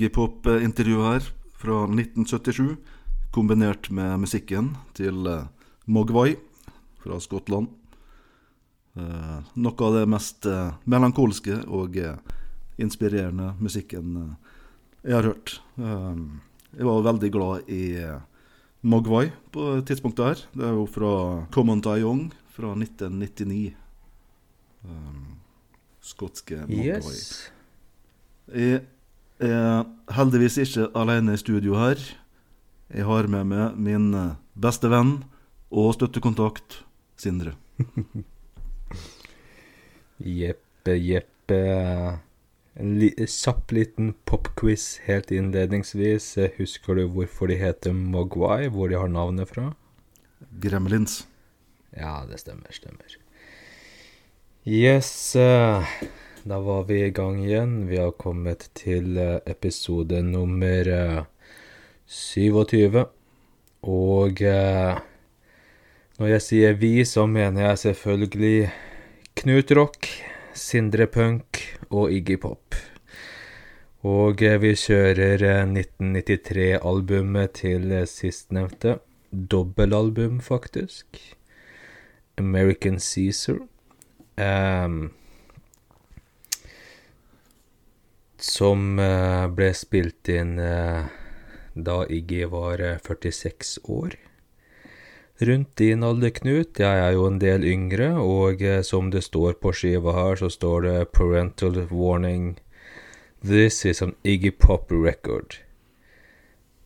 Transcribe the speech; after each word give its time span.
Iggy 0.00 0.08
Pop-intervju 0.16 1.02
her 1.04 1.26
fra 1.60 1.82
1977, 1.84 2.76
kombinert 3.36 3.90
med 3.92 4.22
musikken 4.22 4.70
til 4.96 5.26
eh, 5.28 5.42
Mogwai 5.92 6.38
fra 7.02 7.18
Skottland. 7.20 7.66
Eh, 8.96 9.50
noe 9.60 9.84
av 9.84 9.98
det 9.98 10.06
mest 10.08 10.46
eh, 10.48 10.70
melankolske 10.88 11.58
og 11.68 11.98
inspirerende 12.80 13.50
musikken 13.60 14.14
jeg 15.04 15.18
har 15.18 15.28
hørt. 15.28 15.52
Jeg 15.76 16.88
var 16.88 17.04
veldig 17.04 17.30
glad 17.34 17.68
i 17.68 17.82
Mogwai 18.80 19.26
på 19.52 19.66
tidspunktet 19.84 20.30
her. 20.30 20.46
Det 20.54 20.64
er 20.64 20.78
jo 20.78 20.86
fra 20.88 21.12
Common 21.52 21.84
Young 21.84 22.30
fra 22.56 22.72
1999. 22.72 23.76
Eh, 24.80 25.20
skotske 26.00 26.62
Mogwai. 26.64 26.88
Yes. 26.88 27.52
Jeg 28.48 28.80
er 29.40 29.84
heldigvis 30.16 30.58
ikke 30.62 30.88
alene 30.98 31.34
i 31.34 31.40
studio 31.40 31.76
her. 31.80 32.00
Jeg 32.90 33.06
har 33.06 33.28
med 33.30 33.46
meg 33.52 33.76
min 33.78 34.08
eh, 34.14 34.36
beste 34.58 34.90
venn 34.90 35.20
og 35.70 35.94
støttekontakt, 35.96 36.82
Sindre. 37.20 37.52
Jeppe, 40.20 40.96
jeppe. 41.00 41.60
En 42.80 42.92
li 43.00 43.10
kjapp 43.18 43.72
liten 43.74 44.12
popquiz 44.28 44.98
helt 45.06 45.30
innledningsvis. 45.34 46.26
Eh, 46.40 46.52
Husker 46.58 46.96
du 46.98 47.06
hvorfor 47.12 47.50
de 47.50 47.56
heter 47.60 47.92
Mogwai? 47.96 48.68
Hvor 48.72 48.88
de 48.88 48.98
har 49.00 49.08
navnet 49.12 49.48
fra? 49.52 49.70
Gremlins. 50.60 51.22
Ja, 51.96 52.20
det 52.28 52.40
stemmer, 52.40 52.70
stemmer. 52.72 53.16
Yes, 54.68 55.34
eh, 55.36 55.86
da 56.44 56.58
var 56.60 56.84
vi 56.84 57.04
i 57.04 57.10
gang 57.10 57.44
igjen. 57.44 57.86
Vi 57.88 57.98
har 58.00 58.12
kommet 58.16 58.70
til 58.74 59.18
eh, 59.18 59.38
episode 59.46 60.22
nummer 60.24 60.88
eh, 60.88 61.22
27. 62.06 63.04
Og 63.82 64.42
eh, 64.42 65.00
når 66.18 66.32
jeg 66.34 66.44
sier 66.44 66.78
vi, 66.80 67.04
så 67.04 67.26
mener 67.26 67.70
jeg 67.70 67.82
selvfølgelig 67.84 68.70
Knut 69.40 69.72
Rock, 69.76 70.08
Sindre 70.54 71.06
Punk 71.06 71.60
og 71.90 72.12
Iggy 72.12 72.40
Pop. 72.40 72.76
Og 74.06 74.40
eh, 74.42 74.56
vi 74.62 74.72
kjører 74.80 75.44
eh, 75.44 75.62
1993-albumet 75.68 77.56
til 77.60 77.92
eh, 77.92 78.08
sistnevnte. 78.08 78.98
Dobbelalbum, 79.30 80.40
faktisk. 80.40 81.20
American 82.40 82.98
Caesar. 82.98 83.60
Ehm, 84.40 85.10
som 88.40 88.98
eh, 88.98 89.46
ble 89.52 89.70
spilt 89.76 90.28
inn 90.32 90.58
eh, 90.58 91.06
da 91.74 92.02
Iggy 92.08 92.44
var 92.50 92.80
eh, 92.80 92.98
46 92.98 93.78
år. 93.84 94.16
Rundt 95.40 95.76
din 95.76 96.02
alder, 96.04 96.30
Knut. 96.36 96.76
Jeg 96.82 97.00
er 97.00 97.14
jo 97.16 97.24
en 97.24 97.38
del 97.40 97.64
yngre, 97.64 98.10
og 98.20 98.60
eh, 98.60 98.82
som 98.84 99.08
det 99.12 99.22
står 99.24 99.56
på 99.62 99.72
skiva 99.72 100.12
her, 100.12 100.36
så 100.36 100.50
står 100.52 100.82
det 100.84 100.96
'Parental 101.12 101.86
Warning'. 101.88 102.58
This 103.40 103.86
is 103.86 104.02
an 104.02 104.14
Iggy 104.22 104.50
Pop 104.50 104.92
record. 104.92 105.56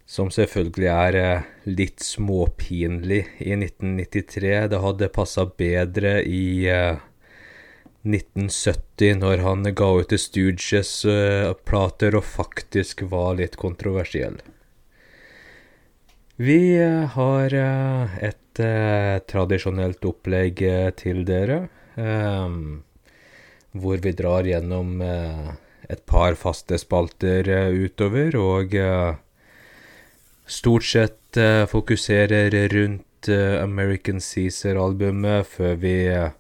Som 0.07 0.31
selvfølgelig 0.31 0.87
er 0.87 1.17
eh, 1.19 1.43
litt 1.67 1.99
småpinlig 1.99 3.25
i 3.43 3.57
1993. 3.59 4.69
Det 4.71 4.81
hadde 4.81 5.09
passa 5.09 5.47
bedre 5.47 6.21
i 6.23 6.69
eh, 6.71 7.03
1970, 8.05 9.17
når 9.21 9.45
han 9.45 9.69
ga 9.73 9.91
ut 9.99 10.11
The 10.13 10.19
Stooges-plater 10.21 12.19
og 12.19 12.27
faktisk 12.29 13.03
var 13.09 13.39
litt 13.41 13.57
kontroversiell. 13.61 14.37
Vi 16.37 16.77
eh, 16.77 17.05
har 17.15 17.55
eh, 17.55 18.17
et 18.29 18.61
eh, 18.61 19.19
tradisjonelt 19.31 20.05
opplegg 20.05 20.63
eh, 20.67 20.89
til 20.99 21.23
dere, 21.29 21.69
ehm, 21.95 22.83
hvor 23.79 24.03
vi 24.03 24.13
drar 24.19 24.47
gjennom 24.49 24.99
eh, 25.03 25.53
et 25.89 26.03
par 26.11 26.35
faste 26.35 26.79
spalter 26.83 27.49
eh, 27.49 27.71
utover, 27.87 28.35
og 28.37 28.75
eh, 28.75 29.15
stort 30.45 30.91
sett 30.91 31.39
eh, 31.39 31.65
fokuserer 31.71 32.51
rundt 32.75 33.31
eh, 33.31 33.63
American 33.63 34.19
Caesar-albumet 34.19 35.47
før 35.55 35.79
vi 35.87 35.97
eh, 36.11 36.33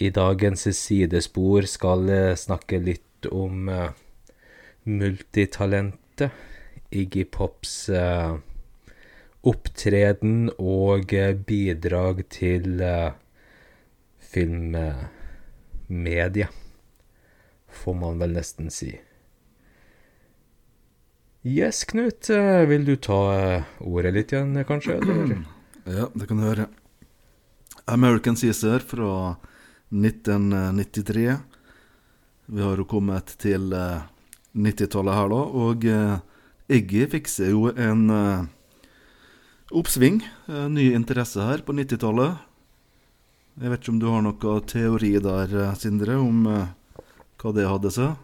i 0.00 0.08
dagens 0.10 0.62
sidespor 0.76 1.66
skal 1.68 2.08
eh, 2.08 2.36
snakke 2.36 2.78
litt 2.80 3.26
om 3.28 3.68
eh, 3.68 3.90
multitalentet 4.88 6.30
Iggy 6.90 7.24
Pops 7.28 7.88
eh, 7.92 8.38
opptreden 9.44 10.50
og 10.56 11.12
bidrag 11.48 12.22
til 12.32 12.80
filmmedia, 14.30 14.88
får 17.80 17.94
man 17.96 18.20
vel 18.20 18.34
nesten 18.36 18.68
si. 18.74 18.90
Yes, 21.40 21.84
Knut, 21.88 22.28
vil 22.68 22.84
du 22.84 22.96
ta 23.00 23.20
ordet 23.80 24.12
litt 24.12 24.32
igjen, 24.36 24.52
kanskje? 24.68 25.00
Eller? 25.00 25.40
Ja, 25.88 26.10
det 26.12 26.28
kan 26.28 26.36
du 26.36 26.44
høre. 26.44 26.68
American 27.88 28.36
Caesar 28.36 28.84
fra 28.84 29.40
1993. 29.90 31.36
Vi 32.50 32.62
har 32.62 32.80
jo 32.80 32.86
kommet 32.90 33.34
til 33.42 33.72
eh, 33.74 34.06
90-tallet 34.54 35.18
her, 35.18 35.28
da. 35.30 35.42
Og 35.64 35.86
eh, 35.86 36.16
Iggy 36.70 37.06
fikser 37.10 37.50
jo 37.52 37.68
en 37.74 38.06
eh, 38.14 38.46
oppsving. 39.74 40.22
eh, 40.48 40.66
ny 40.70 40.90
interesse 40.94 41.42
her 41.42 41.62
på 41.66 41.74
90-tallet. 41.78 42.46
Jeg 43.60 43.70
vet 43.72 43.82
ikke 43.82 43.92
om 43.92 44.00
du 44.00 44.08
har 44.08 44.22
noen 44.24 44.66
teori 44.70 45.12
der, 45.22 45.54
eh, 45.66 45.76
Sindre, 45.78 46.18
om 46.18 46.46
eh, 46.46 47.04
hva 47.42 47.54
det 47.56 47.66
hadde 47.68 47.92
seg? 47.94 48.18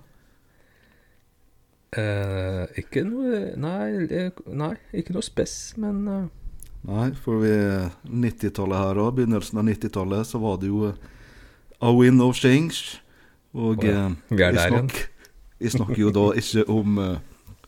Eh, 1.97 2.65
ikke 2.83 3.05
noe 3.07 3.39
Nei, 3.57 4.07
eh, 4.13 4.41
nei 4.53 4.75
ikke 4.93 5.15
noe 5.17 5.25
spess, 5.25 5.77
men 5.81 6.03
eh, 6.11 6.25
Nei, 6.87 7.07
for 7.19 7.41
vi 7.43 7.53
90-tallet 8.07 8.79
her 8.83 8.99
òg, 9.03 9.15
begynnelsen 9.17 9.59
av 9.59 9.67
90-tallet, 9.67 10.27
så 10.29 10.39
var 10.43 10.59
det 10.63 10.69
jo 10.71 10.85
eh, 10.91 10.99
A 11.79 11.93
Win 11.93 12.21
of 12.21 12.37
Change. 12.37 13.01
Og 13.57 13.79
oh, 13.79 13.87
ja, 13.87 14.07
eh, 14.07 14.17
vi 14.29 14.43
er 14.43 14.53
jeg 14.53 14.57
der 14.57 14.73
igjen. 14.75 14.91
Jeg 15.57 15.73
snakker 15.73 16.01
jo 16.01 16.13
da 16.13 16.25
ikke 16.37 16.65
om 16.73 16.99
eh, 17.01 17.21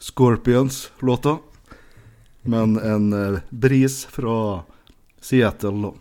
Scorpions-låta, 0.05 1.38
men 2.49 2.76
en 2.76 3.08
eh, 3.16 3.40
bris 3.50 4.02
fra 4.12 4.64
Seattle, 5.25 5.94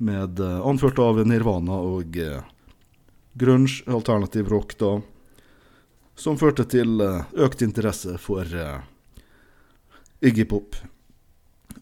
med 0.00 0.40
anført 0.40 0.96
av 1.04 1.18
Nirvana 1.28 1.76
og 1.76 2.14
grunge, 3.36 3.82
alternativ 3.84 4.48
rock, 4.48 4.72
da. 4.80 4.94
som 6.16 6.38
førte 6.40 6.64
til 6.64 7.02
økt 7.36 7.60
interesse 7.60 8.14
for 8.16 8.48
uh, 8.48 8.80
Iggy 10.24 10.46
Pop. 10.48 10.78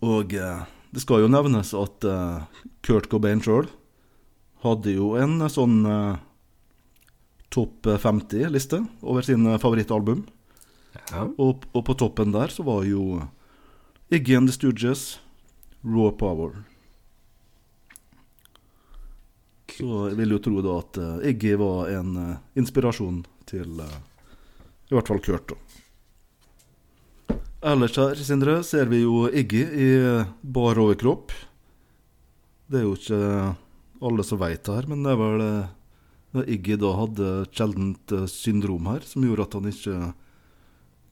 Og 0.02 0.34
uh, 0.34 0.66
det 0.90 1.04
skal 1.04 1.22
jo 1.22 1.31
nevnes 1.31 1.70
at 1.78 2.08
uh, 2.11 2.43
Kurt 2.82 3.06
Cobain 3.06 3.38
sjøl 3.38 3.70
hadde 4.64 4.94
jo 4.96 5.12
en 5.20 5.40
sånn 5.52 5.82
eh, 5.87 6.16
topp 7.55 7.88
50-liste 8.02 8.82
over 9.02 9.26
sine 9.26 9.58
favorittalbum. 9.62 10.25
Ja. 11.12 11.26
Og, 11.38 11.69
og 11.72 11.84
på 11.87 11.96
toppen 11.99 12.34
der 12.34 12.52
så 12.52 12.64
var 12.66 12.84
jo 12.88 13.22
Iggy 14.12 14.37
and 14.38 14.49
the 14.49 14.56
Stooges, 14.56 15.20
Raw 15.84 16.10
Power. 16.16 16.56
Så 19.78 20.08
jeg 20.08 20.19
vil 20.19 20.34
jo 20.34 20.43
tro 20.43 20.62
da 20.64 20.78
at 20.81 20.99
uh, 20.99 21.19
Iggy 21.28 21.54
var 21.61 21.93
en 21.94 22.16
uh, 22.19 22.38
inspirasjon 22.58 23.20
til 23.46 23.78
uh, 23.84 23.99
i 24.88 24.96
hvert 24.96 25.11
fall 25.11 25.20
Kurt. 25.22 25.52
da. 25.52 27.37
Ellers 27.69 27.96
her, 27.99 28.14
Sindre, 28.22 28.62
ser 28.64 28.88
vi 28.88 29.02
jo 29.02 29.26
Iggy 29.28 29.62
i 29.66 29.88
eh, 29.99 30.28
bar 30.43 30.78
overkropp. 30.78 31.32
Det 32.70 32.81
er 32.81 32.84
jo 32.87 32.94
ikke 32.94 33.22
alle 34.00 34.25
som 34.25 34.41
veit 34.41 34.62
det 34.65 34.75
her, 34.75 34.89
men 34.91 35.03
det 35.05 35.12
er 35.12 35.21
vel 35.21 35.45
eh, 35.45 35.69
da 36.37 36.45
Iggy 36.45 36.77
da 36.81 36.91
hadde 36.99 37.29
et 37.43 37.56
sjeldent 37.56 38.12
eh, 38.15 38.27
syndrom 38.31 38.89
her, 38.91 39.05
som 39.06 39.25
gjorde 39.25 39.47
at 39.49 39.56
han 39.59 39.71
ikke 39.71 39.97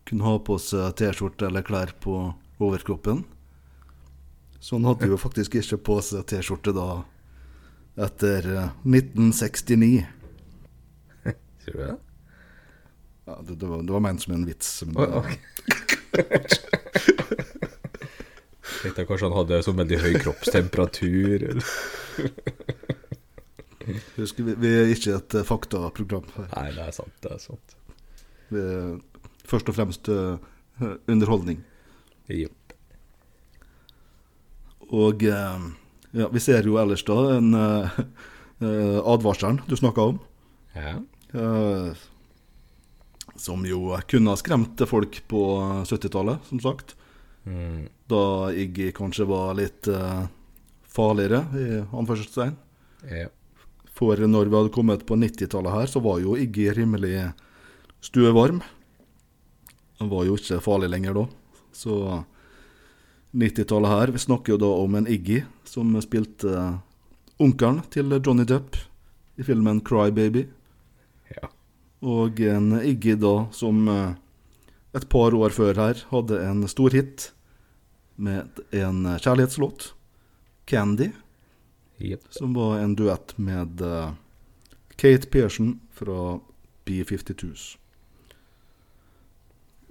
kunne 0.07 0.29
ha 0.29 0.37
på 0.47 0.59
seg 0.63 0.95
T-skjorte 1.01 1.49
eller 1.49 1.67
klær 1.67 1.95
på 2.03 2.19
overkroppen. 2.63 3.25
Så 4.61 4.77
han 4.77 4.87
hadde 4.89 5.09
jo 5.11 5.19
faktisk 5.21 5.59
ikke 5.59 5.79
på 5.89 5.99
seg 6.05 6.27
T-skjorte 6.31 6.75
da 6.77 6.89
etter 8.07 8.51
eh, 8.53 8.71
1969. 8.85 10.05
Sier 11.65 11.73
du 11.73 11.81
det? 11.81 11.95
Ja, 13.27 13.41
det, 13.43 13.57
det, 13.59 13.67
var, 13.67 13.83
det 13.83 13.93
var 13.97 14.03
ment 14.05 14.23
som 14.23 14.37
en 14.37 14.47
vits. 14.47 14.69
Men, 14.87 14.97
Å, 15.03 15.25
ok. 15.25 15.31
Tenkte 18.77 19.01
jeg 19.03 19.09
kanskje 19.09 19.27
han 19.27 19.35
hadde 19.41 19.65
så 19.67 19.73
veldig 19.75 19.99
høy 20.05 20.13
kroppstemperatur. 20.23 21.49
Eller? 21.51 21.71
Husk, 24.17 24.41
vi, 24.43 24.55
vi 24.59 24.71
er 24.75 24.91
ikke 24.91 25.15
et 25.15 25.35
eh, 25.39 25.47
faktaprogram 25.47 26.27
her. 26.35 26.49
Nei, 26.57 26.71
det 26.75 26.87
er 26.89 26.95
sant. 26.97 27.15
det 27.23 27.35
er 27.37 27.43
sant. 27.43 27.77
Vi 28.51 28.63
er 28.63 28.97
først 29.47 29.71
og 29.71 29.77
fremst 29.77 30.11
uh, 30.11 30.43
underholdning. 31.07 31.61
Jepp. 32.33 32.75
Og 34.91 35.23
uh, 35.23 35.69
ja, 36.17 36.27
vi 36.33 36.43
ser 36.43 36.67
jo 36.67 36.81
ellers 36.81 37.05
da 37.07 37.17
en 37.37 37.55
eh, 37.55 38.99
advarselen 39.05 39.61
du 39.69 39.77
snakka 39.77 40.11
om. 40.13 40.21
Ja. 40.77 40.99
som 43.37 43.67
jo 43.69 43.99
kunne 44.09 44.33
ha 44.33 44.41
skremt 44.41 44.81
folk 44.89 45.19
på 45.29 45.43
70-tallet, 45.85 46.49
som 46.49 46.63
sagt. 46.65 46.97
Mm. 47.47 47.87
Da 48.11 48.51
Iggy 48.53 48.91
kanskje 48.97 49.27
var 49.29 49.55
litt 49.59 49.89
eh, 49.89 50.27
farligere, 50.97 51.45
i 51.55 51.67
anførselstegn. 51.85 52.57
ja. 53.11 53.29
For 53.97 54.21
når 54.21 54.51
vi 54.51 54.57
hadde 54.59 54.75
kommet 54.75 55.07
på 55.09 55.17
90-tallet 55.17 55.73
her, 55.73 55.87
så 55.89 56.03
var 56.05 56.19
jo 56.21 56.35
Iggy 56.37 56.69
rimelig 56.77 57.31
stuevarm. 58.05 58.59
Han 60.01 60.11
var 60.11 60.27
jo 60.29 60.37
ikke 60.37 60.61
farlig 60.61 60.91
lenger 60.93 61.17
da. 61.17 61.23
Så 61.73 61.95
90-tallet 63.37 63.93
her 63.93 64.13
Vi 64.13 64.23
snakker 64.23 64.55
jo 64.55 64.61
da 64.61 64.69
om 64.83 64.99
en 64.99 65.09
Iggy 65.09 65.43
som 65.69 65.97
spilte 66.05 66.53
eh, 66.53 66.77
onkelen 67.43 67.83
til 67.93 68.13
Johnny 68.19 68.47
Depp 68.49 68.77
i 69.37 69.45
filmen 69.45 69.81
'Cry 69.81 70.13
Baby'. 70.13 70.47
ja. 71.33 71.49
Og 72.03 72.41
en 72.41 72.77
Iggy 72.81 73.17
da 73.17 73.49
som 73.53 73.89
eh, 73.89 74.15
et 74.95 75.09
par 75.09 75.35
år 75.35 75.53
før 75.53 75.75
her 75.77 76.05
hadde 76.11 76.41
en 76.45 76.69
stor 76.69 76.91
hit 76.91 77.33
med 78.17 78.61
en 78.73 79.05
kjærlighetslåt, 79.21 79.93
'Candy'. 80.67 81.13
yep. 81.99 82.23
Som 82.31 82.55
var 82.55 82.79
en 82.79 82.95
duett 82.95 83.39
med 83.39 83.81
eh, 83.81 84.13
Kate 84.97 85.27
Pearson 85.31 85.81
fra 85.93 86.41
B-52s. 86.85 87.77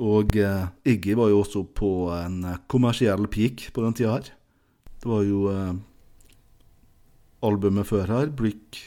Og 0.04 0.36
eh, 0.36 0.68
Iggy 0.84 1.16
var 1.16 1.32
jo 1.32 1.40
også 1.40 1.64
på 1.64 1.92
en 2.12 2.44
eh, 2.44 2.60
kommersiell 2.68 3.28
peak 3.32 3.70
på 3.74 3.86
den 3.86 3.96
tida 3.96 4.18
her. 4.18 4.32
Det 5.00 5.08
var 5.08 5.24
jo 5.24 5.46
eh, 5.52 5.74
albumet 7.46 7.88
før 7.88 8.12
her, 8.12 8.28
Brick, 8.28 8.82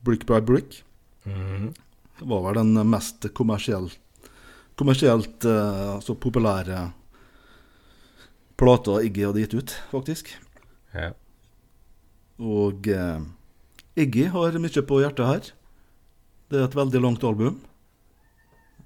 Brick 0.00 0.24
by 0.26 0.40
Brick. 0.40 0.80
Mm. 1.28 1.74
Det 2.18 2.28
var 2.30 2.46
vel 2.46 2.60
den 2.62 2.88
mest 2.88 3.26
kommersiell, 3.36 3.90
kommersielt 4.78 5.44
eh, 5.44 5.94
altså 5.98 6.16
populære 6.16 6.86
plata 8.56 9.00
Iggy 9.02 9.26
hadde 9.26 9.44
gitt 9.44 9.58
ut, 9.58 9.76
faktisk. 9.90 10.36
Ja. 10.94 11.10
Og 12.42 12.88
eh, 12.90 13.20
Iggy 14.04 14.26
har 14.34 14.58
mye 14.58 14.82
på 14.88 15.00
hjertet 15.02 15.28
her. 15.28 15.52
Det 16.50 16.60
er 16.60 16.66
et 16.68 16.76
veldig 16.78 17.00
langt 17.02 17.24
album. 17.26 17.60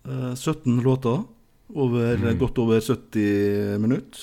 Eh, 0.05 0.35
17 0.35 0.81
låter. 0.85 1.25
Over, 1.69 2.17
Mm. 2.17 2.39
Godt 2.41 2.59
over 2.59 2.81
70 2.81 3.79
minutter. 3.79 4.21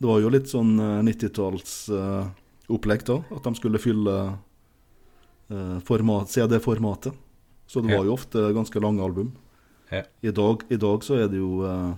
Det 0.00 0.06
var 0.06 0.20
jo 0.22 0.30
litt 0.30 0.46
sånn 0.48 0.78
eh, 0.78 1.00
90-tallsopplegg, 1.02 2.30
eh, 2.30 2.70
opplegg 2.70 3.02
da. 3.08 3.16
At 3.34 3.42
de 3.44 3.54
skulle 3.58 3.80
fylle 3.82 4.14
eh, 5.50 5.78
format, 5.82 6.30
CD-formatet. 6.30 7.12
Så 7.66 7.82
det 7.82 7.94
var 7.94 8.06
jo 8.06 8.14
ofte 8.14 8.48
ganske 8.54 8.80
lange 8.82 9.02
album. 9.02 9.32
Ja. 9.90 10.04
I, 10.22 10.30
dag, 10.34 10.62
I 10.70 10.78
dag 10.78 11.02
så 11.06 11.18
er 11.18 11.28
det 11.30 11.38
jo 11.38 11.60
eh, 11.66 11.92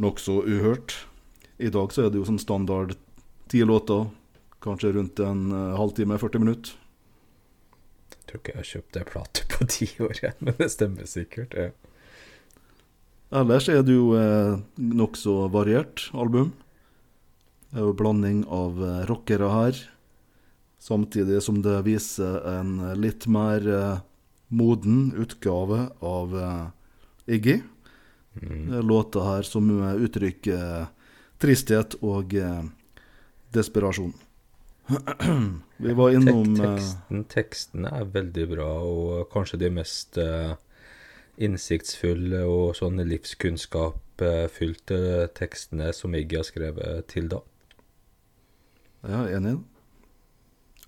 nokså 0.00 0.40
uhørt. 0.48 0.94
I 1.60 1.70
dag 1.74 1.92
så 1.92 2.06
er 2.06 2.10
det 2.12 2.20
jo 2.20 2.26
sånn 2.28 2.40
standard 2.40 2.96
ti 3.48 3.64
låter. 3.64 4.06
Kanskje 4.62 4.92
rundt 4.92 5.20
en 5.22 5.52
eh, 5.52 5.76
halvtime, 5.78 6.18
40 6.18 6.42
minutter. 6.42 6.72
Jeg 8.12 8.24
tror 8.28 8.40
ikke 8.40 8.52
jeg 8.52 8.60
har 8.60 8.70
kjøpt 8.70 8.98
ei 8.98 9.04
plate 9.08 9.44
på 9.52 9.68
ti 9.72 9.86
år 10.04 10.16
igjen, 10.16 10.40
men 10.44 10.56
det 10.58 10.70
stemmer 10.74 11.08
sikkert. 11.08 11.54
Ja. 11.56 11.70
Ellers 13.38 13.68
er 13.68 13.84
det 13.84 13.94
jo 13.94 14.10
eh, 14.16 14.58
nokså 14.80 15.36
variert 15.52 16.08
album. 16.16 16.52
Det 17.68 17.80
er 17.80 17.86
jo 17.86 17.96
blanding 17.96 18.42
av 18.52 18.80
eh, 18.80 19.00
rockere 19.08 19.48
her, 19.52 19.80
samtidig 20.80 21.42
som 21.44 21.60
det 21.64 21.82
viser 21.86 22.40
en 22.48 22.78
litt 23.00 23.26
mer 23.28 23.68
eh, 23.68 24.04
moden 24.48 25.12
utgave 25.16 25.90
av 26.00 26.36
eh, 26.36 26.66
Iggy. 27.36 27.60
Mm. 28.40 28.72
Er 28.80 29.24
her 29.28 29.42
som 29.42 29.68
eh, 29.82 29.94
uttrykker 30.06 30.56
eh, 30.56 30.86
tristhet 31.38 31.98
og 32.00 32.34
eh, 32.34 32.62
desperasjon. 33.54 34.12
Vi 35.76 35.92
var 35.92 36.10
innom 36.10 36.54
eh, 36.56 36.60
teksten, 36.64 37.24
tekstene 37.28 37.90
er 38.00 38.08
veldig 38.14 38.46
bra, 38.54 38.68
og 38.80 39.28
kanskje 39.32 39.60
de 39.60 39.68
mest 39.76 40.16
eh, 40.22 40.54
innsiktsfulle 41.44 42.40
og 42.48 42.72
sånn 42.78 42.98
livskunnskapfylte 43.06 44.98
tekstene 45.38 45.92
som 45.94 46.16
Iggy 46.16 46.40
har 46.40 46.46
skrevet 46.48 47.06
til 47.12 47.28
da. 47.30 47.42
Ja, 49.06 49.26
enig. 49.36 49.58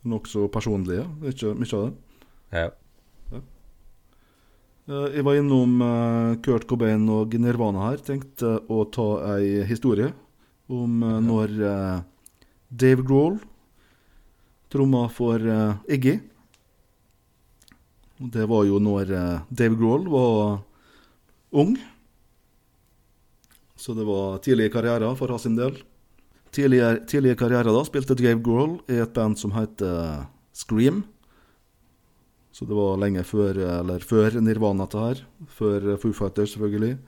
Nokså 0.09 0.49
personlige, 0.51 1.05
ikke 1.29 1.53
mye 1.61 1.77
av 1.77 1.83
det. 1.85 1.95
Ja. 2.57 2.71
Eh, 4.89 5.09
Jeg 5.21 5.25
var 5.29 5.35
innom 5.39 5.73
Kurt 6.43 6.65
Cobain 6.67 7.05
og 7.13 7.37
Nirvana 7.39 7.91
her. 7.91 7.99
Tenkte 8.03 8.57
å 8.67 8.83
ta 8.91 9.37
ei 9.37 9.61
historie 9.69 10.11
om 10.73 10.99
når 11.27 11.49
Dave 12.71 13.03
Grohl 13.03 13.39
tromma 14.71 15.09
for 15.11 15.43
uh, 15.43 15.75
Iggy. 15.91 16.21
Det 18.19 18.47
var 18.47 18.67
jo 18.69 18.79
når 18.79 19.11
uh, 19.11 19.47
Dave 19.51 19.75
Grohl 19.75 20.07
var 20.11 20.61
ung. 21.51 21.75
Så 23.75 23.97
det 23.97 24.07
var 24.07 24.39
tidlig 24.45 24.71
karrierer 24.73 25.17
for 25.19 25.33
hans 25.35 25.49
del. 25.49 25.81
Tidligere, 26.55 27.01
tidlig 27.11 27.39
karrierer 27.39 27.71
da 27.75 27.83
spilte 27.87 28.19
Dave 28.19 28.39
Grohl 28.45 28.79
i 28.91 29.01
et 29.03 29.15
band 29.15 29.39
som 29.41 29.55
heter 29.57 30.27
Scream. 30.55 31.03
Så 32.55 32.67
det 32.67 32.77
var 32.77 32.99
lenge 33.01 33.23
før, 33.25 33.57
eller 33.81 34.03
før 34.05 34.37
Nirvana 34.43 34.85
dette 34.85 35.03
her. 35.03 35.23
Før 35.59 35.95
Foo 36.03 36.13
Fighters, 36.13 36.55
selvfølgelig. 36.55 36.99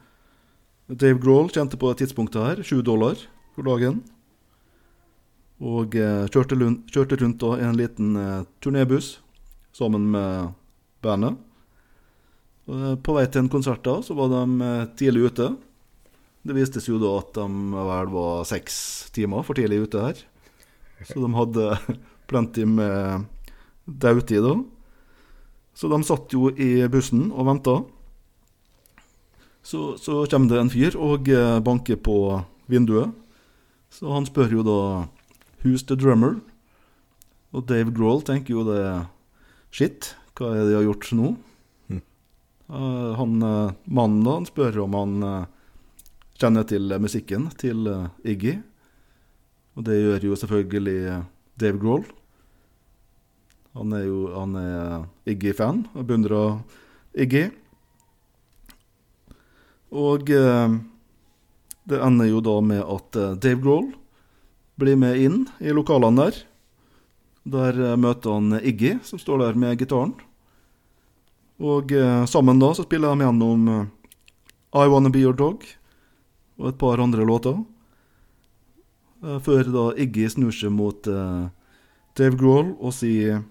Dave 0.88 1.20
Grohl 1.22 1.50
tjente 1.52 1.78
på 1.78 1.92
tidspunktet 1.98 2.46
her 2.46 2.62
20 2.62 2.82
dollar 2.86 3.20
for 3.54 3.66
dagen. 3.66 4.00
Og 5.60 5.94
eh, 5.94 6.24
kjørte, 6.32 6.56
kjørte 6.90 7.18
rundt 7.20 7.44
i 7.46 7.66
en 7.66 7.78
liten 7.78 8.16
eh, 8.18 8.44
turnébuss 8.62 9.18
sammen 9.76 10.08
med 10.10 10.54
bandet. 11.04 11.36
Eh, 12.66 12.94
på 12.98 13.14
vei 13.14 13.28
til 13.28 13.44
en 13.44 13.52
konsert 13.52 13.84
da, 13.86 14.00
så 14.02 14.16
var 14.18 14.32
de 14.32 14.72
tidlig 14.98 15.30
ute. 15.30 15.52
Det 16.42 16.56
viste 16.56 16.82
seg 16.82 16.96
jo 16.96 17.02
da 17.02 17.14
at 17.20 17.36
de 17.38 17.46
vel 17.76 18.10
var 18.10 18.46
seks 18.48 18.76
timer 19.14 19.46
for 19.46 19.58
tidlig 19.58 19.84
ute 19.84 20.02
her. 20.02 20.22
Så 21.06 21.22
de 21.22 21.30
hadde 21.36 21.78
plenty 22.30 22.66
med 22.66 23.28
dautid 23.86 24.42
da. 24.42 24.56
Så 25.78 25.88
de 25.88 26.02
satt 26.04 26.34
jo 26.34 26.50
i 26.50 26.82
bussen 26.90 27.30
og 27.30 27.46
venta. 27.48 27.76
Så, 29.62 29.94
så 29.94 30.24
kommer 30.26 30.50
det 30.50 30.58
en 30.58 30.72
fyr 30.72 30.98
og 30.98 31.30
banker 31.62 32.00
på 32.02 32.16
vinduet. 32.66 33.14
Så 33.94 34.10
han 34.10 34.26
spør 34.26 34.56
jo 34.58 34.64
da 34.66 34.78
Who's 35.62 35.84
the 35.86 35.94
drummer? 35.94 36.40
Og 37.54 37.68
Dave 37.68 37.92
Grohl 37.94 38.24
tenker 38.26 38.56
jo 38.56 38.64
det 38.66 38.82
Shit, 39.72 40.12
hva 40.36 40.50
er 40.50 40.64
det 40.64 40.72
de 40.72 40.76
har 40.80 40.86
gjort 40.88 41.10
nå? 41.16 41.28
Hm. 41.88 42.00
Han 43.20 43.36
eh, 43.46 43.74
mannen 43.86 44.24
da, 44.26 44.34
han 44.40 44.48
spør 44.48 44.82
om 44.84 44.96
han 44.98 45.14
eh, 45.28 45.46
kjenner 46.42 46.66
til 46.68 46.92
musikken 47.00 47.46
til 47.60 47.86
eh, 47.88 48.10
Iggy. 48.34 48.56
Og 49.78 49.86
det 49.86 50.00
gjør 50.00 50.26
jo 50.28 50.40
selvfølgelig 50.42 51.22
Dave 51.62 51.80
Grohl. 51.80 52.04
Han 53.78 53.94
er 53.96 54.04
jo 54.04 54.26
han 54.34 54.58
er 54.60 55.06
Iggy-fan 55.30 55.86
og 55.94 56.04
beundrer 56.10 56.58
Iggy. 57.16 57.46
Og 59.96 60.28
det 60.28 62.02
ender 62.04 62.28
jo 62.28 62.44
da 62.44 62.58
med 62.64 62.82
at 62.84 63.16
Dave 63.40 63.62
Grohl 63.64 63.92
blir 64.82 64.98
med 64.98 65.18
inn 65.22 65.38
i 65.62 65.72
lokalene 65.74 66.26
der. 66.26 66.42
Der 67.54 67.78
eh, 67.78 67.96
møter 67.98 68.36
han 68.36 68.58
Iggy, 68.60 68.98
som 69.06 69.20
står 69.20 69.46
der 69.46 69.58
med 69.58 69.78
gitaren. 69.80 70.14
Og 71.62 71.92
eh, 71.94 72.24
sammen 72.26 72.58
da 72.62 72.72
så 72.74 72.84
spiller 72.86 73.14
de 73.14 73.26
gjennom 73.26 73.68
eh, 73.70 73.86
I 74.82 74.88
Wanna 74.90 75.12
Be 75.14 75.22
Your 75.22 75.36
Dog 75.38 75.66
og 76.58 76.68
et 76.72 76.78
par 76.78 77.02
andre 77.02 77.26
låter. 77.26 77.58
Eh, 79.22 79.38
før 79.42 79.70
da 79.70 79.84
Iggy 80.02 80.28
snur 80.32 80.54
seg 80.54 80.74
mot 80.74 81.06
eh, 81.06 81.46
Dave 82.18 82.38
Grohl 82.38 82.74
og 82.78 82.94
sier 82.96 83.44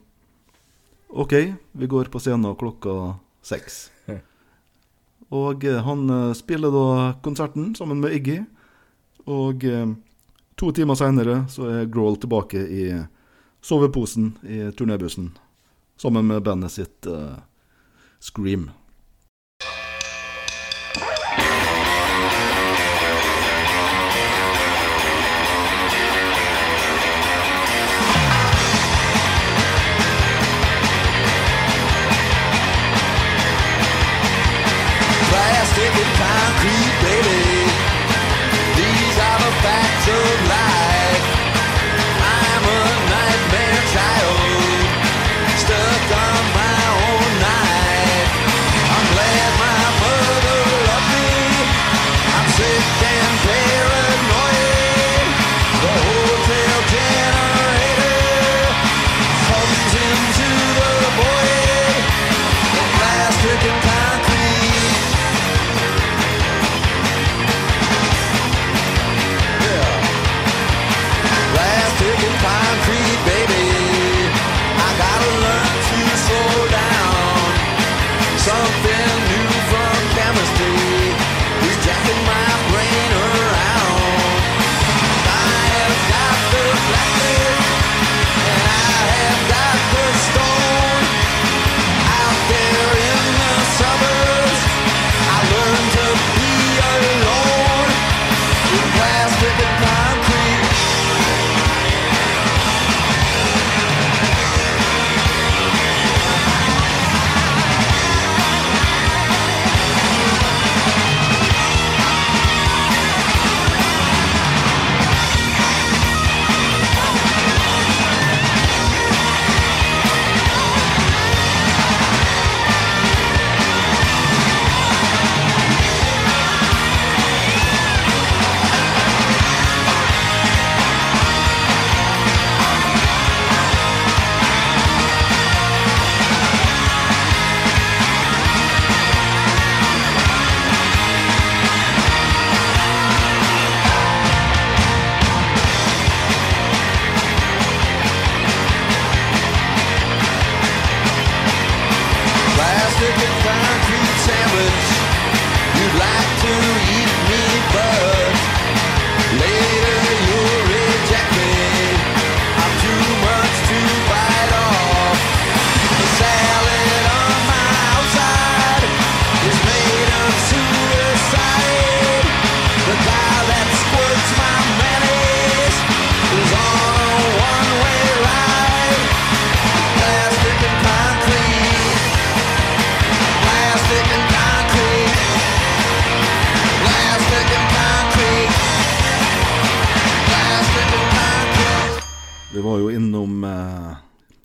OK, 1.11 1.33
vi 1.75 1.91
går 1.91 2.11
på 2.11 2.19
scenen 2.23 2.55
klokka 2.55 3.17
seks. 3.43 3.89
Og 5.35 5.63
han 5.63 6.05
spiller 6.35 6.71
da 6.71 6.85
konserten 7.23 7.73
sammen 7.75 7.99
med 7.99 8.15
Iggy. 8.15 8.37
Og 9.27 9.65
to 10.61 10.69
timer 10.77 10.97
seinere 10.97 11.39
er 11.65 11.87
Grohl 11.89 12.19
tilbake 12.21 12.59
i 12.61 12.83
soveposen 13.65 14.35
i 14.45 14.59
turnébussen. 14.77 15.31
Sammen 15.97 16.27
med 16.27 16.43
bandet 16.45 16.71
sitt 16.75 17.07
uh, 17.09 17.39
Scream. 18.21 18.69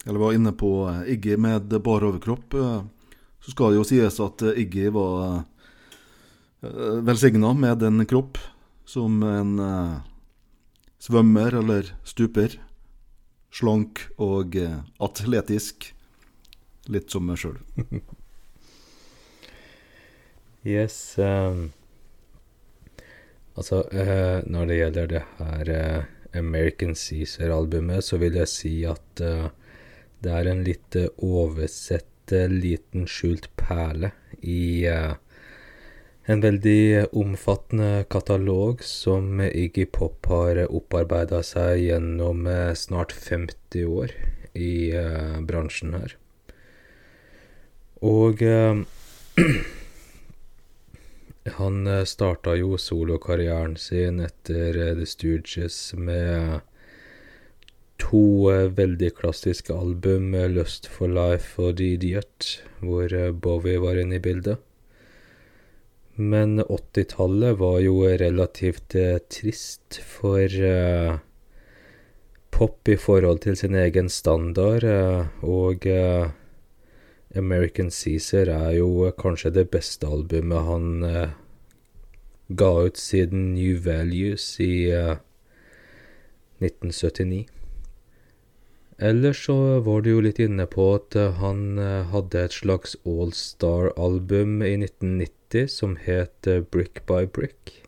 Eller 0.07 0.23
var 0.23 0.37
inne 0.37 0.53
på 0.55 0.71
eh, 0.91 1.13
Iggy 1.15 1.37
med 1.37 1.75
bar 1.83 2.05
overkropp. 2.07 2.55
eh, 2.55 2.83
Så 3.43 3.55
skal 3.55 3.73
det 3.73 3.81
jo 3.81 3.87
sies 3.89 4.21
at 4.23 4.43
eh, 4.43 4.61
Iggy 4.63 4.91
var 4.95 5.43
uh, 6.63 7.01
velsigna 7.07 7.53
med 7.55 7.83
en 7.83 8.07
kropp 8.07 8.39
som 8.87 9.23
en 9.27 9.59
eh, 9.59 9.97
svømmer 11.03 11.59
eller 11.59 11.91
stuper. 12.07 12.55
Slank 13.51 14.05
og 14.19 14.57
eh, 14.57 14.79
atletisk. 15.03 15.93
Litt 16.87 17.11
som 17.11 17.27
meg 17.27 17.43
sjøl. 17.43 17.59
Yes. 20.67 21.15
Um, 21.17 21.69
altså, 23.55 23.85
uh, 23.87 24.43
når 24.51 24.67
det 24.67 24.79
gjelder 24.81 25.11
det 25.13 25.21
her 25.39 25.69
eh, 25.71 26.09
American 26.39 26.95
Caesar-albumet, 26.95 28.05
så 28.05 28.19
vil 28.21 28.39
jeg 28.41 28.51
si 28.51 28.75
at 28.89 29.23
uh, 29.23 29.49
det 30.25 30.33
er 30.33 30.49
en 30.51 30.65
litt 30.67 30.97
eh, 30.97 31.11
oversett 31.23 32.33
uh, 32.33 32.47
liten 32.51 33.07
skjult 33.11 33.51
perle 33.61 34.11
i 34.41 34.87
uh, 34.91 35.15
en 36.27 36.43
veldig 36.43 37.13
omfattende 37.15 38.07
katalog 38.11 38.83
som 38.83 39.39
Iggy 39.45 39.85
Pop 39.95 40.27
har 40.27 40.59
opparbeida 40.67 41.39
seg 41.47 41.85
gjennom 41.85 42.49
snart 42.75 43.15
50 43.15 43.87
år 43.87 44.15
i 44.59 44.91
bransjen 45.47 45.95
her. 45.95 46.17
Og 48.03 48.43
Han 51.55 51.87
eh, 51.87 52.05
starta 52.05 52.57
jo 52.59 52.77
solokarrieren 52.81 53.77
sin 53.79 54.21
etter 54.21 54.77
eh, 54.77 54.95
The 54.99 55.07
Stooges 55.07 55.79
med 55.95 56.61
to 58.03 58.51
eh, 58.53 58.67
veldig 58.77 59.13
klassiske 59.21 59.75
album, 59.75 60.35
Lust 60.53 60.89
for 60.91 61.09
Life 61.09 61.63
og 61.63 61.79
The 61.79 61.93
Idiot, 61.97 62.49
hvor 62.83 63.15
Bowie 63.33 63.79
var 63.83 64.01
inne 64.03 64.19
i 64.19 64.23
bildet. 64.23 64.59
Men 66.17 66.61
80-tallet 66.65 67.59
var 67.61 67.79
jo 67.85 67.99
relativt 68.09 68.95
trist 69.29 69.99
for 70.01 70.49
uh, 70.65 71.19
pop 72.57 72.89
i 72.89 72.97
forhold 72.97 73.43
til 73.45 73.57
sin 73.61 73.77
egen 73.77 74.09
standard, 74.09 74.87
uh, 74.89 75.29
og 75.45 75.85
eh, 75.85 76.31
American 77.37 77.91
Caesar 77.91 78.51
er 78.53 78.77
jo 78.79 79.11
kanskje 79.19 79.53
det 79.55 79.69
beste 79.71 80.09
albumet 80.09 80.67
han 80.69 81.05
eh, 81.05 81.35
ga 82.49 82.71
ut 82.87 82.99
siden 83.01 83.53
New 83.55 83.79
Values 83.85 84.49
i 84.61 84.89
eh, 84.91 85.17
1979. 86.63 87.47
Ellers 88.99 89.45
så 89.45 89.81
var 89.85 90.01
du 90.01 90.15
jo 90.15 90.23
litt 90.25 90.39
inne 90.41 90.65
på 90.73 90.87
at 90.97 91.17
eh, 91.21 91.35
han 91.41 91.77
eh, 91.79 92.07
hadde 92.13 92.47
et 92.47 92.55
slags 92.57 92.97
all-star-album 93.05 94.63
i 94.65 94.73
1990 94.79 95.69
som 95.69 95.99
het 96.01 96.49
eh, 96.49 96.65
Brick 96.65 97.03
by 97.09 97.27
Brick. 97.29 97.83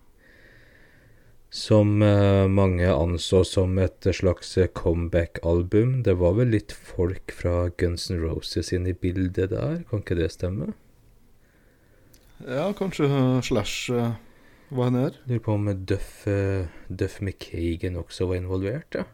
Som 1.50 2.02
eh, 2.04 2.44
mange 2.52 2.88
anså 2.92 3.40
som 3.48 3.78
et 3.80 4.04
slags 4.12 4.52
eh, 4.58 4.68
comeback-album. 4.68 6.02
Det 6.04 6.18
var 6.20 6.36
vel 6.36 6.52
litt 6.52 6.72
folk 6.72 7.32
fra 7.32 7.70
Guns 7.80 8.10
N' 8.12 8.20
Roses 8.20 8.72
inn 8.76 8.86
i 8.86 8.92
bildet 8.92 9.54
der, 9.54 9.82
kan 9.88 10.04
ikke 10.04 10.18
det 10.18 10.28
stemme? 10.36 10.74
Ja, 12.44 12.68
kanskje 12.76 13.08
eh, 13.08 13.40
Slash 13.48 13.88
var 13.88 14.16
var 14.68 14.90
her. 14.90 15.16
Lurer 15.26 15.40
på 15.40 15.52
om 15.52 15.68
Duff, 15.86 16.26
eh, 16.26 16.66
Duff 16.88 17.20
McKagan 17.20 17.96
også 17.96 18.28
var 18.28 18.36
involvert, 18.36 18.94
ja. 18.94 19.04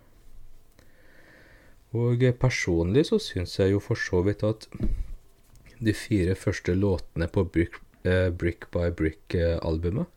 Og 1.94 2.22
eh, 2.22 2.34
personlig 2.34 3.06
så 3.10 3.20
syns 3.22 3.58
jeg 3.58 3.74
jo 3.74 3.82
for 3.82 3.98
så 3.98 4.22
vidt 4.26 4.42
at 4.46 4.66
de 5.78 5.94
fire 5.94 6.34
første 6.34 6.74
låtene 6.74 7.28
på 7.30 7.44
Brick, 7.44 7.78
eh, 8.04 8.30
Brick 8.30 8.70
by 8.74 8.90
Brick-albumet 8.90 10.10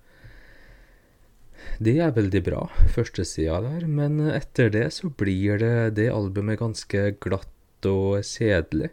De 1.84 1.94
er 2.02 2.16
veldig 2.16 2.42
bra, 2.46 2.64
første 2.94 3.26
sida 3.28 3.60
der, 3.66 3.86
men 3.90 4.20
etter 4.32 4.72
det 4.74 4.88
så 4.96 5.10
blir 5.10 5.60
det 5.62 5.98
det 6.00 6.10
albumet 6.14 6.60
ganske 6.62 7.12
glatt 7.24 7.88
og 7.88 8.24
kjedelig. 8.26 8.92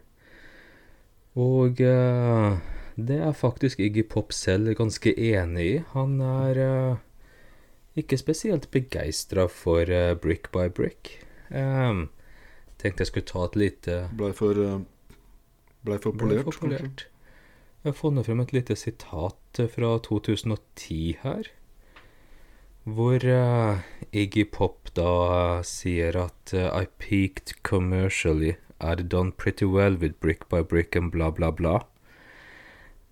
Og 1.40 1.80
eh, 1.83 2.59
det 2.94 3.18
er 3.26 3.33
faktisk 3.35 3.80
Iggy 3.83 4.04
Pop 4.06 4.33
selv 4.33 4.76
ganske 4.78 5.11
enig 5.11 5.64
i. 5.66 5.78
Han 5.94 6.21
er 6.23 6.61
eh, 6.62 7.00
ikke 7.98 8.18
spesielt 8.20 8.70
begeistra 8.74 9.48
for 9.50 9.90
eh, 9.90 10.14
Brick 10.14 10.53
by 10.55 10.68
Brick. 10.70 11.18
Um, 11.50 12.09
tenkte 12.81 13.05
jeg 13.05 13.11
skulle 13.11 13.29
ta 13.29 13.42
et 13.46 13.59
lite 13.61 13.96
Blei 14.16 14.31
for, 14.35 14.57
ble 15.85 15.98
for 16.00 16.16
ble 16.16 16.22
polert, 16.22 16.46
for 16.48 16.64
polert. 16.64 17.05
Jeg 17.85 17.92
har 17.92 17.98
funnet 17.98 18.24
frem 18.27 18.40
et 18.40 18.55
lite 18.57 18.79
sitat 18.81 19.61
fra 19.74 19.90
2010 20.07 21.18
her. 21.20 21.50
Hvor 22.87 23.25
eh, 23.25 23.79
Iggy 24.12 24.44
Pop 24.44 24.90
da 24.92 25.62
sier 25.62 26.16
at 26.16 26.53
eh, 26.53 26.68
I 26.68 26.85
peaked 26.99 27.62
commercially. 27.62 28.57
I'd 28.79 29.09
done 29.09 29.33
pretty 29.33 29.64
well 29.64 29.97
with 29.97 30.20
brick 30.20 30.51
by 30.51 30.61
brick 30.61 30.94
and 30.94 31.11
blah 31.11 31.31
blah 31.31 31.51
blah. 31.51 31.85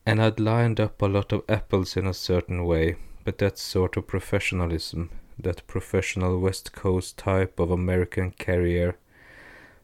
And 0.04 0.20
I'd 0.20 0.38
lined 0.38 0.78
up 0.78 1.00
a 1.00 1.06
lot 1.06 1.32
of 1.32 1.44
apples 1.48 1.96
in 1.96 2.06
a 2.06 2.12
certain 2.12 2.66
way, 2.66 2.96
but 3.24 3.38
that 3.38 3.56
sort 3.56 3.96
of 3.96 4.06
professionalism, 4.06 5.08
that 5.38 5.66
professional 5.66 6.38
West 6.38 6.72
Coast 6.74 7.16
type 7.16 7.58
of 7.58 7.70
American 7.70 8.32
carrier 8.32 8.96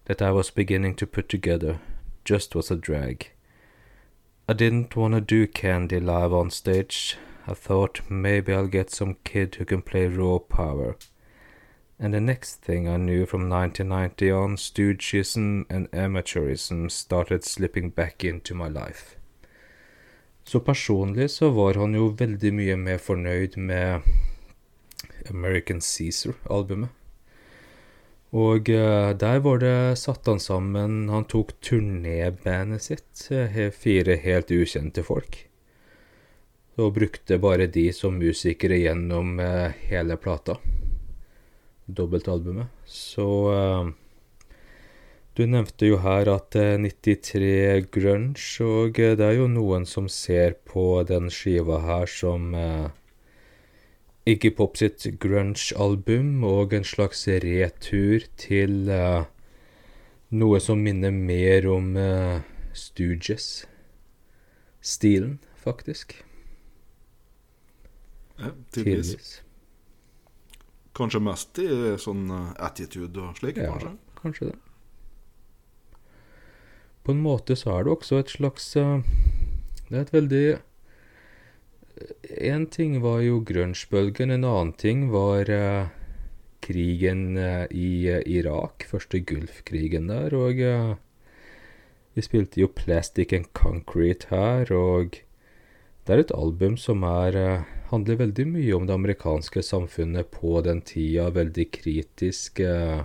that 0.05 0.21
I 0.21 0.33
was 0.33 0.51
beginning 0.51 0.97
to 0.97 1.07
put 1.07 1.31
together, 1.31 1.81
just 2.27 2.55
was 2.55 2.71
a 2.71 2.77
drag. 2.77 3.31
I 4.47 4.53
didn't 4.53 4.97
want 4.97 5.15
to 5.15 5.23
do 5.23 5.47
Candy 5.47 5.99
live 5.99 6.35
on 6.35 6.51
stage. 6.51 7.17
I 7.49 7.55
thought 7.55 8.03
maybe 8.11 8.53
I'll 8.53 8.67
get 8.67 8.91
some 8.91 9.15
kid 9.25 9.55
who 9.55 9.65
can 9.65 9.81
play 9.81 10.07
raw 10.07 10.39
power. 10.39 10.97
And 11.99 12.13
the 12.13 12.21
next 12.21 12.57
thing 12.57 12.87
I 12.87 12.99
knew 12.99 13.25
from 13.25 13.49
1990 13.49 14.31
on, 14.31 14.57
stoogism 14.57 15.65
and 15.71 15.91
amateurism 15.91 16.91
started 16.91 17.45
slipping 17.45 17.89
back 17.91 18.23
into 18.23 18.55
my 18.55 18.69
life. 18.69 19.17
Så 20.45 20.61
personlig 20.61 21.31
så 21.31 21.51
var 21.51 21.75
han 21.75 21.95
jo 21.95 22.15
veldig 22.19 22.53
mye 22.55 22.77
mer 22.77 22.99
fornøyd 22.99 23.57
med 23.57 24.01
American 25.31 25.81
Caesar-albumet. 25.81 26.89
Og 28.33 28.69
eh, 28.69 29.17
der 29.17 29.39
var 29.41 29.59
det 29.59 29.99
satt 29.99 30.27
han 30.29 30.41
sammen 30.41 31.09
Han 31.09 31.25
tok 31.25 31.55
turnébandet 31.65 32.83
sitt, 32.83 33.29
eh, 33.33 33.71
fire 33.73 34.17
helt 34.21 34.51
ukjente 34.53 35.03
folk. 35.03 35.48
Og 36.79 36.93
brukte 36.95 37.41
bare 37.43 37.67
de 37.67 37.89
som 37.93 38.19
musikere 38.19 38.79
gjennom 38.79 39.39
eh, 39.43 39.75
hele 39.91 40.17
plata. 40.17 40.59
Dobbeltalbumet. 41.87 42.69
Så 42.87 43.29
eh, 43.55 43.89
Du 45.35 45.47
nevnte 45.47 45.87
jo 45.87 45.99
her 46.03 46.31
at 46.31 46.55
eh, 46.59 46.79
93 46.79 47.89
grunge, 47.95 48.47
og 48.63 48.99
eh, 48.99 49.17
det 49.19 49.27
er 49.27 49.41
jo 49.41 49.51
noen 49.51 49.87
som 49.87 50.07
ser 50.11 50.55
på 50.67 51.03
den 51.09 51.31
skiva 51.35 51.81
her 51.87 52.07
som 52.11 52.55
eh, 52.55 52.89
Iggy 54.29 54.51
Pop 54.53 54.77
sitt 54.77 55.07
grunge-album 55.23 56.45
og 56.45 56.75
en 56.77 56.85
slags 56.85 57.25
retur 57.43 58.27
til 58.37 58.91
eh, 58.93 59.25
noe 60.31 60.61
som 60.61 60.83
minner 60.85 61.15
mer 61.15 61.65
om 61.73 61.95
uh, 61.97 62.45
Stooges. 62.77 63.65
Stilen, 64.85 65.39
faktisk. 65.65 66.28
Ja, 68.39 68.53
tidvis. 68.75 69.11
Tidvis. 69.13 69.31
Kanskje 70.99 71.21
mest 71.23 71.59
i 71.63 71.69
sånn 72.03 72.25
eh, 72.35 72.49
attitude 72.69 73.21
og 73.23 73.37
slik, 73.39 73.57
Ja, 73.63 73.73
kanskje. 73.75 73.93
kanskje 74.23 74.49
det. 74.53 74.57
På 77.07 77.15
en 77.15 77.23
måte 77.25 77.57
så 77.57 77.77
er 77.79 77.85
det 77.87 77.93
også 77.95 78.19
et 78.21 78.31
slags 78.35 78.65
eh, 78.77 78.99
Det 79.89 79.97
er 79.97 80.03
et 80.03 80.13
veldig 80.13 80.47
En 82.53 82.67
ting 82.71 82.99
var 83.03 83.23
jo 83.25 83.41
grunge-bølgen, 83.43 84.31
en 84.31 84.45
annen 84.47 84.73
ting 84.79 85.09
var 85.11 85.49
eh, 85.51 85.89
krigen 86.63 87.37
eh, 87.37 87.65
i 87.75 88.07
eh, 88.11 88.23
Irak, 88.27 88.85
første 88.91 89.19
Gulfkrigen 89.27 90.07
der, 90.11 90.35
og 90.37 90.61
eh, 90.63 90.95
vi 92.15 92.23
spilte 92.23 92.61
jo 92.63 92.69
Plastic 92.71 93.33
and 93.35 93.49
Concrete 93.55 94.29
her, 94.31 94.71
og 94.75 95.19
det 96.07 96.15
er 96.15 96.23
et 96.23 96.35
album 96.37 96.77
som 96.79 97.03
er 97.09 97.35
eh, 97.39 97.67
handler 97.91 98.17
veldig 98.21 98.47
mye 98.47 98.75
om 98.77 98.87
det 98.89 98.95
amerikanske 98.95 99.63
samfunnet 99.65 100.31
på 100.35 100.61
den 100.67 100.81
tida, 100.83 101.31
veldig 101.31 101.71
kritisk. 101.73 102.61
eh, 102.61 103.05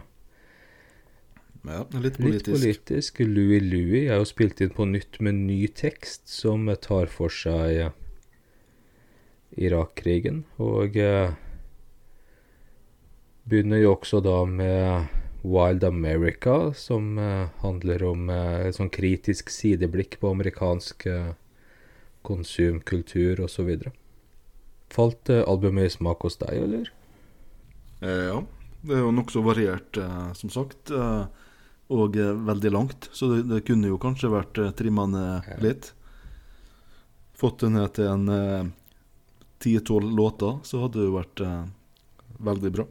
Ja, 1.65 1.85
litt 1.93 2.17
Litt 2.19 2.43
politisk. 2.45 2.51
politisk. 2.51 3.19
Louis 3.19 3.61
Louis 3.63 4.09
er 4.11 4.17
jo 4.19 4.25
spilt 4.27 4.59
inn 4.61 4.69
på 4.75 4.85
nytt 4.85 5.19
med 5.21 5.35
ny 5.35 5.67
tekst 5.67 6.27
som 6.27 6.67
tar 6.81 7.07
for 7.07 7.29
seg 7.31 7.77
eh, 7.85 7.91
Irak-krigen. 9.57 10.43
Og 10.59 10.97
eh, 10.97 11.31
begynner 13.47 13.81
jo 13.83 13.93
også 13.95 14.19
da 14.23 14.43
med 14.45 15.07
Wild 15.43 15.83
America, 15.83 16.73
som 16.73 17.17
eh, 17.19 17.47
handler 17.63 18.03
om 18.11 18.29
eh, 18.29 18.67
et 18.67 18.75
sånn 18.77 18.91
kritisk 18.93 19.49
sideblikk 19.51 20.19
på 20.21 20.31
amerikansk 20.35 21.05
eh, 21.11 21.33
konsumkultur 22.23 23.41
osv. 23.43 23.73
Falt 24.93 25.29
eh, 25.33 25.41
albumet 25.49 25.87
i 25.89 25.93
smak 25.95 26.21
hos 26.27 26.37
deg, 26.41 26.53
eller? 26.67 26.91
Eh, 28.03 28.27
ja. 28.29 28.37
Det 28.83 28.97
er 28.97 29.01
jo 29.05 29.13
nokså 29.15 29.41
variert, 29.45 29.97
eh, 29.97 30.29
som 30.37 30.51
sagt. 30.53 30.91
Eh, 30.91 31.25
og 31.93 32.17
eh, 32.19 32.33
veldig 32.47 32.71
langt, 32.73 33.09
så 33.15 33.29
det, 33.31 33.41
det 33.49 33.61
kunne 33.67 33.89
jo 33.89 33.97
kanskje 34.01 34.29
vært 34.33 34.59
eh, 34.61 34.71
trimma 34.77 35.05
ned 35.09 35.49
Ja. 35.49 35.57
litt. 35.63 35.93
Fått 37.39 37.63
det 37.65 37.71
ned 37.73 37.93
til 37.97 38.07
en 38.07 38.73
ti-tolv 39.63 40.11
låter, 40.15 40.59
så 40.63 40.83
hadde 40.83 40.99
det 41.01 41.07
jo 41.07 41.15
vært 41.17 41.41
veldig 42.45 42.69
bra. 42.75 42.85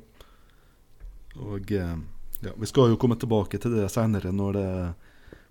Og 1.47 1.71
ja, 1.73 2.51
vi 2.59 2.67
skal 2.69 2.91
jo 2.91 2.99
komme 3.01 3.17
tilbake 3.23 3.61
til 3.63 3.73
det 3.79 3.87
seinere 3.95 4.33
når 4.35 4.59
det, 4.59 4.67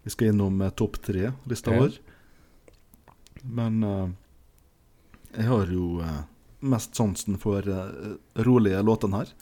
vi 0.03 0.13
skal 0.13 0.33
innom 0.33 0.59
topp 0.77 0.99
tre-lista 1.07 1.71
vår. 1.79 1.95
Men 3.47 3.79
jeg 5.31 5.47
har 5.49 5.71
jo 5.71 5.87
mest 6.62 6.95
sansen 6.95 7.38
for 7.41 7.65
eh, 7.67 8.15
rolige 8.45 8.82
låtene 8.86 9.21
her. 9.21 9.34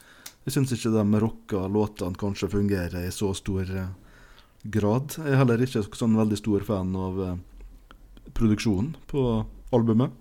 Jeg 0.47 0.55
syns 0.55 0.71
ikke 0.73 0.91
de 0.93 1.19
rocka 1.21 1.67
låtene 1.69 2.17
kanskje 2.17 2.49
fungerer 2.49 3.03
i 3.05 3.12
så 3.13 3.34
stor 3.38 3.69
eh, 3.69 3.91
grad. 4.63 5.17
Jeg 5.19 5.36
er 5.36 5.41
heller 5.41 5.62
ikke 5.63 5.84
sånn 5.93 6.17
veldig 6.17 6.39
stor 6.39 6.65
fan 6.67 6.95
av 6.97 7.19
eh, 7.25 7.36
produksjonen 8.34 8.95
på 9.10 9.25
albumet. 9.75 10.12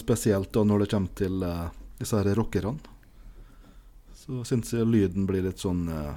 Spesielt 0.00 0.50
da 0.50 0.64
når 0.66 0.82
det 0.82 0.88
kommer 0.90 1.12
til 1.14 1.44
disse 2.00 2.18
her 2.18 2.34
rockerne. 2.34 2.80
Så 4.18 4.42
syns 4.48 4.72
jeg 4.74 4.88
lyden 4.90 5.28
blir 5.28 5.44
litt 5.46 5.62
sånn 5.62 5.84
eh, 5.92 6.16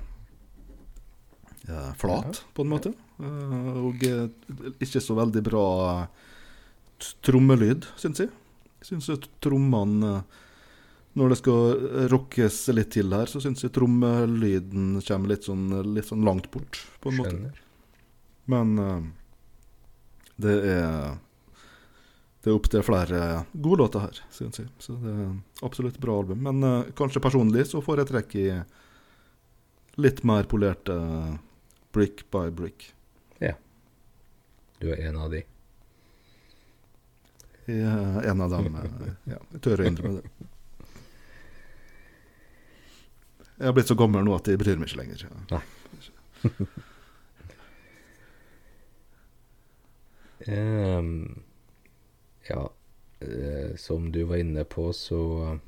flat, 2.01 2.41
på 2.57 2.65
en 2.65 2.71
måte. 2.71 2.93
Og 3.21 4.01
ikke 4.81 5.03
så 5.03 5.13
veldig 5.19 5.43
bra 5.45 5.65
trommelyd, 7.21 7.85
syns 8.01 8.23
jeg. 8.23 8.33
Syns 8.85 9.09
jeg 9.11 9.29
trommene 9.43 10.15
eh, 10.17 10.39
Når 11.19 11.33
det 11.33 11.37
skal 11.41 11.87
rockes 12.11 12.61
litt 12.73 12.93
til 12.95 13.11
her, 13.13 13.27
så 13.27 13.41
syns 13.43 13.65
jeg 13.65 13.73
trommelyden 13.75 14.93
kommer 15.03 15.33
litt 15.33 15.47
sånn, 15.49 15.67
litt 15.91 16.07
sånn 16.07 16.23
langt 16.23 16.47
bort, 16.53 16.79
på 17.03 17.11
en 17.11 17.19
måte. 17.19 17.33
Skjønner. 17.35 17.59
Men 18.51 18.71
uh, 18.79 19.01
det 20.41 20.55
er 20.71 21.19
Det 22.41 22.49
er 22.49 22.55
opp 22.57 22.71
til 22.73 22.81
flere 22.81 23.19
gode 23.53 23.83
låter 23.83 24.01
her, 24.07 24.21
syns 24.33 24.63
jeg. 24.63 24.71
Så 24.81 24.95
det 25.03 25.11
er 25.13 25.35
absolutt 25.67 25.99
bra 26.01 26.15
album. 26.23 26.39
Men 26.47 26.63
uh, 26.63 26.87
kanskje 26.97 27.21
personlig 27.21 27.67
så 27.69 27.83
får 27.85 28.01
jeg 28.01 28.11
trekk 28.13 28.35
i 28.39 28.47
litt 30.01 30.23
mer 30.25 30.47
polerte 30.49 30.95
brick 31.93 32.23
by 32.31 32.49
brick. 32.55 32.87
Ja. 33.43 33.53
Du 34.79 34.89
er 34.89 35.03
en 35.11 35.19
av 35.21 35.29
de. 35.35 35.43
Er 37.71 38.29
en 38.31 38.41
av 38.45 38.51
dem. 38.53 38.75
eh, 38.75 39.13
Ja, 39.33 39.39
jeg 39.53 39.61
tør 39.65 39.83
å 39.83 39.87
innrømme 39.87 40.21
det. 40.21 40.29
Jeg 43.61 43.67
har 43.69 43.75
blitt 43.77 43.91
så 43.91 43.97
gammel 43.99 44.23
nå 44.25 44.33
at 44.35 44.47
jeg 44.49 44.57
bryr 44.57 44.79
meg 44.81 44.89
ikke 44.89 45.01
lenger. 45.03 45.27
Nei. 45.51 45.61
Um, 50.47 51.43
ja, 52.49 52.61
uh, 53.21 53.75
som 53.77 54.11
du 54.11 54.23
var 54.25 54.41
inne 54.41 54.63
på, 54.65 54.87
så 54.93 55.59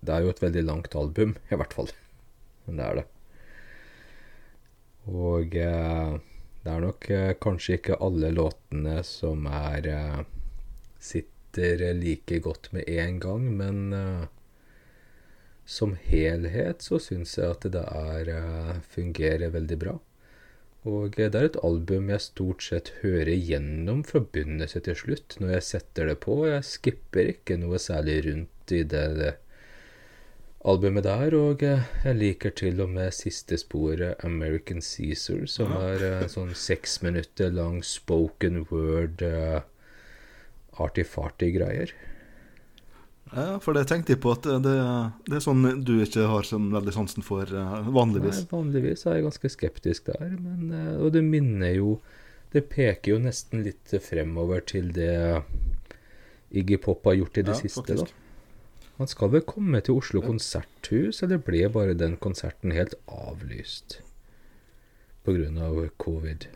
Det 0.00 0.12
er 0.14 0.22
jo 0.26 0.30
et 0.34 0.42
veldig 0.42 0.62
langt 0.68 0.94
album, 0.96 1.32
i 1.50 1.56
hvert 1.58 1.72
fall. 1.74 1.88
Men 2.66 2.76
det 2.78 2.84
er 2.84 2.98
det. 3.00 3.06
Og 5.08 5.54
eh, 5.56 6.18
det 6.64 6.72
er 6.72 6.82
nok 6.82 7.10
eh, 7.14 7.34
kanskje 7.40 7.78
ikke 7.78 8.00
alle 8.04 8.32
låtene 8.34 8.98
som 9.06 9.46
er 9.50 9.86
eh, 9.92 10.18
sitter 10.98 11.84
like 11.96 12.40
godt 12.44 12.72
med 12.74 12.88
en 12.90 13.20
gang, 13.22 13.46
men 13.60 13.94
eh, 13.94 14.26
som 15.68 15.94
helhet 16.08 16.84
så 16.84 16.98
syns 17.02 17.36
jeg 17.38 17.54
at 17.54 17.66
det 17.72 17.84
er, 17.84 18.30
fungerer 18.88 19.52
veldig 19.52 19.78
bra. 19.80 19.98
Og 20.88 21.16
det 21.18 21.34
er 21.34 21.48
et 21.48 21.58
album 21.66 22.08
jeg 22.08 22.24
stort 22.24 22.64
sett 22.64 22.92
hører 23.02 23.34
gjennom 23.34 24.00
fra 24.06 24.22
begynnelse 24.24 24.80
til 24.86 24.96
slutt 24.96 25.36
når 25.42 25.58
jeg 25.58 25.66
setter 25.66 26.08
det 26.08 26.16
på. 26.24 26.38
Jeg 26.48 26.64
skipper 26.64 27.34
ikke 27.34 27.58
noe 27.60 27.80
særlig 27.82 28.22
rundt 28.30 28.72
i 28.72 28.80
det, 28.88 29.04
det 29.18 29.34
albumet 30.64 31.04
der, 31.06 31.34
og 31.38 31.62
eh, 31.62 31.86
jeg 32.04 32.18
liker 32.18 32.50
til 32.50 32.80
og 32.82 32.90
med 32.90 33.12
siste 33.14 33.58
sporet, 33.58 34.16
'American 34.24 34.82
Caesar', 34.82 35.46
som 35.46 35.72
er 35.72 36.04
en 36.22 36.28
sånn 36.28 36.54
seks 36.54 37.00
minutter 37.02 37.50
lang 37.54 37.82
spoken 37.84 38.66
word 38.70 39.22
uh, 39.22 39.60
arty-farty-greier. 40.78 41.92
Ja, 43.28 43.58
for 43.60 43.76
det 43.76 43.86
tenkte 43.90 44.14
jeg 44.14 44.22
på 44.24 44.32
at 44.32 44.46
det, 44.64 44.76
det 45.28 45.36
er 45.36 45.42
sånn 45.44 45.64
du 45.84 45.98
ikke 46.00 46.24
har 46.30 46.46
sånn 46.48 46.70
veldig 46.72 46.94
sansen 46.96 47.24
for 47.26 47.44
eh, 47.44 47.90
vanligvis. 47.92 48.40
Nei, 48.44 48.52
vanligvis 48.54 49.04
er 49.06 49.18
jeg 49.18 49.26
ganske 49.26 49.50
skeptisk 49.52 50.08
der, 50.08 50.30
men, 50.40 50.70
eh, 50.72 50.94
og 50.96 51.12
det 51.16 51.24
minner 51.26 51.74
jo 51.76 51.98
Det 52.48 52.62
peker 52.72 53.10
jo 53.12 53.18
nesten 53.20 53.60
litt 53.60 53.92
fremover 54.00 54.62
til 54.64 54.86
det 54.96 55.42
Iggy 56.48 56.78
Pop 56.80 57.04
har 57.04 57.18
gjort 57.18 57.36
i 57.36 57.42
det 57.44 57.52
Ja, 57.52 57.60
siste, 57.60 57.82
faktisk. 57.82 58.14
da. 58.14 58.27
Han 58.98 59.06
skal 59.10 59.30
vel 59.30 59.44
komme 59.46 59.78
til 59.84 60.00
Oslo 60.00 60.22
konserthus, 60.24 61.22
eller 61.22 61.38
ble 61.42 61.68
bare 61.70 61.94
den 61.94 62.16
konserten 62.18 62.74
helt 62.74 62.96
avlyst 63.06 64.00
pga. 65.22 65.90
covid? 66.02 66.48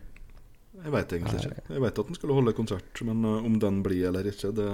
Jeg 0.82 0.90
veit 0.90 1.12
egentlig 1.14 1.38
ikke. 1.38 1.62
Jeg 1.68 1.84
veit 1.84 2.00
at 2.00 2.10
han 2.10 2.18
skulle 2.18 2.34
holde 2.34 2.54
konsert, 2.56 3.02
men 3.06 3.22
eh, 3.28 3.46
om 3.46 3.60
den 3.62 3.82
blir 3.86 4.08
eller 4.08 4.26
ikke, 4.26 4.50
det, 4.56 4.68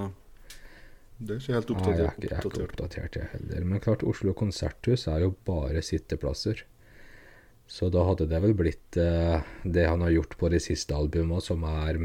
det 1.18 1.34
er 1.34 1.42
ikke 1.42 1.56
helt 1.58 1.72
Nei, 1.74 1.76
er 1.76 1.82
oppdatert. 1.82 2.16
ikke, 2.16 2.30
jeg 2.30 2.38
er 2.38 2.48
ikke 2.48 2.64
oppdatert. 2.64 3.18
jeg 3.18 3.30
heller. 3.34 3.66
Men 3.68 3.84
klart, 3.84 4.06
Oslo 4.08 4.32
konserthus 4.38 5.04
er 5.10 5.26
jo 5.26 5.34
bare 5.44 5.84
sitteplasser. 5.84 6.64
Så 7.68 7.90
da 7.92 8.06
hadde 8.08 8.30
det 8.30 8.40
vel 8.40 8.54
blitt 8.56 8.96
eh, 8.96 9.44
det 9.68 9.84
han 9.90 10.00
har 10.06 10.14
gjort 10.14 10.38
på 10.40 10.48
de 10.54 10.62
siste 10.62 10.96
albumene, 10.96 11.42
som 11.44 11.66
er 11.68 12.00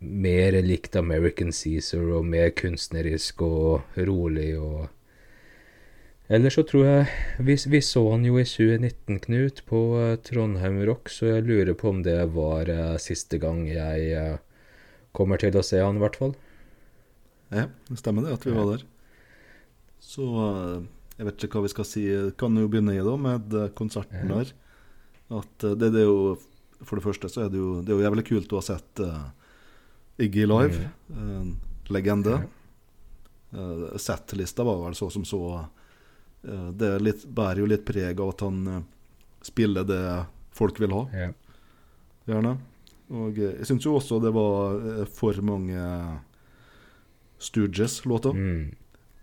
mer 0.00 0.58
likt 0.62 0.96
American 0.96 1.50
Caesar 1.52 2.04
og 2.18 2.26
mer 2.28 2.52
kunstnerisk 2.56 3.42
og 3.46 3.98
rolig 4.08 4.52
og 4.58 4.86
Ellers 6.28 6.58
så 6.58 6.62
tror 6.68 6.84
jeg 6.84 7.04
Vi, 7.40 7.54
vi 7.72 7.78
så 7.80 8.02
han 8.10 8.26
jo 8.26 8.36
i 8.36 8.44
2019, 8.44 9.16
Knut, 9.24 9.62
på 9.64 9.78
eh, 9.96 10.18
Trondheim 10.20 10.76
Rock, 10.84 11.08
så 11.08 11.30
jeg 11.30 11.46
lurer 11.46 11.72
på 11.72 11.88
om 11.88 12.02
det 12.04 12.18
var 12.34 12.68
eh, 12.68 12.98
siste 13.00 13.40
gang 13.40 13.62
jeg 13.64 14.10
eh, 14.12 14.36
kommer 15.16 15.40
til 15.40 15.56
å 15.56 15.64
se 15.64 15.80
han, 15.80 15.96
i 15.96 16.02
hvert 16.04 16.18
fall. 16.20 16.34
Ja, 17.48 17.64
det 17.88 17.96
stemmer 17.96 18.26
det 18.26 18.36
at 18.36 18.44
vi 18.44 18.52
var 18.52 18.74
der. 18.74 18.84
Så 20.04 20.28
jeg 21.16 21.26
vet 21.26 21.48
ikke 21.48 21.58
hva 21.58 21.64
vi 21.64 21.72
skal 21.72 21.86
si. 21.88 22.04
Kan 22.38 22.60
jo 22.60 22.68
begynne 22.68 22.94
da 23.00 23.16
med 23.18 23.56
konserten 23.78 24.28
der. 24.28 24.52
At 25.32 25.64
det, 25.64 25.88
det 25.96 26.04
er 26.04 26.06
jo 26.06 26.36
For 26.84 26.96
det 26.96 27.04
første 27.04 27.28
så 27.32 27.46
er 27.46 27.48
det 27.52 27.58
jo, 27.58 27.80
det 27.82 27.90
er 27.90 27.98
jo 27.98 28.04
jævlig 28.04 28.22
kult 28.28 28.52
å 28.52 28.60
ha 28.60 28.66
sett 28.68 29.00
eh, 29.02 29.24
Iggy 30.18 30.46
live. 30.46 30.88
En 31.14 31.56
legende. 31.88 32.40
Uh, 33.54 33.96
Settlista 33.96 34.64
var 34.66 34.80
vel 34.84 34.94
så 34.98 35.06
som 35.10 35.22
så 35.24 35.38
eh, 36.44 36.66
Det 36.76 36.90
litt, 37.00 37.22
bærer 37.32 37.62
jo 37.62 37.68
litt 37.70 37.84
preg 37.88 38.18
av 38.20 38.34
at 38.34 38.42
han 38.44 38.58
eh, 38.68 38.82
spiller 39.46 39.86
det 39.88 40.02
folk 40.58 40.76
vil 40.82 40.92
ha, 40.92 41.04
gjerne. 42.28 42.52
Og 43.08 43.38
eh, 43.40 43.54
jeg 43.62 43.70
syns 43.70 43.86
jo 43.88 43.94
også 43.96 44.18
det 44.20 44.34
var 44.36 44.76
eh, 44.98 45.06
for 45.16 45.38
mange 45.40 45.80
Stooges-låter. 47.38 48.34
Mm. 48.36 48.74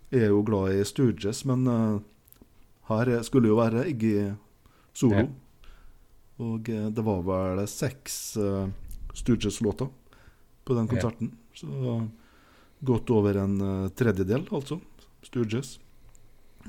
Jeg 0.09 0.23
er 0.25 0.31
jo 0.31 0.41
glad 0.47 0.73
i 0.79 0.85
Stooges, 0.87 1.43
men 1.45 1.67
eh, 1.67 1.99
her 2.89 3.11
er- 3.17 3.23
skulle 3.27 3.51
jo 3.51 3.59
være 3.59 3.85
Iggy 3.91 4.31
solo. 4.95 5.25
Ja. 5.27 5.69
Og 6.39 6.69
eh, 6.69 6.87
det 6.89 7.03
var 7.05 7.21
vel 7.29 7.61
seks 7.69 8.17
uh, 8.41 8.65
Stooges-låter 9.15 9.87
på 10.65 10.73
den 10.77 10.87
Ja. 10.87 10.91
konserten. 10.95 11.31
Så 11.53 12.09
godt 12.83 13.09
over 13.13 13.37
en 13.37 13.59
eh, 13.61 13.89
tredjedel, 13.89 14.47
altså. 14.51 14.79
Stooges. 15.23 15.79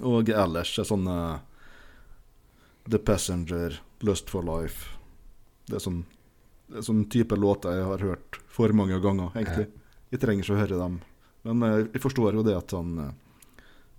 Og 0.04 0.28
ellers 0.28 0.78
er 0.78 0.85
sånne 0.85 1.40
The 2.88 2.98
Passenger, 2.98 3.80
Lust 4.06 4.28
for 4.30 4.44
Life 4.44 4.92
Det 5.66 5.78
er 5.78 5.82
sånn, 5.82 6.04
det 6.68 6.78
er 6.78 6.85
sånn 6.87 7.04
type 7.11 7.35
låter 7.35 7.74
jeg 7.74 7.87
har 7.88 7.98
hørt 8.04 8.38
for 8.46 8.68
mange 8.76 9.00
ganger, 9.02 9.32
egentlig. 9.35 9.66
Jeg 10.12 10.20
trenger 10.22 10.44
ikke 10.44 10.54
å 10.54 10.61
høre 10.61 10.78
dem. 10.78 11.00
Men 11.46 11.62
eh, 11.66 11.87
jeg 11.92 12.02
forstår 12.04 12.35
jo 12.38 12.44
det 12.46 12.56
at 12.56 12.70
han 12.76 12.98
eh, 12.98 13.14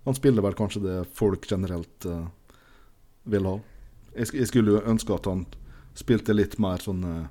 Han 0.06 0.14
spiller 0.16 0.40
vel 0.42 0.54
kanskje 0.56 0.80
det 0.80 0.96
folk 1.12 1.44
generelt 1.50 2.06
uh, 2.06 2.28
vil 3.28 3.44
ha. 3.44 3.58
Jeg, 4.16 4.30
jeg 4.32 4.46
skulle 4.48 4.80
ønske 4.88 5.12
at 5.12 5.26
han 5.28 5.42
spilte 5.98 6.32
litt 6.32 6.54
mer 6.62 6.80
sånne 6.80 7.28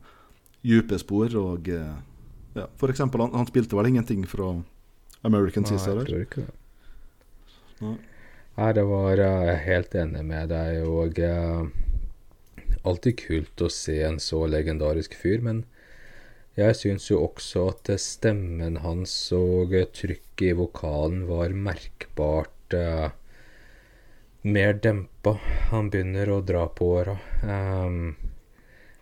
dype 0.62 0.99
spor 1.01 1.34
og 1.39 1.69
eh, 1.73 1.95
ja, 2.58 2.67
For 2.82 2.93
eksempel, 2.93 3.24
han, 3.26 3.34
han 3.38 3.50
spilte 3.50 3.78
vel 3.78 3.91
ingenting 3.91 4.26
fra 4.30 4.52
American 5.28 5.65
Nei, 5.65 5.72
Caesar? 5.74 6.02
jeg 6.02 6.10
tror 6.10 6.26
ikke 6.26 6.46
det. 6.46 6.56
Nei. 7.84 7.98
Nei, 8.58 8.72
det 8.74 8.84
var 8.89 9.20
eh, 9.22 9.41
Jeg 9.46 9.54
er 9.54 9.65
helt 9.67 9.96
enig 10.02 10.24
med 10.26 10.50
deg, 10.50 10.78
og 10.89 11.20
eh, 11.22 12.78
alltid 12.88 13.20
kult 13.22 13.65
å 13.65 13.70
se 13.74 14.00
en 14.08 14.17
så 14.24 14.46
legendarisk 14.50 15.13
fyr, 15.17 15.43
men 15.46 15.65
jeg 16.58 16.74
syns 16.74 17.06
jo 17.12 17.20
også 17.22 17.67
at 17.70 17.89
eh, 17.93 18.02
stemmen 18.02 18.80
hans 18.82 19.13
og 19.36 19.76
eh, 19.78 19.86
trykket 19.93 20.48
i 20.50 20.56
vokalen 20.58 21.28
var 21.30 21.54
merkbart 21.54 22.74
eh, 22.74 23.12
mer 24.48 24.80
dempa. 24.82 25.36
Han 25.70 25.91
begynner 25.93 26.32
å 26.34 26.41
dra 26.41 26.65
på 26.74 26.88
åra. 26.98 27.17
Um, 27.43 28.15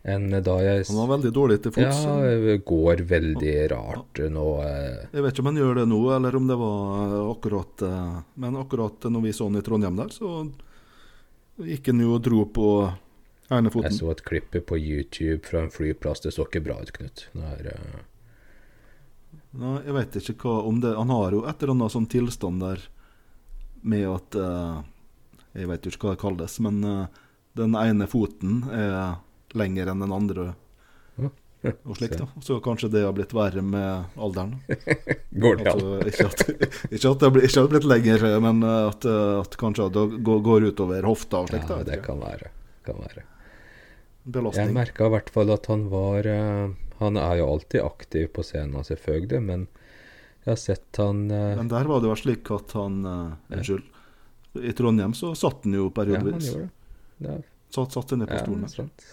enn 0.05 0.29
da 0.45 0.55
jeg 0.61 0.85
Han 0.91 0.99
var 1.01 1.09
veldig 1.15 1.31
dårlig 1.33 1.57
til 1.63 1.73
fots. 1.73 2.01
Ja, 2.05 2.59
går 2.69 3.01
veldig 3.09 3.53
rart 3.71 4.19
nå. 4.29 4.45
eh, 4.61 5.07
Jeg 5.15 5.23
vet 5.25 5.33
ikke 5.33 5.41
om 5.45 5.49
han 5.49 5.57
gjør 5.61 5.79
det 5.79 5.85
nå, 5.89 6.01
eller 6.15 6.37
om 6.37 6.45
det 6.49 6.57
var 6.61 6.83
eh, 7.07 7.31
akkurat 7.31 7.85
eh, 7.87 8.19
Men 8.35 8.59
akkurat 8.61 9.07
når 9.09 9.25
vi 9.25 9.33
så 9.33 9.49
han 9.49 9.57
i 9.57 9.63
Trondheim 9.65 9.97
der, 9.97 10.13
så 10.13 10.35
gikk 11.65 11.89
han 11.89 12.03
jo 12.05 12.13
og 12.19 12.21
dro 12.27 12.45
på 12.45 12.67
ene 13.49 13.71
Jeg 13.73 13.97
så 13.97 14.11
et 14.13 14.23
klipp 14.27 14.53
på 14.69 14.77
YouTube 14.77 15.41
fra 15.47 15.63
en 15.65 15.73
flyplass. 15.73 16.21
Det 16.21 16.33
så 16.35 16.45
ikke 16.45 16.61
bra 16.65 16.77
ut, 16.81 16.93
Knut. 16.93 17.25
Der, 17.33 17.71
Nei, 19.55 19.77
jeg 19.87 19.93
vet 19.95 20.15
ikke 20.35 20.49
hva 20.49 20.65
om 20.67 20.81
det 20.83 20.95
Han 20.97 21.13
har 21.13 21.31
jo 21.31 21.45
et 21.47 21.61
eller 21.63 21.77
annet 21.77 21.93
sånn 21.93 22.09
tilstand 22.11 22.59
der 22.61 22.81
med 23.85 24.05
at 24.09 24.35
Jeg 25.55 25.69
jo 25.87 25.93
ikke 25.93 26.09
hva 26.09 26.15
det 26.17 26.21
kalles, 26.25 26.59
men 26.59 26.81
den 27.55 27.77
ene 27.79 28.05
foten 28.11 28.65
er 28.69 29.15
lenger 29.59 29.91
enn 29.91 30.03
den 30.05 30.15
andre. 30.15 30.53
Og 31.89 31.95
slik 31.97 32.13
da 32.19 32.27
Så 32.45 32.59
kanskje 32.61 32.91
det 32.93 33.01
har 33.07 33.13
blitt 33.17 33.33
verre 33.33 33.63
med 33.65 34.17
alderen. 34.21 34.59
Går 35.43 35.61
det 35.61 35.69
an? 35.71 35.79
Altså, 35.79 36.09
ikke, 36.11 36.27
at, 36.29 36.43
ikke 36.95 37.13
at 37.13 37.23
det 37.23 37.45
ikke 37.47 37.63
har 37.63 37.71
blitt 37.71 37.87
lenger, 37.89 38.27
men 38.43 38.61
at, 38.69 39.07
at 39.09 39.57
kanskje 39.61 39.87
det 39.95 40.05
går, 40.27 40.67
utover 40.69 41.07
hofta 41.09 41.41
og 41.41 41.49
slikt. 41.49 41.71
Ja, 41.71 41.79
da, 41.81 41.87
det 41.89 42.03
kan 42.05 42.21
være. 42.21 42.51
Kan 42.85 43.01
være. 43.01 43.25
Jeg 44.25 44.33
Belastning. 44.33 44.73
merka 44.73 45.05
i 45.05 45.13
hvert 45.13 45.29
fall 45.29 45.51
at 45.53 45.67
han 45.69 45.83
var 45.91 46.25
eh, 46.25 46.69
Han 46.97 47.17
er 47.21 47.35
jo 47.37 47.49
alltid 47.53 47.83
aktiv 47.85 48.31
på 48.33 48.41
scenen, 48.45 48.81
selvfølgelig, 48.87 49.41
men 49.45 49.67
jeg 50.45 50.51
har 50.51 50.57
sett 50.61 50.97
han 51.01 51.27
eh, 51.29 51.51
Men 51.59 51.69
der 51.69 51.85
var 51.89 52.01
det 52.01 52.09
jo 52.09 52.15
slik 52.17 52.49
at 52.53 52.73
han 52.77 53.05
eh, 53.05 53.53
Unnskyld. 53.53 53.91
I 54.65 54.73
Trondheim 54.73 55.13
så 55.13 55.33
satt 55.37 55.65
han 55.67 55.77
jo 55.77 55.91
Ja, 55.93 56.03
han 56.05 56.13
gjorde 56.15 56.41
det. 56.41 56.67
det 57.21 57.31
er, 57.35 57.45
satt, 57.69 57.93
satt 57.93 58.15
ned 58.17 58.29
på 58.29 58.37
ja, 58.37 58.43
stolen. 58.45 58.67
sant. 58.71 59.07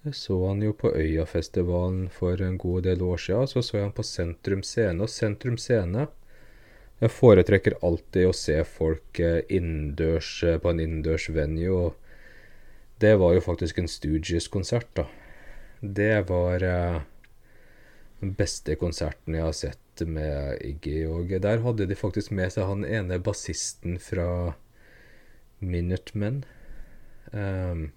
Jeg 0.00 0.16
så 0.16 0.36
han 0.46 0.62
jo 0.64 0.72
på 0.72 0.94
Øyafestivalen 0.96 2.06
for 2.08 2.40
en 2.40 2.56
god 2.58 2.86
del 2.88 3.02
år 3.04 3.18
siden. 3.20 3.46
Så 3.46 3.62
så 3.62 3.76
jeg 3.76 3.84
han 3.84 3.92
på 3.92 4.06
Sentrum 4.06 4.62
Scene. 4.62 5.02
Og 5.02 5.10
Sentrum 5.12 5.58
Scene 5.60 6.08
Jeg 7.00 7.10
foretrekker 7.10 7.78
alltid 7.82 8.28
å 8.28 8.32
se 8.36 8.58
folk 8.68 9.20
eh, 9.24 9.40
innendørs 9.48 10.42
eh, 10.44 10.58
på 10.60 10.68
en 10.68 10.80
innendørs 10.80 11.30
venue. 11.32 11.70
Og 11.72 11.94
det 13.00 13.14
var 13.16 13.32
jo 13.32 13.40
faktisk 13.40 13.78
en 13.80 13.88
Stooges-konsert, 13.88 14.90
da. 14.96 15.06
Det 15.80 16.28
var 16.28 16.60
eh, 16.60 16.98
den 18.20 18.34
beste 18.36 18.76
konserten 18.76 19.36
jeg 19.36 19.46
har 19.46 19.56
sett 19.56 20.04
med 20.04 20.60
Iggy. 20.60 21.06
Og 21.08 21.32
der 21.40 21.64
hadde 21.64 21.88
de 21.88 21.96
faktisk 21.96 22.36
med 22.36 22.52
seg 22.52 22.68
han 22.68 22.84
ene 22.84 23.20
bassisten 23.20 23.96
fra 24.00 24.52
Minutemen. 25.60 26.44
Um, 27.32 27.90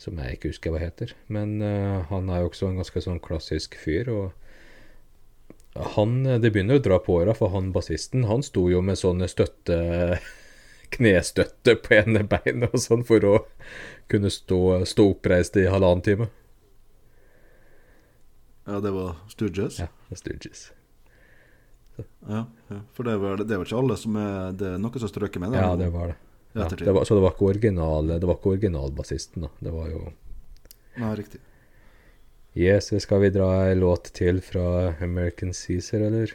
som 0.00 0.18
jeg 0.20 0.36
ikke 0.36 0.52
husker 0.52 0.72
hva 0.74 0.80
heter. 0.82 1.12
Men 1.32 1.58
uh, 1.62 2.04
han 2.10 2.28
er 2.30 2.42
jo 2.42 2.50
også 2.50 2.70
en 2.70 2.80
ganske 2.80 3.02
sånn 3.04 3.20
klassisk 3.24 3.76
fyr. 3.80 4.10
Og 4.12 5.86
han 5.96 6.18
eh, 6.26 6.40
Det 6.40 6.52
begynner 6.52 6.80
å 6.80 6.84
dra 6.84 7.00
på 7.02 7.18
åra, 7.20 7.34
for 7.36 7.52
han 7.52 7.72
bassisten 7.74 8.26
han 8.30 8.44
sto 8.44 8.68
jo 8.72 8.82
med 8.84 9.00
sånne 9.00 9.28
støtte 9.28 9.76
knestøtte 10.96 11.76
på 11.82 11.96
ene 11.98 12.22
beinet 12.28 12.72
og 12.72 12.80
sånn 12.80 13.04
for 13.04 13.24
å 13.26 13.36
kunne 14.10 14.30
stå, 14.30 14.84
stå 14.86 15.08
oppreist 15.16 15.58
i 15.58 15.66
halvannen 15.66 16.04
time. 16.06 16.28
Ja, 18.66 18.80
det 18.82 18.92
var 18.94 19.16
Stooges. 19.30 19.80
Ja, 19.82 19.90
det 19.90 20.14
var 20.14 20.20
Stooges. 20.22 20.70
Ja, 22.28 22.44
ja. 22.68 22.78
For 22.92 23.08
det 23.08 23.16
vel, 23.22 23.42
det 23.48 23.56
ikke 23.56 23.78
alle 23.78 23.94
som 23.96 24.16
er 24.20 24.56
Det 24.58 24.66
er 24.74 24.80
noe 24.82 25.00
som 25.00 25.08
strøker 25.08 25.40
med 25.40 25.54
Ja, 25.56 25.70
det 25.80 25.88
var 25.94 26.10
det. 26.12 26.16
Ja, 26.56 26.68
det 26.72 26.92
var, 26.92 27.04
så 27.04 27.18
det 27.18 27.20
var 27.20 27.34
ikke 27.34 27.50
original 27.50 28.14
Det 28.16 28.24
var 28.24 28.38
ikke 28.38 28.54
originalbassisten, 28.54 29.44
da. 29.44 29.50
Det 29.60 29.74
var 29.74 29.90
jo 29.92 30.02
Nei, 30.96 31.10
riktig. 31.18 31.42
Yes, 32.56 32.88
skal 33.04 33.20
vi 33.20 33.28
dra 33.34 33.50
en 33.68 33.82
låt 33.82 34.08
til 34.16 34.40
fra 34.40 34.94
American 35.04 35.52
Caesar, 35.52 36.06
eller? 36.06 36.32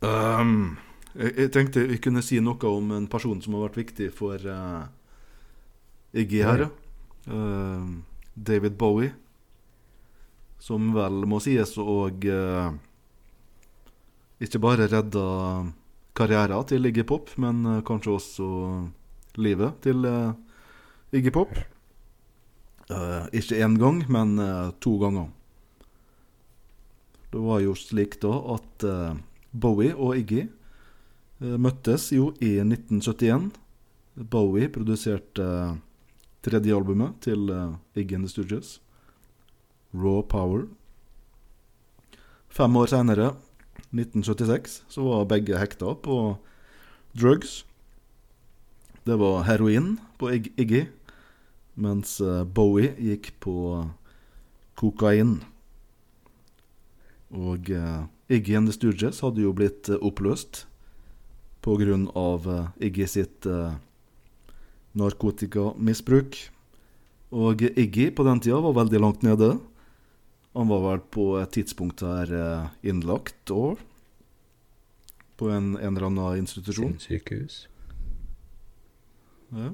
Um, 0.00 0.78
jeg, 1.12 1.34
jeg 1.34 1.50
tenkte 1.52 1.84
vi 1.90 1.98
kunne 2.00 2.22
si 2.24 2.40
noe 2.40 2.70
om 2.70 2.94
en 2.96 3.10
person 3.12 3.42
som 3.44 3.58
har 3.58 3.66
vært 3.66 3.76
viktig 3.82 4.08
for 4.16 4.40
uh, 4.48 4.86
Iggy 6.16 6.40
her. 6.48 6.64
ja. 6.64 6.70
Ehm, 7.28 8.04
David 8.34 8.78
Bowie. 8.80 9.12
Som 10.58 10.94
vel 10.96 11.26
må 11.28 11.42
sies 11.44 11.76
og 11.78 12.24
uh, 12.24 12.72
ikke 14.40 14.60
bare 14.62 14.88
redda 14.90 15.26
karrieren 16.18 16.66
til 16.66 16.88
Iggy 16.88 17.04
Pop, 17.06 17.30
men 17.38 17.62
eh, 17.66 17.82
kanskje 17.86 18.14
også 18.16 18.46
livet 19.42 19.80
til 19.84 20.04
eh, 20.08 20.36
Iggy 21.16 21.32
Pop. 21.34 21.54
Eh, 22.88 23.24
ikke 23.40 23.60
én 23.64 23.76
gang, 23.80 24.02
men 24.10 24.38
eh, 24.42 24.70
to 24.82 24.96
ganger. 25.00 25.30
Det 27.28 27.40
var 27.44 27.60
jo 27.60 27.74
slik 27.76 28.16
da 28.22 28.32
at 28.54 28.84
Bowie 29.52 29.92
og 29.92 30.16
Iggy 30.16 30.46
møttes 31.60 32.06
jo 32.14 32.30
i 32.40 32.54
1971. 32.64 33.50
Bowie 34.32 34.70
produserte 34.72 35.44
tredje 36.40 36.72
albumet 36.72 37.20
til 37.20 37.52
Iggy 37.92 38.16
and 38.16 38.24
the 38.24 38.32
Stooges, 38.32 38.78
Raw 39.92 40.22
Power. 40.24 40.64
Fem 42.48 42.80
år 42.80 42.88
senere, 42.96 43.34
1976, 43.92 44.82
så 44.88 45.04
var 45.04 45.28
begge 45.28 45.60
hekta 45.60 45.92
på 46.00 46.38
drugs. 47.12 47.67
Det 49.08 49.16
var 49.16 49.46
heroin 49.48 49.94
på 50.20 50.28
Iggy, 50.36 50.82
mens 51.80 52.18
eh, 52.20 52.42
Bowie 52.44 52.90
gikk 53.00 53.30
på 53.40 53.54
kokain. 54.76 55.38
Og 57.32 57.70
eh, 57.72 58.02
Iggy 58.28 58.58
and 58.58 58.68
the 58.68 58.74
Stooges 58.76 59.22
hadde 59.24 59.40
jo 59.46 59.54
blitt 59.56 59.88
eh, 59.88 59.96
oppløst 60.04 60.66
av 61.68 62.44
eh, 62.48 62.68
Iggy 62.88 63.06
sitt 63.08 63.48
narkotikamisbruk. 64.96 66.36
Og 67.32 67.64
Iggy 67.64 68.10
på 68.12 68.28
den 68.28 68.44
tida 68.44 68.60
var 68.64 68.76
veldig 68.82 69.00
langt 69.00 69.24
nede. 69.24 69.54
Han 70.52 70.68
var 70.68 70.84
vel 70.84 71.02
på 71.16 71.26
et 71.40 71.56
tidspunkt 71.56 72.04
her 72.04 72.28
innlagt 72.84 73.52
år. 73.52 73.80
På 75.40 75.48
en, 75.48 75.76
en 75.76 75.96
eller 75.96 76.08
annen 76.12 76.44
institusjon. 76.44 76.96
Sinnssykehus. 76.96 77.68
Ja. 79.52 79.70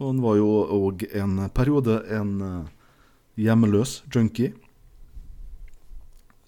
Og 0.00 0.06
han 0.08 0.20
var 0.24 0.38
jo 0.38 0.48
òg 0.72 1.04
en 1.12 1.36
periode 1.52 2.00
en 2.08 2.32
eh, 2.40 2.68
hjemmeløs 3.44 4.00
junkie. 4.14 4.54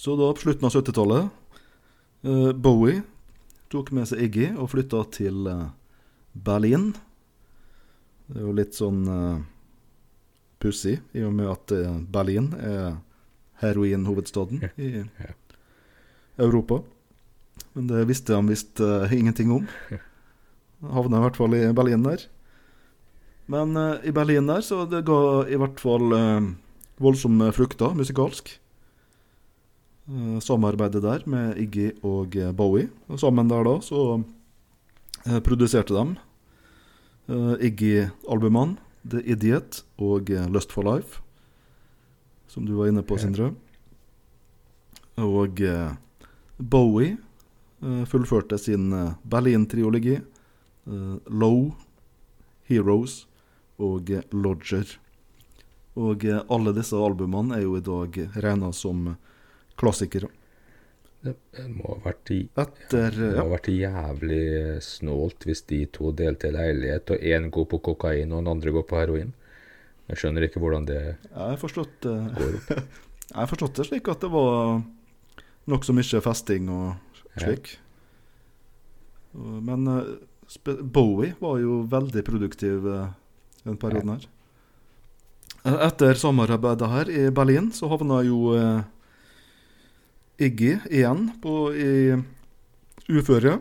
Så 0.01 0.17
da 0.19 0.31
på 0.33 0.47
slutten 0.47 0.67
av 0.67 0.73
70-tallet 0.75 1.29
eh, 2.25 2.51
Bowie 2.57 3.03
tok 3.73 3.93
med 3.93 4.09
seg 4.09 4.25
Iggy 4.25 4.49
og 4.57 4.71
flytta 4.73 5.05
til 5.13 5.47
eh, 5.53 5.67
Berlin. 6.33 6.95
Det 8.27 8.41
er 8.41 8.47
jo 8.47 8.55
litt 8.57 8.79
sånn 8.79 9.03
pussig, 10.63 10.95
i 11.13 11.25
og 11.27 11.35
med 11.37 11.51
at 11.51 11.73
Berlin 12.15 12.47
er 12.57 12.95
heroinhovedstaden 13.61 14.63
i 14.81 15.03
Europa. 16.41 16.79
Men 17.75 17.91
det 17.91 18.07
visste 18.09 18.39
han 18.39 18.49
visst 18.49 18.81
ingenting 19.13 19.53
om. 19.53 19.67
Havna 20.83 21.21
i 21.21 21.23
hvert 21.27 21.39
fall 21.39 21.55
i 21.55 21.67
Berlin 21.77 22.03
der. 22.03 22.25
Men 23.51 23.77
uh, 23.77 24.01
i 24.07 24.13
Berlin 24.15 24.49
der 24.51 24.65
så 24.65 24.85
det 24.89 25.05
ga 25.07 25.45
i 25.51 25.59
hvert 25.59 25.81
fall 25.83 26.15
uh, 26.15 26.51
voldsomme 27.03 27.51
frukter 27.55 27.95
musikalsk. 27.99 28.51
Uh, 30.11 30.39
samarbeidet 30.43 31.03
der 31.05 31.23
med 31.31 31.59
Iggy 31.63 31.93
og 32.03 32.35
Bowie. 32.57 32.91
Og 33.09 33.21
sammen 33.23 33.51
der 33.51 33.67
da 33.67 33.79
så 33.83 34.23
produserte 35.47 35.95
de 35.95 36.17
Iggy-albumene 37.63 38.81
The 39.07 39.21
Idiot 39.23 39.85
og 40.03 40.31
Lust 40.51 40.73
for 40.75 40.83
Life, 40.83 41.21
som 42.51 42.67
du 42.67 42.75
var 42.75 42.91
inne 42.91 43.05
på, 43.07 43.15
Sindre. 43.23 43.53
Og 45.23 45.63
Bowie 46.59 47.17
fullførte 48.11 48.59
sin 48.59 48.91
Berlin-triologi. 49.23 50.19
Eh, 50.87 51.17
Low, 51.31 51.73
Heroes 52.69 53.23
og 53.83 54.11
eh, 54.11 54.25
Lodger. 54.33 54.97
Og 56.01 56.25
eh, 56.25 56.41
alle 56.53 56.75
disse 56.77 56.99
albumene 56.99 57.59
er 57.59 57.67
jo 57.67 57.77
i 57.79 57.85
dag 57.85 58.19
regna 58.45 58.73
som 58.77 59.13
klassikere. 59.79 60.31
Det 61.23 61.69
må 61.71 61.87
ha 61.87 62.01
vært 62.03 62.33
i 62.35 62.41
Etter 62.59 63.15
Det 63.15 63.29
må 63.37 63.45
ha 63.45 63.51
vært 63.53 63.69
jævlig 63.71 64.47
snålt 64.83 65.47
hvis 65.47 65.63
de 65.71 65.85
to 65.95 66.11
delte 66.19 66.51
leilighet, 66.51 67.15
og 67.15 67.23
én 67.23 67.47
går 67.55 67.69
på 67.71 67.79
kokain 67.93 68.33
og 68.33 68.43
den 68.43 68.51
andre 68.51 68.75
går 68.75 68.89
på 68.91 68.99
heroin. 68.99 69.31
Jeg 70.11 70.19
skjønner 70.19 70.49
ikke 70.49 70.61
hvordan 70.61 70.89
det 70.89 70.99
Jeg 71.15 71.61
forstått, 71.63 72.09
går 72.09 72.59
opp. 72.59 72.73
jeg 73.31 73.39
har 73.39 73.49
forstått 73.53 73.79
det 73.79 73.87
slik 73.87 74.11
at 74.11 74.27
det 74.27 74.33
var 74.35 74.83
nokså 75.71 75.95
mye 75.95 76.23
festing 76.27 76.67
og 76.75 77.23
slik. 77.39 77.77
Ja. 77.77 79.63
Men 79.71 79.87
Bowie 80.65 81.35
var 81.41 81.59
jo 81.63 81.83
veldig 81.89 82.25
produktiv 82.27 82.87
eh, 82.89 83.11
den 83.65 83.79
perioden 83.81 84.17
her. 84.17 84.29
Etter 85.87 86.19
sommerarbeidet 86.19 86.89
her 86.91 87.11
i 87.11 87.27
Berlin 87.31 87.71
så 87.75 87.91
havna 87.93 88.23
jo 88.27 88.55
eh, 88.59 88.83
Iggy 90.43 90.79
igjen 90.91 91.29
på 91.43 91.57
i 91.77 92.17
uføre. 93.13 93.61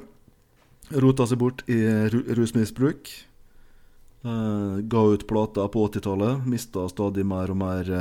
Rota 0.92 1.28
seg 1.30 1.40
bort 1.40 1.62
i 1.70 1.78
ru 2.12 2.24
rusmisbruk. 2.36 3.12
Eh, 4.26 4.76
ga 4.82 5.04
ut 5.14 5.28
plater 5.30 5.70
på 5.72 5.88
80-tallet. 5.88 6.48
Mista 6.50 6.88
stadig 6.90 7.28
mer 7.28 7.54
og 7.54 7.62
mer 7.62 7.92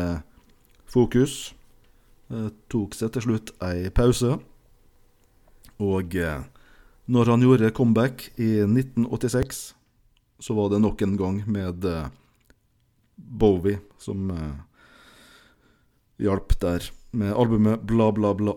fokus. 0.91 1.51
Tok 2.71 2.95
seg 2.97 3.13
til 3.13 3.27
slutt 3.27 3.53
ei 3.67 3.91
pause. 3.93 4.39
Og 5.81 6.17
eh, 6.17 6.41
når 7.11 7.33
han 7.33 7.43
gjorde 7.43 7.73
comeback 7.75 8.29
i 8.39 8.61
1986, 8.63 9.75
så 10.39 10.55
var 10.55 10.71
det 10.71 10.79
nok 10.79 11.03
en 11.03 11.17
gang 11.19 11.41
med 11.51 11.85
eh, 11.85 12.07
Bowie 13.17 13.81
som 13.99 14.31
eh, 14.31 14.61
hjalp 16.23 16.55
der 16.63 16.87
med 17.11 17.35
albumet 17.35 17.83
Bla, 17.83 18.13
bla, 18.15 18.31
bla. 18.35 18.55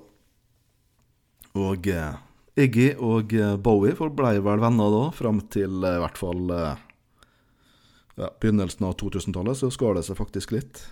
Og 1.58 1.90
eh, 1.90 2.14
Iggy 2.54 2.92
og 3.02 3.34
Bowie 3.66 3.98
forblei 3.98 4.38
vel 4.46 4.62
venner 4.62 4.94
da, 4.94 5.04
fram 5.18 5.42
til 5.50 5.82
i 5.82 5.98
hvert 6.04 6.20
fall 6.22 6.52
ja, 6.54 8.28
begynnelsen 8.30 8.86
av 8.86 8.94
2000-tallet, 9.02 9.58
så 9.58 9.72
skar 9.74 9.98
det 9.98 10.06
seg 10.06 10.20
faktisk 10.20 10.54
litt. 10.54 10.84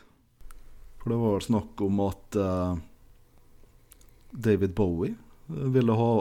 For 0.97 1.13
det 1.13 1.19
var 1.21 1.36
vel 1.36 1.45
snakk 1.45 1.84
om 1.86 2.02
at 2.08 2.38
uh, 2.41 2.74
David 4.34 4.74
Bowie 4.74 5.13
ville 5.45 5.93
ha 6.02 6.13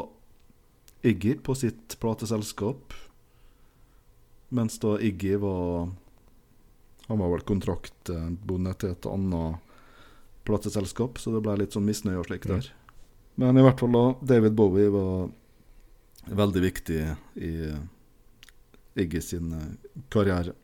Iggy 1.02 1.34
på 1.42 1.54
sitt 1.56 1.96
plateselskap, 2.00 2.94
mens 4.48 4.78
da 4.82 4.98
Iggy 5.00 5.36
var 5.40 5.90
Han 7.10 7.18
var 7.18 7.30
vel 7.32 7.40
kontraktbonde 7.42 8.72
til 8.78 8.92
et 8.94 9.06
annet 9.10 9.56
plateselskap, 10.46 11.18
så 11.18 11.32
det 11.34 11.40
ble 11.42 11.56
litt 11.58 11.74
sånn 11.74 11.88
misnøye 11.88 12.20
og 12.20 12.28
slik 12.28 12.46
der. 12.46 12.68
Men 13.34 13.58
i 13.58 13.64
hvert 13.64 13.82
fall 13.82 13.96
da, 13.96 14.04
David 14.30 14.54
Bowie 14.54 14.92
var 14.94 15.30
veldig 16.30 16.62
viktig 16.62 17.00
i 17.42 17.50
Iggy 19.00 19.22
sin 19.24 19.50
eh, 19.56 19.66
karriere. 20.12 20.54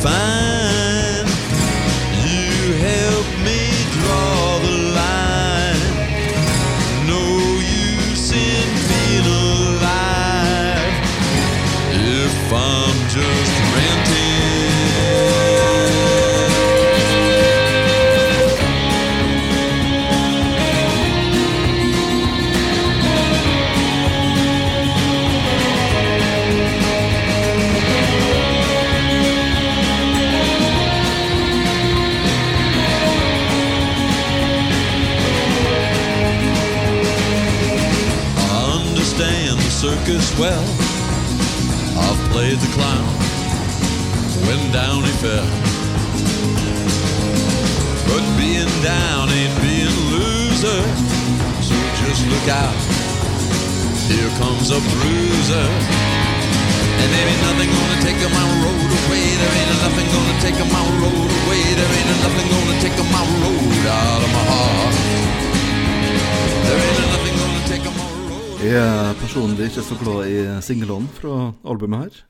find 0.00 0.37
singlene 70.68 71.08
fra 71.18 71.34
albumet 71.64 72.04
her. 72.06 72.22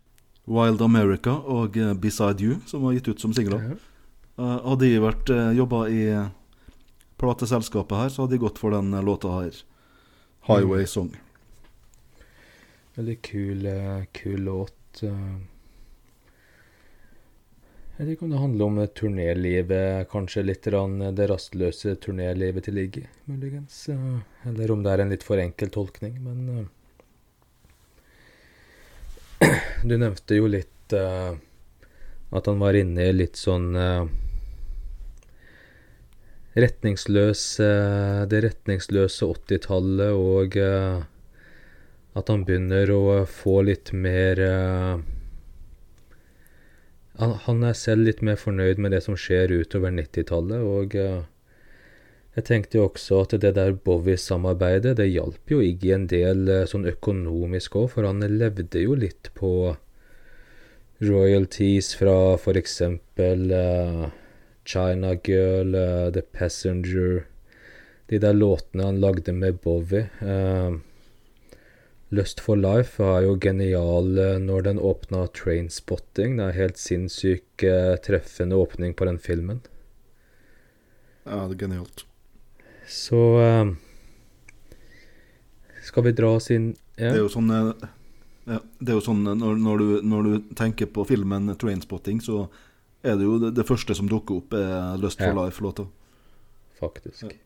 Wild 0.49 0.81
America 0.81 1.35
og 1.45 1.77
eh, 1.77 1.93
Beside 2.01 2.41
You, 2.45 2.59
som 2.71 2.87
var 2.87 2.95
gitt 2.97 3.11
ut 3.13 3.21
som 3.21 3.35
singler. 3.37 3.75
Eh, 4.39 4.59
hadde 4.65 4.87
de 4.87 5.01
vært 5.03 5.33
uh, 5.35 5.51
jobba 5.59 5.83
i 5.93 6.03
plateselskapet 7.19 7.99
her, 7.99 8.09
så 8.15 8.25
hadde 8.25 8.37
de 8.39 8.43
gått 8.47 8.61
for 8.63 8.73
den 8.73 8.93
eh, 8.95 9.03
låta 9.05 9.35
her. 9.41 9.59
Highway 10.49 10.87
Song. 10.89 11.11
Veldig 12.97 13.17
kul, 13.23 13.67
eh, 13.67 14.05
kul 14.17 14.41
låt. 14.47 15.03
eh. 15.03 15.39
Jeg 17.99 18.07
vet 18.07 18.15
ikke 18.15 18.27
om 18.29 18.33
det 18.33 18.41
handler 18.41 18.71
om 18.71 18.79
eh, 18.79 18.89
turnélivet, 18.95 20.09
kanskje 20.13 20.47
litt 20.47 20.67
eh, 20.71 21.13
det 21.19 21.29
rastløse 21.31 21.97
turnélivet 21.99 22.65
til 22.69 22.79
Liggy, 22.79 23.05
muligens. 23.27 23.89
eh, 23.91 24.21
Eller 24.47 24.71
om 24.71 24.83
det 24.87 24.93
er 24.95 25.03
en 25.05 25.11
litt 25.11 25.27
for 25.27 25.43
enkel 25.43 25.71
tolkning, 25.75 26.21
men 26.23 26.49
eh, 26.55 26.67
Du 29.83 29.95
nevnte 29.99 30.39
jo 30.39 30.49
litt 30.51 30.95
uh, 30.97 31.35
at 32.35 32.49
han 32.51 32.59
var 32.61 32.77
inne 32.79 33.09
i 33.09 33.13
litt 33.15 33.39
sånn 33.39 33.77
uh, 33.79 34.09
retningsløs 36.59 37.43
uh, 37.63 38.27
Det 38.31 38.43
retningsløse 38.43 39.29
80-tallet 39.29 40.13
og 40.19 40.59
at 42.19 42.33
han 42.33 42.43
begynner 42.43 42.91
å 42.91 43.03
få 43.31 43.61
litt 43.69 43.93
mer 43.95 44.41
han, 47.19 47.35
han 47.45 47.63
er 47.69 47.77
selv 47.79 48.09
litt 48.09 48.25
mer 48.27 48.39
fornøyd 48.41 48.81
med 48.83 48.91
det 48.97 49.05
som 49.07 49.15
skjer 49.19 49.55
utover 49.55 49.95
90-tallet, 49.95 50.63
og 50.67 50.97
jeg 52.39 52.47
tenkte 52.47 52.79
jo 52.79 52.85
også 52.87 53.25
at 53.25 53.33
det 53.43 53.57
der 53.57 53.73
Bowie-samarbeidet, 53.75 54.95
det 55.01 55.09
hjalp 55.11 55.51
jo 55.51 55.59
Iggy 55.65 55.91
en 55.97 56.07
del 56.11 56.47
eh, 56.53 56.67
sånn 56.71 56.87
økonomisk 56.87 57.75
òg, 57.81 57.89
for 57.97 58.07
han 58.07 58.23
levde 58.23 58.83
jo 58.85 58.95
litt 58.95 59.33
på 59.35 59.75
royalties 61.03 61.93
fra 61.99 62.37
for 62.39 62.59
eksempel 62.59 63.51
uh, 63.55 64.09
China 64.67 65.17
Girl, 65.27 65.75
uh, 65.75 66.09
The 66.15 66.23
Passenger, 66.23 67.25
de 68.11 68.21
der 68.23 68.39
låtene 68.39 68.87
han 68.87 69.03
lagde 69.03 69.35
med 69.35 69.59
Bowie. 69.65 70.07
Uh, 70.23 70.79
Lust 72.15 72.41
for 72.41 72.59
Life 72.59 73.03
var 73.03 73.27
jo 73.27 73.35
genial 73.43 74.15
når 74.41 74.63
den 74.71 74.79
åpna 74.81 75.27
Trainspotting. 75.37 76.39
Det 76.39 76.47
er 76.47 76.57
helt 76.57 76.81
sinnssyk 76.81 77.67
treffende 78.07 78.57
åpning 78.57 78.97
på 78.97 79.05
den 79.11 79.21
filmen. 79.21 79.61
Ja, 81.27 81.45
det 81.45 81.59
er 81.59 81.67
genialt. 81.67 82.08
Så 82.89 83.21
eh, 83.43 83.71
skal 85.85 86.07
vi 86.09 86.15
dra 86.17 86.35
oss 86.39 86.51
inn 86.55 86.71
ja. 86.99 87.13
Det 87.13 87.19
er 87.19 87.23
jo 87.23 87.31
sånn 87.33 87.51
eh, 87.55 87.89
ja, 88.49 88.61
Det 88.81 88.91
er 88.93 88.97
jo 88.97 89.05
sånn 89.05 89.21
eh, 89.29 89.37
når, 89.39 89.61
når, 89.63 89.83
du, 89.83 89.91
når 90.09 90.29
du 90.29 90.55
tenker 90.59 90.89
på 90.91 91.05
filmen 91.09 91.53
'Trainspotting', 91.55 92.23
så 92.25 92.49
er 93.05 93.19
det 93.21 93.29
jo 93.29 93.37
det, 93.39 93.53
det 93.55 93.67
første 93.69 93.95
som 93.95 94.09
dukker 94.11 94.41
opp, 94.41 94.57
er 94.57 94.97
'Lust 94.99 95.21
for 95.21 95.31
Ja. 95.31 95.37
Life'-låta. 95.37 95.87
faktisk. 96.79 97.37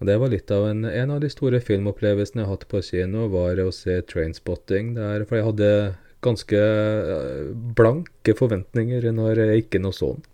Og 0.00 0.06
det 0.06 0.18
var 0.20 0.28
litt 0.28 0.50
av 0.52 0.66
en, 0.68 0.84
en 0.84 1.10
av 1.10 1.20
de 1.20 1.28
store 1.32 1.60
filmopplevelsene 1.64 2.42
jeg 2.42 2.48
har 2.48 2.56
hatt 2.58 2.66
på 2.68 2.82
kino, 2.84 3.28
var 3.32 3.56
å 3.62 3.72
se 3.72 4.02
Trainspotting. 4.04 4.94
Der, 4.98 5.24
for 5.24 5.38
jeg 5.38 5.46
hadde 5.46 5.70
ganske 6.24 6.58
eh, 6.60 7.52
blanke 7.78 8.34
forventninger 8.36 9.08
når 9.16 9.40
jeg 9.40 9.64
ikke 9.64 9.80
og 9.86 9.94
så 9.96 10.12
den. 10.16 10.26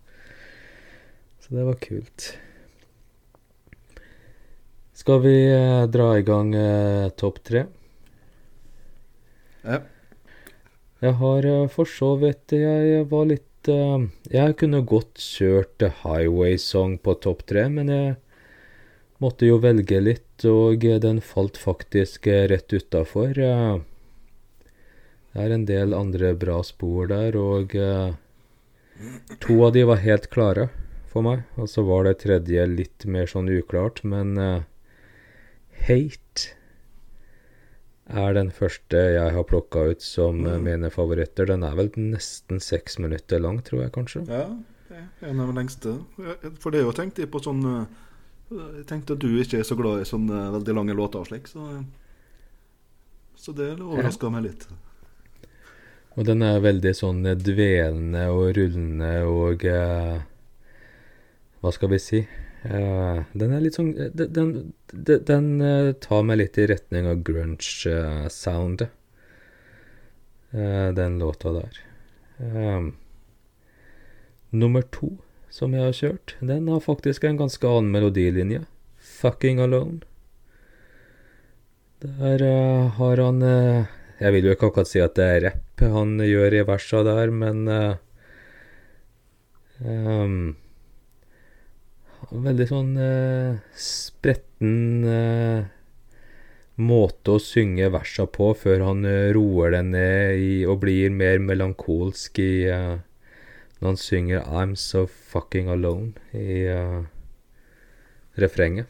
Så 1.42 1.54
det 1.54 1.66
var 1.68 1.78
kult. 1.82 2.32
Skal 5.02 5.20
vi 5.24 5.34
eh, 5.50 5.84
dra 5.90 6.12
i 6.18 6.22
gang 6.22 6.52
eh, 6.54 7.08
topp 7.18 7.40
tre? 7.48 7.64
Ja. 9.66 9.80
Jeg 11.02 11.16
har 11.18 11.46
eh, 11.50 11.64
for 11.74 11.90
så 11.90 12.12
vidt 12.20 12.54
Jeg 12.54 13.08
var 13.10 13.26
litt 13.30 13.70
eh, 13.72 14.04
Jeg 14.30 14.56
kunne 14.60 14.84
godt 14.86 15.18
kjørt 15.22 15.82
eh, 15.82 15.96
Highway 16.04 16.54
Song 16.62 16.94
på 17.02 17.16
topp 17.24 17.42
tre, 17.50 17.66
men 17.72 17.90
jeg 17.90 18.14
måtte 19.22 19.46
jo 19.50 19.58
velge 19.62 19.98
litt, 20.02 20.46
og 20.46 20.86
eh, 20.86 21.00
den 21.02 21.18
falt 21.22 21.58
faktisk 21.58 22.30
eh, 22.30 22.46
rett 22.54 22.70
utafor. 22.70 23.34
Eh, 23.38 23.80
Det 25.32 25.42
er 25.48 25.54
en 25.58 25.66
del 25.66 25.94
andre 25.98 26.34
bra 26.36 26.60
spor 26.62 27.10
der, 27.10 27.34
og 27.40 27.74
eh, 27.74 28.14
to 29.42 29.62
av 29.66 29.72
de 29.74 29.82
var 29.88 30.02
helt 30.06 30.30
klare 30.30 30.68
for 31.10 31.26
meg. 31.26 31.42
Og 31.58 31.66
så 31.74 31.82
var 31.90 32.04
det 32.06 32.20
tredje 32.22 32.66
litt 32.70 33.06
mer 33.06 33.26
sånn 33.26 33.50
uklart, 33.50 34.04
men 34.04 34.36
eh, 34.38 34.60
Hate 35.86 36.52
er 38.12 38.34
den 38.36 38.50
første 38.52 38.98
jeg 39.14 39.32
har 39.34 39.46
plukka 39.48 39.86
ut 39.92 40.04
som 40.04 40.42
mm. 40.42 40.66
mine 40.66 40.90
favoritter. 40.92 41.48
Den 41.48 41.64
er 41.64 41.76
vel 41.78 41.90
nesten 41.96 42.60
seks 42.60 42.98
minutter 43.00 43.40
lang, 43.40 43.62
tror 43.64 43.84
jeg 43.84 43.94
kanskje. 43.94 44.24
ja, 44.28 44.46
det 44.88 45.00
er 45.00 45.30
en 45.30 45.40
av 45.40 45.52
de 45.52 45.56
lengste. 45.56 45.96
For 46.60 46.70
det 46.70 46.82
er 46.82 46.88
jo 46.88 46.94
tenkt 46.96 47.20
på 47.32 47.42
sånn 47.42 47.64
eh, 47.68 48.00
Jeg 48.52 48.86
tenkte 48.90 49.16
at 49.16 49.24
du 49.24 49.30
ikke 49.40 49.62
er 49.62 49.66
så 49.66 49.78
glad 49.78 50.02
i 50.02 50.08
sånne 50.08 50.50
veldig 50.58 50.76
lange 50.76 50.96
låter 50.98 51.22
og 51.22 51.30
slik, 51.30 51.48
så 51.48 51.84
Så 53.34 53.52
det 53.56 53.72
overraska 53.80 54.30
meg 54.30 54.44
litt. 54.50 54.68
Og 56.12 56.26
den 56.28 56.42
er 56.44 56.60
veldig 56.60 56.92
sånn 56.94 57.24
eh, 57.26 57.38
dvelende 57.38 58.28
og 58.34 58.52
rullende 58.58 59.12
og 59.24 59.64
eh, 59.64 60.20
Hva 61.62 61.72
skal 61.72 61.94
vi 61.94 62.02
si? 62.02 62.20
Eh, 62.62 63.22
den 63.34 63.52
er 63.52 63.62
litt 63.64 63.74
sånn 63.74 63.90
eh, 63.98 64.12
Den, 64.14 64.28
den, 64.92 65.24
den, 65.26 65.46
eh, 65.66 65.92
tar 65.98 66.22
meg 66.22 66.38
litt 66.38 66.58
i 66.62 66.68
retning 66.70 67.08
av 67.10 67.24
grunge-soundet. 67.26 68.92
Uh, 70.52 70.92
den 70.92 71.16
låta 71.16 71.48
der. 71.56 71.78
Eh, 72.36 72.90
nummer 74.52 74.82
to 74.92 75.14
som 75.48 75.72
jeg 75.72 75.84
har 75.84 75.96
kjørt, 75.96 76.34
den 76.40 76.68
har 76.68 76.84
faktisk 76.84 77.24
en 77.24 77.40
ganske 77.40 77.68
annen 77.68 77.92
melodilinje. 77.92 78.66
'Fucking 79.00 79.60
Alone'. 79.60 80.02
Der 82.02 82.42
eh, 82.42 82.88
har 82.98 83.16
han 83.16 83.42
eh, 83.42 83.84
Jeg 84.20 84.32
vil 84.32 84.44
jo 84.44 84.54
ikke 84.54 84.70
akkurat 84.70 84.90
si 84.90 85.00
at 85.02 85.14
det 85.14 85.26
er 85.26 85.44
rapp 85.46 85.82
han 85.82 86.16
gjør 86.18 86.54
i 86.54 86.62
versa 86.66 87.02
der, 87.06 87.30
men 87.30 87.68
eh, 87.70 87.94
ehm, 89.82 90.54
Veldig 92.32 92.64
sånn 92.64 92.92
eh, 92.96 93.56
spretten 93.76 95.04
eh, 95.04 95.64
måte 96.80 97.34
å 97.34 97.42
synge 97.42 97.90
versa 97.92 98.24
på 98.24 98.46
før 98.56 98.86
han 98.86 99.04
eh, 99.04 99.28
roer 99.36 99.74
det 99.74 99.82
ned 99.90 100.40
i, 100.40 100.54
og 100.64 100.80
blir 100.86 101.12
mer 101.12 101.42
melankolsk 101.44 102.40
i 102.40 102.64
eh, 102.72 102.94
Når 103.82 103.88
han 103.90 104.00
synger 104.00 104.40
'I'm 104.46 104.72
so 104.76 105.04
fucking 105.06 105.68
alone' 105.68 106.14
i 106.32 106.62
eh, 106.72 107.02
refrenget. 108.38 108.86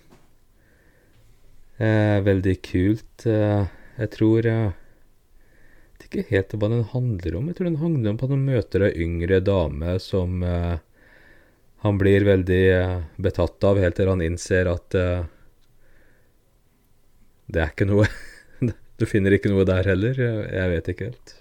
Eh, 1.78 2.20
veldig 2.22 2.56
kult. 2.62 3.26
Eh, 3.26 3.66
jeg 3.98 4.10
tror 4.14 4.46
eh, 4.46 4.70
Jeg 4.70 5.98
vet 5.98 6.06
ikke 6.06 6.28
helt 6.30 6.54
hva 6.54 6.68
den 6.70 6.84
handler 6.94 7.36
om. 7.40 7.48
Jeg 7.48 7.56
tror 7.58 7.70
den 7.72 7.82
handler 7.82 8.10
om 8.12 8.22
at 8.22 8.30
han 8.36 8.46
møter 8.46 8.86
ei 8.86 8.94
yngre 9.02 9.40
dame 9.40 9.98
som 9.98 10.42
eh, 10.46 10.78
han 11.82 11.98
blir 11.98 12.24
veldig 12.26 12.64
eh, 12.72 12.98
betatt 13.22 13.64
av, 13.66 13.80
helt 13.82 13.98
til 13.98 14.10
han 14.12 14.22
innser 14.22 14.70
at 14.70 14.96
uh, 14.98 15.24
det 17.50 17.62
er 17.64 17.72
ikke 17.74 17.88
noe 17.90 18.06
Du 19.00 19.06
finner 19.08 19.34
ikke 19.34 19.50
noe 19.50 19.64
der 19.66 19.88
heller. 19.88 20.14
Jeg, 20.14 20.66
vet 20.70 20.88
ikke 20.92 21.06
helt. 21.08 21.32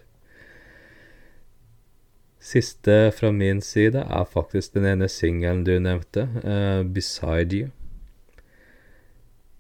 Siste 2.42 2.96
fra 3.14 3.30
min 3.36 3.60
side 3.62 4.02
er 4.02 4.26
faktisk 4.26 4.74
den 4.74 4.88
ene 4.90 5.10
singelen 5.12 5.62
du 5.68 5.76
nevnte, 5.78 6.26
uh, 6.42 6.82
'Beside 6.82 7.60
You'. 7.60 7.70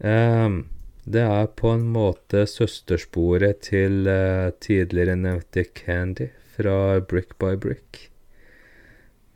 Um, 0.01 0.63
det 1.05 1.21
er 1.21 1.51
på 1.61 1.75
en 1.75 1.85
måte 1.93 2.47
søstersporet 2.49 3.61
til 3.69 4.09
uh, 4.09 4.49
tidligere 4.57 5.19
nevnte 5.19 5.67
Candy 5.77 6.31
fra 6.55 6.97
Brick 7.05 7.37
by 7.37 7.53
Brick. 7.53 8.07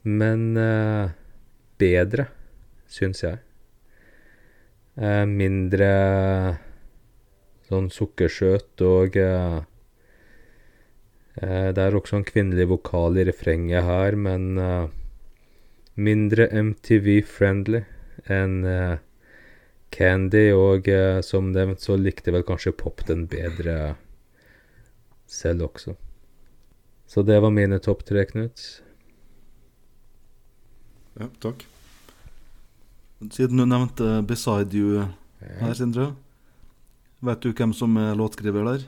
Men 0.05 0.57
eh, 0.57 1.09
bedre, 1.81 2.27
syns 2.91 3.23
jeg. 3.23 3.39
Eh, 4.95 5.25
mindre 5.27 5.89
sånn 7.67 7.89
sukkersøt 7.91 8.83
og 8.85 9.17
eh, 9.19 9.57
eh, 11.41 11.71
Det 11.75 11.81
er 11.81 11.97
også 11.97 12.21
en 12.21 12.27
kvinnelig 12.27 12.69
vokal 12.71 13.17
i 13.19 13.25
refrenget 13.27 13.83
her, 13.83 14.15
men 14.15 14.55
eh, 14.61 14.85
mindre 15.95 16.47
MTV-friendly 16.51 17.83
enn 18.31 18.55
eh, 18.69 18.95
Candy, 19.95 20.49
og 20.55 20.87
eh, 20.91 21.19
som 21.23 21.51
nevnt 21.55 21.83
så 21.83 21.95
likte 21.99 22.33
vel 22.35 22.43
kanskje 22.47 22.75
pop 22.75 23.03
den 23.07 23.27
bedre 23.31 23.95
selv 25.27 25.69
også. 25.69 25.95
Så 27.07 27.23
det 27.23 27.37
var 27.41 27.53
mine 27.53 27.79
topp 27.79 28.03
tre, 28.07 28.25
Knut. 28.27 28.63
Ja, 31.19 31.29
takk. 31.39 31.65
Siden 33.31 33.57
du 33.57 33.65
nevnte 33.65 34.21
'Beside 34.27 34.75
You' 34.75 35.07
her, 35.39 35.73
Sindre. 35.73 36.15
Vet 37.21 37.41
du 37.41 37.53
hvem 37.53 37.73
som 37.73 37.95
er 37.97 38.15
låtskriver 38.15 38.65
der? 38.67 38.87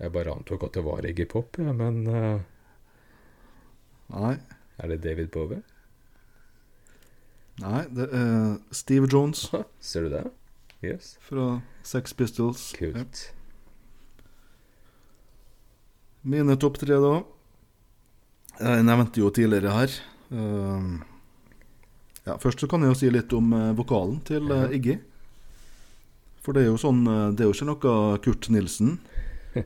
Jeg 0.00 0.12
bare 0.12 0.32
antok 0.32 0.64
at 0.64 0.74
det 0.74 0.84
var 0.84 1.06
Iggy 1.06 1.26
Pop, 1.28 1.58
ja, 1.58 1.72
men 1.72 2.06
uh... 2.08 2.40
Nei. 4.10 4.36
er 4.78 4.88
det 4.88 5.02
David 5.04 5.28
Bowie? 5.30 5.62
Nei, 7.60 7.84
det 7.92 8.08
er 8.16 8.56
Steve 8.72 9.06
Jones 9.12 9.50
Ser 9.80 10.08
du 10.08 10.08
det? 10.08 10.24
Yes. 10.82 11.18
fra 11.20 11.60
Sex 11.84 12.14
Pistols. 12.16 12.72
Ja. 12.80 12.86
Kult. 12.92 13.34
Mine 16.22 16.56
topp 16.56 16.78
tre, 16.80 16.96
da. 17.00 17.20
Jeg 18.60 18.84
nevnte 18.84 19.20
jo 19.20 19.28
tidligere 19.32 19.72
her. 19.76 19.92
Ehm, 20.32 21.02
ja, 22.26 22.36
først 22.38 22.60
så 22.60 22.68
kan 22.68 22.82
jeg 22.84 22.92
jo 22.92 22.98
si 23.00 23.10
litt 23.12 23.32
om 23.36 23.52
eh, 23.56 23.70
vokalen 23.78 24.20
til 24.28 24.50
eh, 24.52 24.74
Iggy. 24.76 24.98
For 26.44 26.56
det 26.56 26.64
er 26.64 26.70
jo 26.70 26.80
sånn 26.80 27.02
eh, 27.08 27.26
Det 27.36 27.44
er 27.44 27.50
jo 27.50 27.56
ikke 27.56 27.68
noe 27.68 28.18
Kurt 28.24 28.48
Nilsen. 28.52 28.98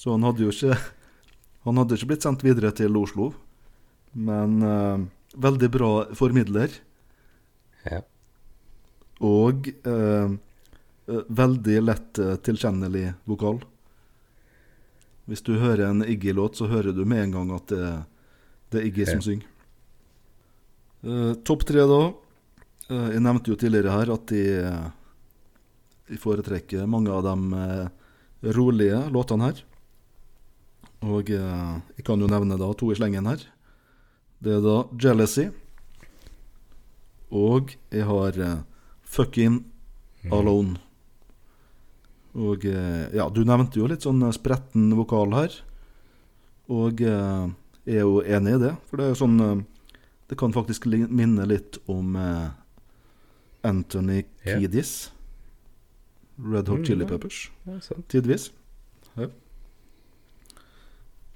Så 0.00 0.14
han 0.14 0.26
hadde 0.26 0.44
jo 0.46 0.52
ikke 0.54 0.76
Han 1.66 1.80
hadde 1.80 1.98
ikke 1.98 2.10
blitt 2.12 2.26
sendt 2.26 2.44
videre 2.46 2.70
til 2.76 2.94
Oslo. 2.98 3.32
Men 4.16 4.60
uh, 4.62 5.00
veldig 5.36 5.68
bra 5.74 5.88
formidler. 6.16 6.70
Ja. 7.84 7.98
Og 9.26 9.66
eh, 9.68 10.36
veldig 11.06 11.76
lett 11.82 12.20
tilkjennelig 12.46 13.10
vokal. 13.28 13.58
Hvis 15.26 15.42
du 15.42 15.56
hører 15.58 15.88
en 15.90 16.06
Iggy-låt, 16.06 16.56
så 16.56 16.70
hører 16.70 16.94
du 16.94 17.02
med 17.04 17.26
en 17.26 17.34
gang 17.34 17.52
at 17.58 17.66
det, 17.74 17.90
det 18.70 18.80
er 18.80 18.88
Iggy 18.92 19.04
Ja. 19.04 19.10
som 19.10 19.24
synger. 19.26 19.50
Eh, 21.06 21.34
Topp 21.46 21.62
tre, 21.68 21.84
da. 21.86 22.02
Uh, 22.90 23.08
jeg 23.14 23.22
nevnte 23.22 23.52
jo 23.52 23.58
tidligere 23.58 23.94
her 23.94 24.10
at 24.14 24.30
de, 24.30 24.42
eh, 24.62 24.86
de 26.06 26.18
foretrekker 26.22 26.86
mange 26.86 27.10
av 27.10 27.24
de 27.26 27.60
eh, 27.60 28.50
rolige 28.54 29.00
låtene 29.14 29.48
her. 29.48 29.60
Og 31.06 31.30
eh, 31.30 31.76
jeg 31.98 32.06
kan 32.06 32.22
jo 32.22 32.30
nevne 32.30 32.58
da 32.58 32.70
to 32.74 32.90
i 32.90 32.98
slengen 32.98 33.26
her. 33.26 33.42
Det 34.42 34.56
er 34.56 34.64
da 34.64 34.76
'Jealousy'. 34.94 35.52
Og 37.30 37.76
jeg 37.90 38.06
har 38.06 38.38
eh, 38.38 38.62
'Fucking 39.04 39.64
'Alone'. 40.30 40.78
Og 42.34 42.64
eh, 42.66 43.14
ja, 43.14 43.28
du 43.30 43.44
nevnte 43.44 43.78
jo 43.78 43.86
litt 43.86 44.02
sånn 44.02 44.22
eh, 44.22 44.34
spretten 44.34 44.90
vokal 44.98 45.34
her. 45.34 45.54
Og 46.68 47.00
eh, 47.00 47.46
jeg 47.86 48.02
er 48.02 48.06
jo 48.06 48.22
enig 48.22 48.58
i 48.58 48.62
det, 48.66 48.74
for 48.86 48.98
det 48.98 49.06
er 49.06 49.14
jo 49.14 49.22
sånn 49.22 49.40
eh, 49.40 49.64
Det 50.28 50.36
kan 50.38 50.52
faktisk 50.52 50.86
minne 50.90 51.44
litt 51.46 51.78
om 51.86 52.16
eh, 52.16 52.48
Anthony. 53.66 54.24
Kiedis. 54.44 55.10
Red 56.36 56.68
Hot 56.68 56.78
Mm, 56.82 56.84
Chili. 56.84 57.06
Peppers, 57.08 57.50
tidvis. 58.12 58.50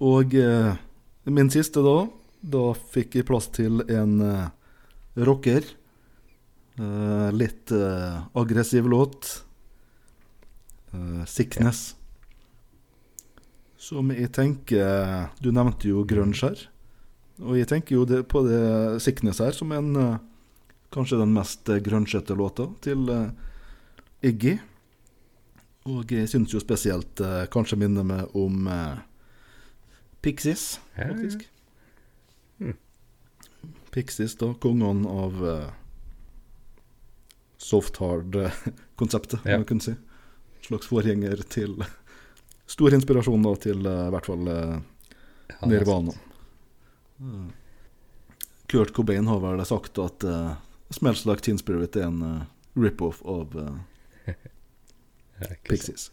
Og 0.01 0.35
eh, 0.35 0.75
min 1.25 1.51
siste, 1.53 1.83
da 1.85 2.09
Da 2.41 2.73
fikk 2.73 3.19
jeg 3.19 3.27
plass 3.29 3.51
til 3.53 3.83
en 3.93 4.15
eh, 4.25 4.47
rocker. 5.21 5.65
Eh, 6.81 7.29
litt 7.37 7.73
eh, 7.77 8.23
aggressiv 8.35 8.89
låt. 8.89 9.45
Eh, 10.95 11.25
'Sickness'. 11.29 11.95
Som 13.77 14.11
jeg 14.13 14.33
tenker 14.33 15.29
Du 15.41 15.51
nevnte 15.53 15.89
jo 15.89 16.05
grunge 16.05 16.41
her. 16.41 16.70
Og 17.41 17.57
jeg 17.57 17.69
tenker 17.71 17.97
jo 17.97 18.05
det, 18.05 18.27
på 18.29 18.43
det 18.45 18.61
'Sickness' 19.01 19.41
her 19.41 19.53
som 19.57 19.73
en 19.73 19.97
eh, 19.97 20.19
kanskje 20.93 21.19
den 21.19 21.33
mest 21.33 21.69
eh, 21.69 21.81
låta 22.37 22.69
til 22.83 23.09
eh, 23.09 23.31
Iggy. 24.23 24.59
Og 25.87 26.13
jeg 26.13 26.29
syns 26.29 26.53
jo 26.53 26.61
spesielt 26.61 27.17
kanskje 27.51 27.79
minner 27.79 28.05
meg 28.05 28.37
om 28.37 28.69
Pixies, 30.21 30.79
Ja, 30.97 31.07
ja. 31.07 31.15
faktisk. 31.15 31.49
Hmm. 32.59 32.75
Pixies, 33.91 34.35
da. 34.37 34.53
Kongene 34.61 35.09
av 35.09 35.73
soft-hard-konseptet, 37.57 39.41
Ja. 39.47 39.57
man 39.57 39.65
kunne 39.65 39.81
si. 39.81 39.95
Slags 40.63 40.87
forgjenger 40.87 41.43
til 41.49 41.83
Stor 42.67 42.93
inspirasjon 42.93 43.43
da 43.43 43.55
til 43.57 43.79
i 43.81 44.11
hvert 44.13 44.27
fall 44.27 44.47
Ja, 44.47 45.67
Nirvana. 45.67 46.13
Eh, 47.21 47.49
Kurt 48.67 48.93
Cobain 48.95 49.27
har 49.27 49.41
vel 49.41 49.65
sagt 49.67 49.99
at 49.99 50.25
uh, 50.25 50.53
'Smells 50.91 51.27
Like 51.27 51.43
Teen 51.43 51.59
Spirit' 51.59 51.97
er 51.97 52.07
en 52.07 52.23
uh, 52.23 52.43
rip-off 52.75 53.23
av 53.27 53.57
eh, 53.59 54.35
sant. 55.39 55.63
Pixies. 55.69 56.11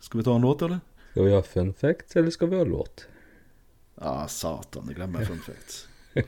Skal 0.00 0.18
vi 0.18 0.24
ta 0.24 0.34
en 0.36 0.42
låt, 0.42 0.62
eller? 0.62 0.80
Skal 1.10 1.24
vi 1.24 1.32
ha 1.34 1.42
fun 1.42 1.72
facts, 1.74 2.16
eller 2.16 2.30
skal 2.30 2.48
vi 2.48 2.56
ha 2.56 2.64
låt? 2.64 3.08
Ja, 4.00 4.28
satan, 4.28 4.86
jeg 4.88 4.96
glemmer 5.00 5.24
fun 5.24 5.40
facts. 5.42 5.88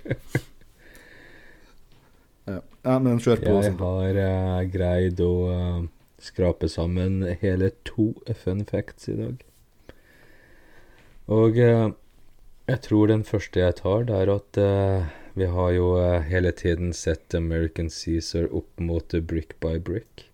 ja. 2.50 2.60
ja, 2.82 2.98
men 2.98 3.20
kjør 3.20 3.44
på. 3.44 3.62
Jeg 3.62 3.76
har 3.78 4.14
uh, 4.24 4.64
greid 4.72 5.20
å 5.22 5.32
uh, 5.46 5.84
skrape 6.20 6.68
sammen 6.68 7.22
hele 7.40 7.70
to 7.86 8.12
fun 8.42 8.64
facts 8.68 9.08
i 9.08 9.16
dag. 9.20 9.44
Og 11.30 11.58
eh, 11.62 11.88
jeg 12.70 12.82
tror 12.86 13.10
den 13.10 13.24
første 13.26 13.62
jeg 13.62 13.76
tar, 13.80 14.04
det 14.06 14.16
er 14.16 14.30
at 14.30 14.58
uh, 14.60 15.08
vi 15.38 15.46
har 15.50 15.70
jo 15.74 15.94
uh, 15.98 16.22
hele 16.26 16.52
tiden 16.54 16.92
sett 16.94 17.34
American 17.34 17.90
Caesar 17.90 18.46
opp 18.54 18.68
mot 18.78 19.14
Brick 19.26 19.56
by 19.62 19.78
Brick. 19.82 20.26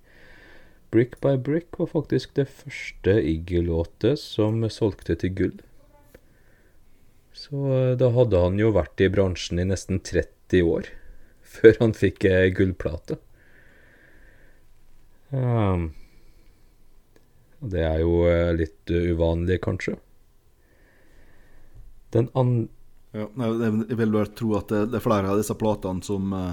Brick 0.93 1.16
by 1.24 1.37
Brick 1.41 1.78
var 1.80 1.91
faktisk 1.93 2.37
det 2.37 2.49
første 2.51 3.16
Iggy-låtet 3.32 4.20
som 4.20 4.64
solgte 4.72 5.16
til 5.16 5.34
gull. 5.39 5.57
Så 7.37 7.57
uh, 7.57 7.97
da 7.97 8.12
hadde 8.12 8.45
han 8.45 8.61
jo 8.61 8.72
vært 8.76 9.01
i 9.01 9.11
bransjen 9.12 9.62
i 9.62 9.68
nesten 9.68 10.03
30 10.05 10.64
år 10.76 10.91
før 11.57 11.80
han 11.80 11.97
fikk 11.97 12.28
gullplate. 12.57 13.20
Um, 15.32 15.95
det 17.64 17.80
er 17.82 18.03
jo 18.05 18.26
litt 18.55 18.93
uvanlig, 18.93 19.62
kanskje. 19.64 19.97
Den 22.15 22.29
andre 22.35 22.69
Ja, 23.17 23.31
jeg 23.33 23.97
vil 23.97 24.13
vel 24.13 24.27
tro 24.37 24.51
at 24.59 24.69
det, 24.69 24.95
er 24.99 25.01
flere 25.01 25.31
av 25.33 25.39
disse 25.41 25.55
platene 25.57 26.05
som 26.05 26.33
uh, 26.37 26.53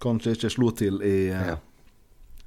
kanskje 0.00 0.32
ikke 0.36 0.50
slo 0.54 0.70
til 0.78 1.02
i, 1.04 1.28
eh, 1.28 1.50
Ja. 1.50 1.56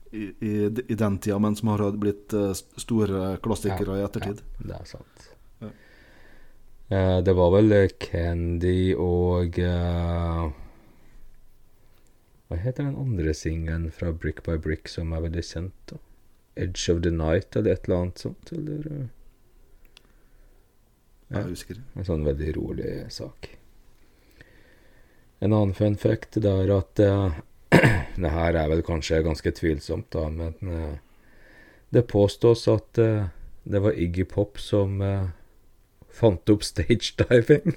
i, 0.10 0.24
i, 0.42 0.54
i 0.66 0.96
den 0.98 1.20
tida, 1.22 1.38
men 1.44 1.56
som 1.56 1.70
har 1.70 1.84
blitt 2.02 2.34
uh, 2.34 2.56
store 2.56 3.38
klassikere 3.46 4.00
i 4.00 4.06
ettertid. 4.08 4.42
Ja, 4.42 4.66
det 4.72 4.80
er 4.80 4.90
sant. 4.90 5.28
Ja. 5.62 5.70
Det 7.28 7.34
var 7.38 7.50
vel 7.54 7.76
Candy 8.00 8.96
og 8.98 9.58
Hva 12.46 12.58
heter 12.62 12.84
den 12.86 12.98
andre 13.02 13.34
singelen 13.34 13.92
fra 13.94 14.12
Brick 14.14 14.44
by 14.46 14.58
Brick 14.62 14.90
som 14.90 15.14
er 15.14 15.22
veldig 15.26 15.46
kjent? 15.46 15.78
da? 15.92 15.98
Edge 16.56 16.94
of 16.94 17.02
the 17.04 17.12
Night 17.12 17.56
eller 17.56 17.72
et 17.74 17.86
eller 17.86 18.04
annet 18.04 18.22
sånt? 18.22 18.52
Eller 18.52 19.10
Jeg 21.32 21.42
er 21.42 21.52
usikker. 21.52 21.80
En 21.98 22.06
sånn 22.08 22.26
veldig 22.26 22.52
rolig 22.58 22.90
sak. 23.14 23.50
En 25.44 25.54
annen 25.54 25.74
fun 25.78 25.98
fact 26.00 26.38
det 26.42 26.52
er 26.52 26.72
at 26.76 27.02
uh, 27.04 27.36
Det 28.24 28.32
her 28.32 28.56
er 28.56 28.70
vel 28.72 28.84
kanskje 28.86 29.24
ganske 29.26 29.52
tvilsomt, 29.58 30.08
da, 30.14 30.30
men 30.32 30.70
uh, 30.70 30.94
det 31.92 32.06
påstås 32.08 32.68
at 32.72 33.02
uh, 33.02 33.28
det 33.66 33.82
var 33.84 33.98
Iggy 34.00 34.24
Pop 34.30 34.60
som 34.62 35.02
fant 36.14 36.52
opp 36.54 36.64
stagediving. 36.64 37.76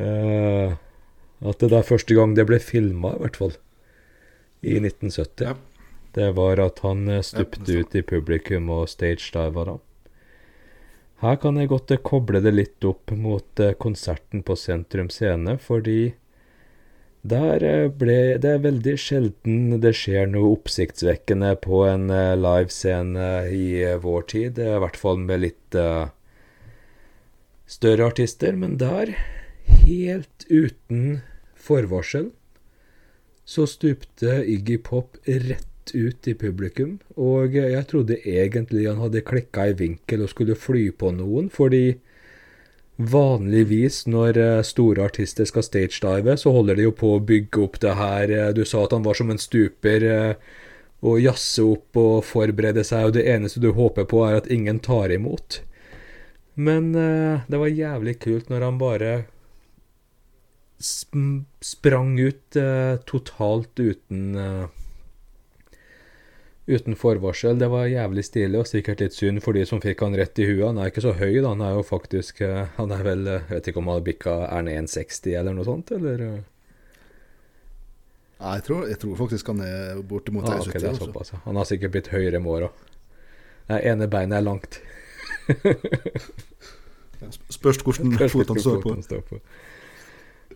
uh, 0.00 0.72
at 1.50 1.62
det 1.62 1.76
er 1.76 1.86
første 1.86 2.16
gang 2.16 2.34
det 2.34 2.48
ble 2.48 2.58
filma, 2.64 3.14
i 3.14 3.22
hvert 3.26 3.38
fall. 3.38 3.54
I 4.64 4.80
1970. 4.80 5.44
Ja. 5.46 5.54
Det 6.16 6.32
var 6.34 6.58
at 6.64 6.80
han 6.82 7.06
stupte 7.22 7.70
Ja, 7.70 7.84
ut 7.84 7.94
i 7.94 8.02
publikum 8.02 8.72
og 8.74 8.88
stagediva 8.90 9.68
da. 9.68 9.76
Her 11.20 11.36
kan 11.36 11.58
jeg 11.60 11.68
godt 11.68 11.92
koble 12.00 12.40
det 12.40 12.54
litt 12.54 12.84
opp 12.88 13.12
mot 13.12 13.60
eh, 13.60 13.74
konserten 13.76 14.40
på 14.40 14.54
Sentrum 14.56 15.10
Scene, 15.12 15.58
fordi 15.60 16.14
der 17.20 17.64
eh, 17.66 17.90
ble 17.92 18.38
Det 18.40 18.54
er 18.54 18.62
veldig 18.64 18.94
sjelden 18.96 19.76
det 19.82 19.92
skjer 19.98 20.30
noe 20.30 20.54
oppsiktsvekkende 20.54 21.52
på 21.60 21.82
en 21.90 22.08
eh, 22.08 22.38
livescene 22.40 23.28
i 23.52 23.66
vår 24.00 24.26
tid, 24.32 24.62
i 24.64 24.80
hvert 24.80 24.96
fall 24.96 25.20
med 25.20 25.44
litt 25.44 25.80
større 27.70 28.08
artister, 28.08 28.56
men 28.56 28.80
der, 28.80 29.12
helt 29.84 30.48
uten 30.48 31.20
forvarsel, 31.54 32.30
så 33.44 33.68
stupte 33.68 34.40
Iggy 34.48 34.80
Pop 34.82 35.20
rett 35.28 35.69
ut 35.94 36.28
i 36.28 36.36
publikum, 36.38 36.98
og 37.16 37.56
jeg 37.56 37.86
trodde 37.90 38.20
egentlig 38.20 38.86
han 38.88 39.00
hadde 39.02 39.24
klikka 39.26 39.70
i 39.70 39.76
vinkel 39.78 40.26
og 40.26 40.32
skulle 40.32 40.58
fly 40.58 40.90
på 40.92 41.12
noen, 41.16 41.48
fordi 41.52 41.98
vanligvis 43.00 44.04
når 44.10 44.38
eh, 44.38 44.62
store 44.66 45.06
artister 45.08 45.48
skal 45.48 45.64
stagedive, 45.64 46.36
så 46.36 46.52
holder 46.52 46.76
de 46.76 46.88
jo 46.88 46.96
på 46.96 47.14
å 47.16 47.22
bygge 47.24 47.62
opp 47.64 47.78
det 47.80 47.94
her 47.96 48.32
eh, 48.34 48.50
Du 48.56 48.64
sa 48.68 48.84
at 48.84 48.94
han 48.96 49.06
var 49.06 49.16
som 49.16 49.32
en 49.32 49.40
stuper, 49.40 50.04
eh, 50.04 50.58
og 51.00 51.20
jazze 51.22 51.64
opp 51.64 51.96
og 51.96 52.24
forberede 52.28 52.84
seg, 52.84 53.08
og 53.08 53.16
det 53.16 53.24
eneste 53.32 53.62
du 53.62 53.70
håper 53.72 54.04
på, 54.08 54.20
er 54.26 54.36
at 54.42 54.50
ingen 54.52 54.82
tar 54.84 55.12
imot. 55.14 55.62
Men 56.60 56.90
det 56.92 57.56
var 57.56 57.70
jævlig 57.72 58.18
kult 58.20 58.50
når 58.52 58.66
han 58.66 58.76
bare 58.76 59.12
sprang 61.64 62.18
ut 62.20 62.58
totalt 63.08 63.80
uten 63.80 64.36
Uten 66.70 66.94
forvarsel. 66.94 67.56
Det 67.58 67.66
var 67.72 67.88
jævlig 67.90 68.22
stilig, 68.28 68.58
og 68.60 68.68
sikkert 68.70 69.00
litt 69.02 69.14
synd 69.16 69.40
for 69.42 69.56
de 69.58 69.64
som 69.66 69.80
fikk 69.82 70.04
han 70.04 70.14
rett 70.18 70.38
i 70.38 70.44
huet. 70.46 70.62
Han 70.68 70.78
er 70.78 70.92
ikke 70.92 71.02
så 71.02 71.14
høy, 71.18 71.40
da. 71.42 71.48
Han 71.50 71.64
er 71.66 71.72
jo 71.74 71.82
faktisk 71.88 72.42
eh, 72.46 72.68
Han 72.76 72.92
er 72.94 73.02
vel 73.06 73.24
eh, 73.26 73.40
Jeg 73.48 73.56
vet 73.56 73.70
ikke 73.72 73.80
om 73.82 73.90
han 73.90 74.04
bikka 74.06 74.34
Er 74.46 74.52
han 74.60 74.70
1,60 74.70 75.34
eller 75.40 75.56
noe 75.56 75.66
sånt, 75.66 75.90
eller? 75.96 76.22
eh? 76.28 76.38
Nei, 78.40 78.52
jeg 78.56 78.64
tror, 78.68 78.86
jeg 78.88 78.98
tror 79.02 79.18
faktisk 79.18 79.50
han 79.52 79.58
er 79.66 79.98
bortimot 80.08 80.46
Ah, 80.48 80.60
1,70. 80.62 80.78
det 80.78 80.88
er 80.92 81.00
såpass. 81.02 81.32
ja. 81.34 81.40
Han 81.44 81.58
har 81.60 81.66
sikkert 81.68 81.92
blitt 81.96 82.06
høyere 82.14 82.38
med 82.40 82.52
åra. 82.54 82.70
Det 83.68 83.80
ene 83.90 84.06
beinet 84.08 84.38
er 84.38 84.46
langt. 84.46 84.78
Spørs 87.52 87.82
hvordan 87.84 88.14
fot 88.32 88.48
han 88.54 88.62
står 89.04 89.26
på. 89.28 89.42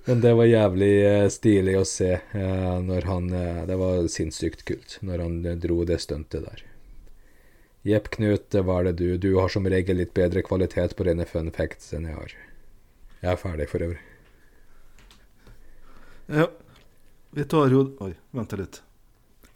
Men 0.05 0.20
det 0.20 0.34
var 0.36 0.44
jævlig 0.44 0.92
eh, 1.07 1.26
stilig 1.32 1.78
å 1.80 1.84
se 1.88 2.11
eh, 2.12 2.78
når 2.84 3.07
han 3.09 3.28
eh, 3.32 3.61
Det 3.68 3.76
var 3.80 4.09
sinnssykt 4.12 4.64
kult 4.68 4.98
når 5.00 5.22
han 5.24 5.36
dro 5.62 5.78
det 5.88 5.96
stuntet 6.05 6.44
der. 6.44 6.64
Jepp 7.88 8.11
Knut, 8.16 8.50
det 8.52 8.64
hva 8.64 8.80
er 8.80 8.90
det 8.90 8.98
du 9.00 9.16
Du 9.20 9.30
har 9.38 9.52
som 9.52 9.68
regel 9.68 10.00
litt 10.00 10.12
bedre 10.16 10.44
kvalitet 10.44 10.96
på 10.96 11.07
dine 11.09 11.24
fun 11.28 11.48
facts 11.52 11.92
enn 11.96 12.09
jeg 12.09 12.16
har. 12.16 12.34
Jeg 13.22 13.30
er 13.32 13.40
ferdig 13.40 13.68
for 13.70 13.84
øvrig. 13.84 14.02
Ja. 16.32 16.48
Vi 17.34 17.44
tar 17.50 17.72
jo 17.72 17.86
Oi, 18.05 18.12
vent 18.36 18.52
litt. 18.61 18.80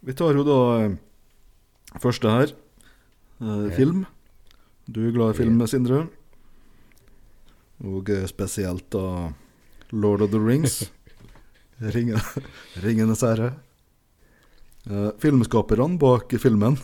Vi 0.01 0.15
tar 0.17 0.37
jo 0.37 0.45
da 0.47 0.61
første 2.01 2.33
her. 2.33 2.55
Eh, 3.41 3.69
film. 3.77 4.07
Du 4.89 5.03
er 5.05 5.13
glad 5.13 5.35
i 5.35 5.39
film, 5.43 5.61
Sindre. 5.69 6.07
Og 7.85 8.09
spesielt 8.27 8.89
da 8.91 9.05
Lord 9.93 10.23
of 10.23 10.31
the 10.31 10.41
Rings. 10.41 10.91
Ringe, 11.95 12.21
Ringenes 12.83 13.23
herre. 13.23 13.53
Uh, 14.89 15.11
filmskaperne 15.21 15.99
bak 16.01 16.33
filmen 16.41 16.79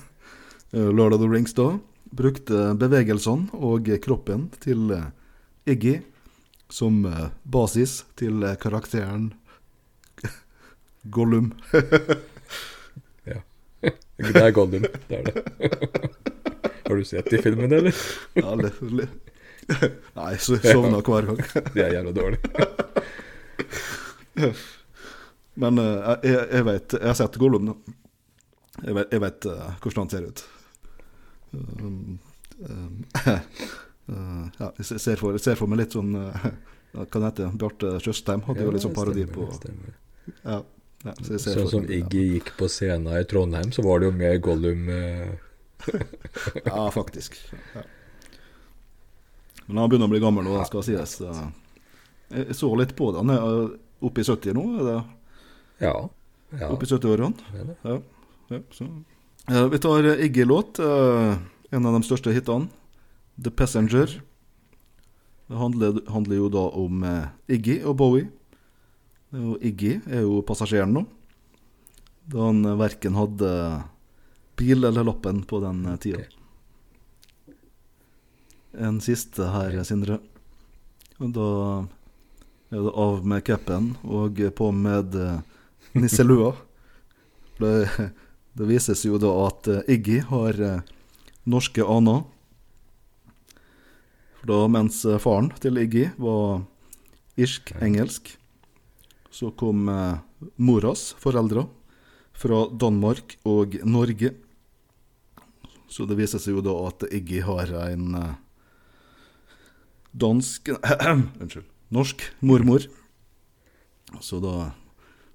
uh, 0.74 0.90
Lord 0.92 1.14
of 1.14 1.20
the 1.20 1.28
Rings 1.28 1.54
da 1.56 1.72
brukte 2.14 2.74
bevegelsene 2.78 3.54
og 3.56 3.88
kroppen 4.04 4.50
til 4.62 4.90
uh, 4.92 5.06
Iggy 5.64 6.02
som 6.74 7.04
eh, 7.06 7.26
basis 7.42 8.04
til 8.18 8.42
eh, 8.42 8.56
karakteren 8.60 9.32
Gollum. 11.14 11.52
Ja. 13.24 13.40
Det 14.16 14.40
er 14.40 14.50
Gollum. 14.50 14.84
Det 15.08 15.16
er 15.18 15.22
det. 15.24 16.10
Har 16.84 16.96
du 16.96 17.04
sett 17.08 17.30
de 17.32 17.38
filmene, 17.40 17.78
eller? 17.78 18.00
Ja, 18.36 18.52
litt, 18.58 18.82
li. 18.84 19.06
Nei, 20.18 20.36
så 20.38 20.56
sovna 20.58 21.00
hver 21.00 21.28
gang. 21.28 21.40
De 21.74 21.82
er 21.82 21.94
jævla 21.96 22.12
dårlige. 22.16 22.40
Men 25.54 25.78
uh, 25.78 26.16
jeg, 26.26 26.40
jeg 26.50 26.64
vet 26.66 26.96
Jeg 26.98 27.06
har 27.06 27.16
sett 27.18 27.36
Gollum, 27.38 27.70
da. 27.70 27.74
Jeg 28.82 28.96
vet, 28.96 29.12
jeg 29.14 29.22
vet 29.22 29.46
uh, 29.46 29.68
hvordan 29.80 30.02
han 30.02 30.10
ser 30.10 30.26
ut. 30.26 30.44
Um, 31.54 32.18
um, 32.66 33.04
uh, 33.14 33.38
ja, 34.60 34.70
jeg 34.80 35.00
ser 35.00 35.20
for, 35.20 35.36
jeg 35.36 35.44
ser 35.44 35.58
for 35.60 35.70
meg 35.70 35.84
litt 35.84 35.94
sånn 35.94 36.10
uh, 36.18 36.48
Hva 36.96 37.06
det 37.06 37.28
heter 37.28 37.52
Bjarte 37.60 37.92
Tjøstheim 38.02 38.42
hadde 38.48 38.66
jo 38.66 38.72
litt 38.74 38.82
sånn 38.82 38.96
parodi 38.96 39.22
på 39.30 39.46
Stemmer. 39.54 39.94
ja, 40.42 40.58
ja, 41.06 41.14
så 41.22 41.38
Sånn 41.38 41.70
som 41.70 41.86
Iggy 41.86 42.00
Iggy 42.00 42.24
gikk 42.32 42.50
på 42.58 42.66
scenen 42.72 43.14
i 43.14 43.22
Trondheim, 43.30 43.70
så 43.76 43.86
var 43.86 44.02
det 44.02 44.10
jo 44.10 44.16
med 44.18 44.42
Gollum 44.42 44.90
Ja, 46.64 46.82
faktisk. 46.90 47.38
Ja. 47.76 47.84
Men 49.66 49.80
han 49.80 49.88
begynner 49.90 50.08
å 50.10 50.12
bli 50.12 50.20
gammel 50.22 50.44
nå, 50.44 50.58
skal 50.68 50.82
sies. 50.84 51.16
Jeg 52.34 52.56
så 52.56 52.68
litt 52.76 52.94
på 52.98 53.10
det. 53.14 53.22
Han 53.22 53.32
er 53.34 53.78
oppe 54.04 54.20
i 54.20 54.26
70 54.26 54.54
nå? 54.56 54.64
Er 54.80 54.84
det 54.90 54.96
Ja. 55.86 55.94
ja. 56.58 56.68
oppe 56.70 56.84
i 56.84 56.90
70-årene? 56.90 57.34
det 57.52 57.64
er. 57.64 57.76
Ja. 57.88 57.98
ja 58.56 58.60
så. 58.74 58.86
Eh, 59.48 59.66
vi 59.72 59.78
tar 59.78 60.06
Iggy-låt. 60.24 60.78
eh, 60.80 61.36
en 61.70 61.86
av 61.86 61.96
de 61.96 62.02
største 62.06 62.32
hitene. 62.32 62.68
'The 63.40 63.50
Passenger'. 63.50 64.20
Det 65.48 65.56
handler, 65.58 65.98
handler 66.08 66.36
jo 66.36 66.48
da 66.48 66.68
om 66.70 67.02
eh, 67.04 67.26
Iggy 67.48 67.82
og 67.84 67.96
Bowie. 67.96 68.28
Og 69.34 69.58
Iggy 69.62 70.00
er 70.06 70.22
jo 70.22 70.42
passasjeren 70.46 70.92
nå. 70.94 71.06
Da 72.30 72.46
han 72.46 72.62
verken 72.78 73.14
hadde 73.18 73.50
bil 74.56 74.84
eller 74.84 75.04
lappen 75.04 75.42
på 75.44 75.60
den 75.60 75.82
tida. 75.98 76.22
Ok. 76.22 76.38
En 78.74 78.98
siste 78.98 79.46
her, 79.54 79.76
Sindre. 79.86 80.18
Og 81.22 81.30
da 81.34 81.48
er 82.74 82.82
det 82.82 82.92
av 82.98 83.20
med 83.22 83.44
cupen 83.46 83.92
og 84.02 84.40
på 84.58 84.70
med 84.74 85.14
eh, 85.14 85.42
nisselua. 85.94 86.54
Det, 87.54 87.86
det 88.58 88.66
vises 88.66 89.04
jo 89.06 89.14
da 89.22 89.30
at 89.44 89.68
eh, 89.70 89.84
Iggy 89.94 90.24
har 90.26 90.58
eh, 90.58 90.80
norske 91.46 91.86
aner. 91.86 92.24
For 94.40 94.50
da 94.50 94.56
mens 94.74 95.04
faren 95.22 95.52
til 95.62 95.78
Iggy 95.78 96.08
var 96.18 96.64
irsk-engelsk, 97.38 98.32
så 99.30 99.52
kom 99.54 99.86
moras 100.58 101.12
foreldre 101.22 101.68
fra 102.34 102.64
Danmark 102.74 103.38
og 103.46 103.78
Norge. 103.86 104.34
Så 105.86 106.06
det 106.10 106.18
viser 106.18 106.42
seg 106.42 106.58
jo 106.58 106.66
da 106.66 106.74
at 106.90 107.06
Iggy 107.14 107.38
har 107.46 107.70
en 107.86 108.18
dansk 110.14 110.70
Unnskyld. 111.40 111.66
Norsk 111.94 112.22
mormor. 112.40 112.86
Så 114.20 114.40
da 114.40 114.72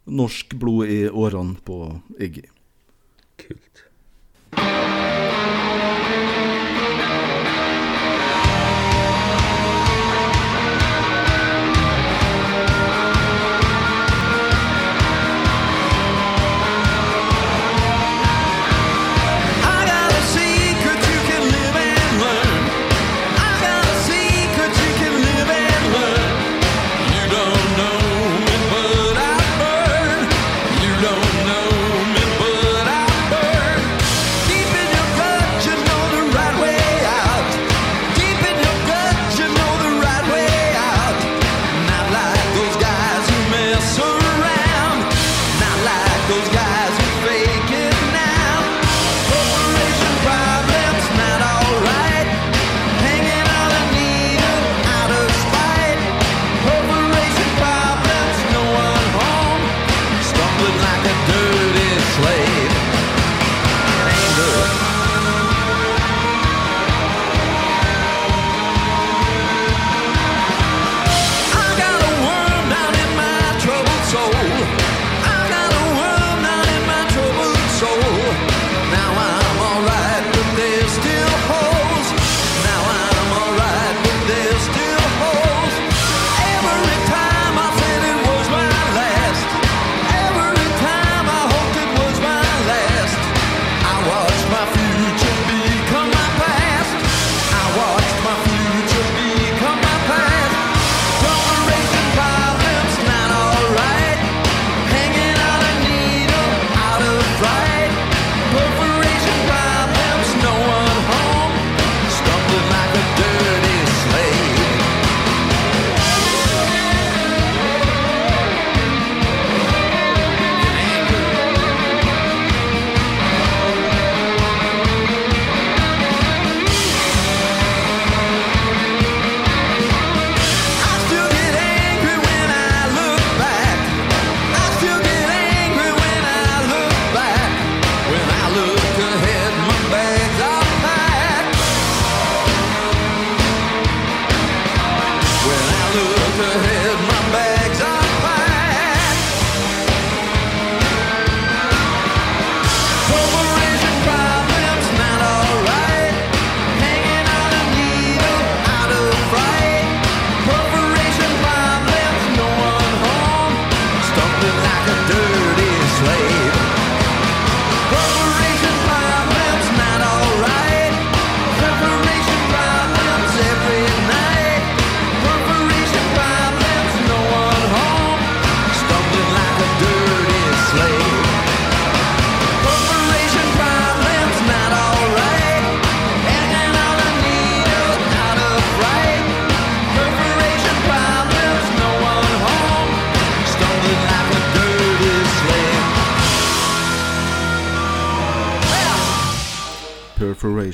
norsk 0.10 0.56
blod 0.60 0.90
i 0.90 1.04
årene 1.10 1.56
på 1.64 2.00
Iggy. 2.20 2.48
Kult. 3.40 3.89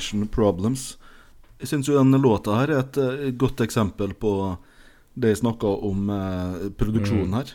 'Perforation 0.06 0.28
Problems'. 0.28 0.96
Jeg 1.58 1.68
syns 1.68 1.88
jo 1.88 1.96
denne 1.96 2.20
låta 2.20 2.58
her 2.60 2.70
er 2.70 2.80
et 2.82 2.96
eh, 3.00 3.30
godt 3.32 3.60
eksempel 3.64 4.12
på 4.14 4.56
det 5.16 5.32
jeg 5.32 5.40
snakka 5.40 5.66
om 5.66 6.10
eh, 6.10 6.68
produksjonen 6.76 7.34
her. 7.34 7.54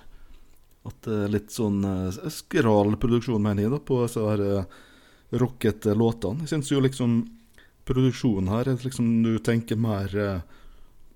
At 0.85 0.97
det 1.05 1.17
er 1.25 1.35
litt 1.35 1.51
sånn 1.53 1.83
eh, 1.85 2.29
skral 2.29 2.97
produksjon, 2.97 3.41
mener 3.41 3.63
jeg, 3.63 3.71
da, 3.71 3.77
på 3.79 4.01
disse 4.01 4.25
her 4.25 4.65
rockete 5.31 5.93
låtene. 5.95 6.41
Jeg 6.43 6.55
syns 6.55 6.71
jo 6.71 6.81
liksom 6.81 7.21
produksjonen 7.85 8.49
her 8.51 8.67
er 8.67 8.81
liksom 8.81 9.21
du 9.23 9.37
tenker 9.39 9.77
mer 9.79 10.11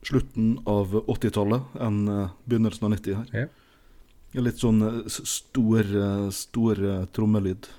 slutten 0.06 0.60
av 0.70 0.94
80-tallet 1.10 1.76
enn 1.82 2.06
begynnelsen 2.46 2.86
av 2.86 2.94
90 2.94 3.18
her. 3.18 3.34
Ja. 3.34 4.42
Litt 4.46 4.62
sånn 4.62 4.84
stor, 5.10 5.90
stor 6.36 6.82
trommelyd. 7.16 7.70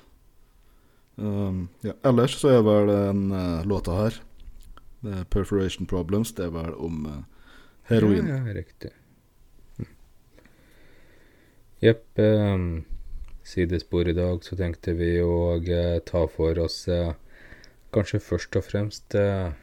Um, 1.16 1.68
ja. 1.84 1.94
Ellers 2.04 2.36
så 2.40 2.52
er 2.58 2.64
vel 2.66 2.90
den 2.92 3.30
uh, 3.32 3.64
låta 3.64 3.96
her, 3.96 4.18
The 5.02 5.24
'Perforation 5.30 5.86
Problems', 5.86 6.34
det 6.36 6.44
er 6.44 6.52
vel 6.52 6.74
om 6.74 7.06
uh, 7.06 7.22
heroin. 7.88 8.28
Ja, 8.28 8.42
ja, 8.44 8.54
riktig. 8.56 8.90
Hm. 9.78 9.88
Jepp. 11.82 12.18
ehm, 12.18 12.84
sidespor 13.46 14.08
i 14.08 14.12
dag, 14.12 14.44
så 14.44 14.56
tenkte 14.56 14.96
vi 14.98 15.14
å 15.22 15.56
uh, 15.56 15.98
ta 16.04 16.26
for 16.26 16.58
oss 16.58 16.88
eh, 16.88 17.14
kanskje 17.94 18.20
først 18.20 18.58
og 18.58 18.66
fremst 18.66 19.16
eh, 19.18 19.54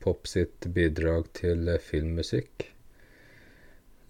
Pop 0.00 0.28
sitt 0.30 0.64
bidrag 0.72 1.26
til 1.36 1.68
eh, 1.68 1.80
filmmusikk. 1.80 2.70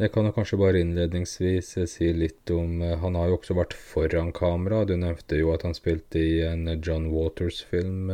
Jeg 0.00 0.14
kan 0.14 0.24
jo 0.24 0.32
kanskje 0.32 0.56
bare 0.56 0.80
innledningsvis 0.80 1.74
eh, 1.76 1.88
si 1.90 2.06
litt 2.16 2.48
om 2.54 2.78
eh, 2.80 2.96
Han 3.02 3.18
har 3.18 3.28
jo 3.28 3.36
også 3.36 3.56
vært 3.58 3.74
foran 3.76 4.30
kamera. 4.32 4.86
Du 4.88 4.94
nevnte 4.96 5.36
jo 5.36 5.50
at 5.52 5.66
han 5.66 5.76
spilte 5.76 6.22
i 6.22 6.38
en 6.46 6.64
eh, 6.70 6.78
John 6.80 7.10
Waters-film. 7.12 8.08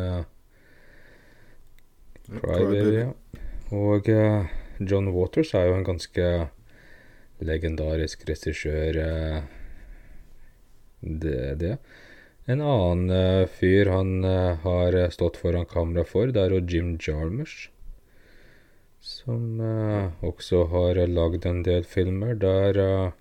Crybaby. 2.27 3.05
Og 3.77 4.11
John 4.83 5.13
Waters 5.15 5.53
er 5.55 5.69
jo 5.69 5.77
en 5.77 5.87
ganske 5.87 6.27
legendarisk 7.47 8.25
regissør. 8.27 8.99
det, 11.01 11.39
det. 11.63 11.77
En 12.51 12.63
annen 12.63 13.47
fyr 13.61 13.93
han 13.95 14.27
har 14.67 14.99
stått 15.15 15.39
foran 15.39 15.67
kamera 15.71 16.03
for, 16.07 16.35
det 16.35 16.43
er 16.43 16.57
jo 16.57 16.65
Jim 16.67 16.97
Jarmusch. 16.99 17.69
Som 19.07 19.61
eh, 19.63 20.11
også 20.27 20.65
har 20.73 20.99
eh, 20.99 21.07
lagd 21.09 21.47
en 21.47 21.63
del 21.67 21.87
filmer 21.87 22.35
der 22.43 22.81
uh, 22.83 23.13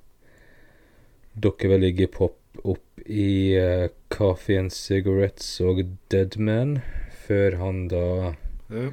dere 1.35 1.69
vel 1.69 1.83
ligger 1.83 2.07
pop 2.07 2.39
opp 2.63 3.01
i 3.05 3.53
eh, 3.59 3.89
Coffee 4.09 4.57
and 4.59 4.71
Cigarettes 4.71 5.59
og 5.61 5.81
Dead 6.09 6.37
Man, 6.39 6.79
før 7.27 7.57
han 7.59 7.87
da 7.91 8.35
Ja. 8.71 8.91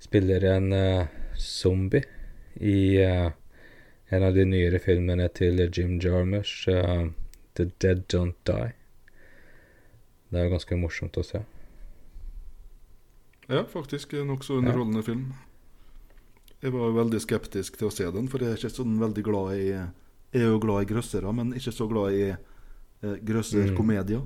spiller 0.00 0.44
en 0.56 0.72
eh, 0.72 1.06
zombie 1.36 2.02
i 2.60 2.96
eh, 2.96 3.30
en 4.10 4.22
av 4.22 4.34
de 4.34 4.44
nyere 4.44 4.78
filmene 4.78 5.28
til 5.28 5.60
Jim 5.72 5.98
Jarmusch, 5.98 6.68
uh, 6.68 7.08
The 7.54 7.70
Dead 7.80 8.04
Don't 8.12 8.36
Die. 8.46 8.72
Det 10.30 10.40
er 10.40 10.50
ganske 10.52 10.76
morsomt 10.76 11.16
å 11.16 11.24
se. 11.24 11.40
Ja, 13.48 13.64
faktisk 13.64 14.14
en 14.14 14.28
nokså 14.28 14.60
underholdende 14.60 15.02
film. 15.02 15.32
Jeg 16.64 16.72
var 16.72 16.94
veldig 16.96 17.20
skeptisk 17.20 17.76
til 17.76 17.90
å 17.90 17.92
se 17.92 18.06
den, 18.08 18.28
for 18.32 18.40
jeg 18.40 18.54
er 18.54 18.60
ikke 18.60 18.72
sånn 18.72 18.96
veldig 18.96 19.24
glad 19.26 19.50
i 19.58 19.66
Jeg 19.68 20.40
er 20.40 20.48
jo 20.48 20.62
glad 20.62 20.86
i 20.86 20.88
grøssere, 20.88 21.32
men 21.36 21.52
ikke 21.54 21.74
så 21.76 21.86
glad 21.90 22.16
i 22.16 22.22
eh, 22.32 23.18
grøsserkomedier. 23.22 24.22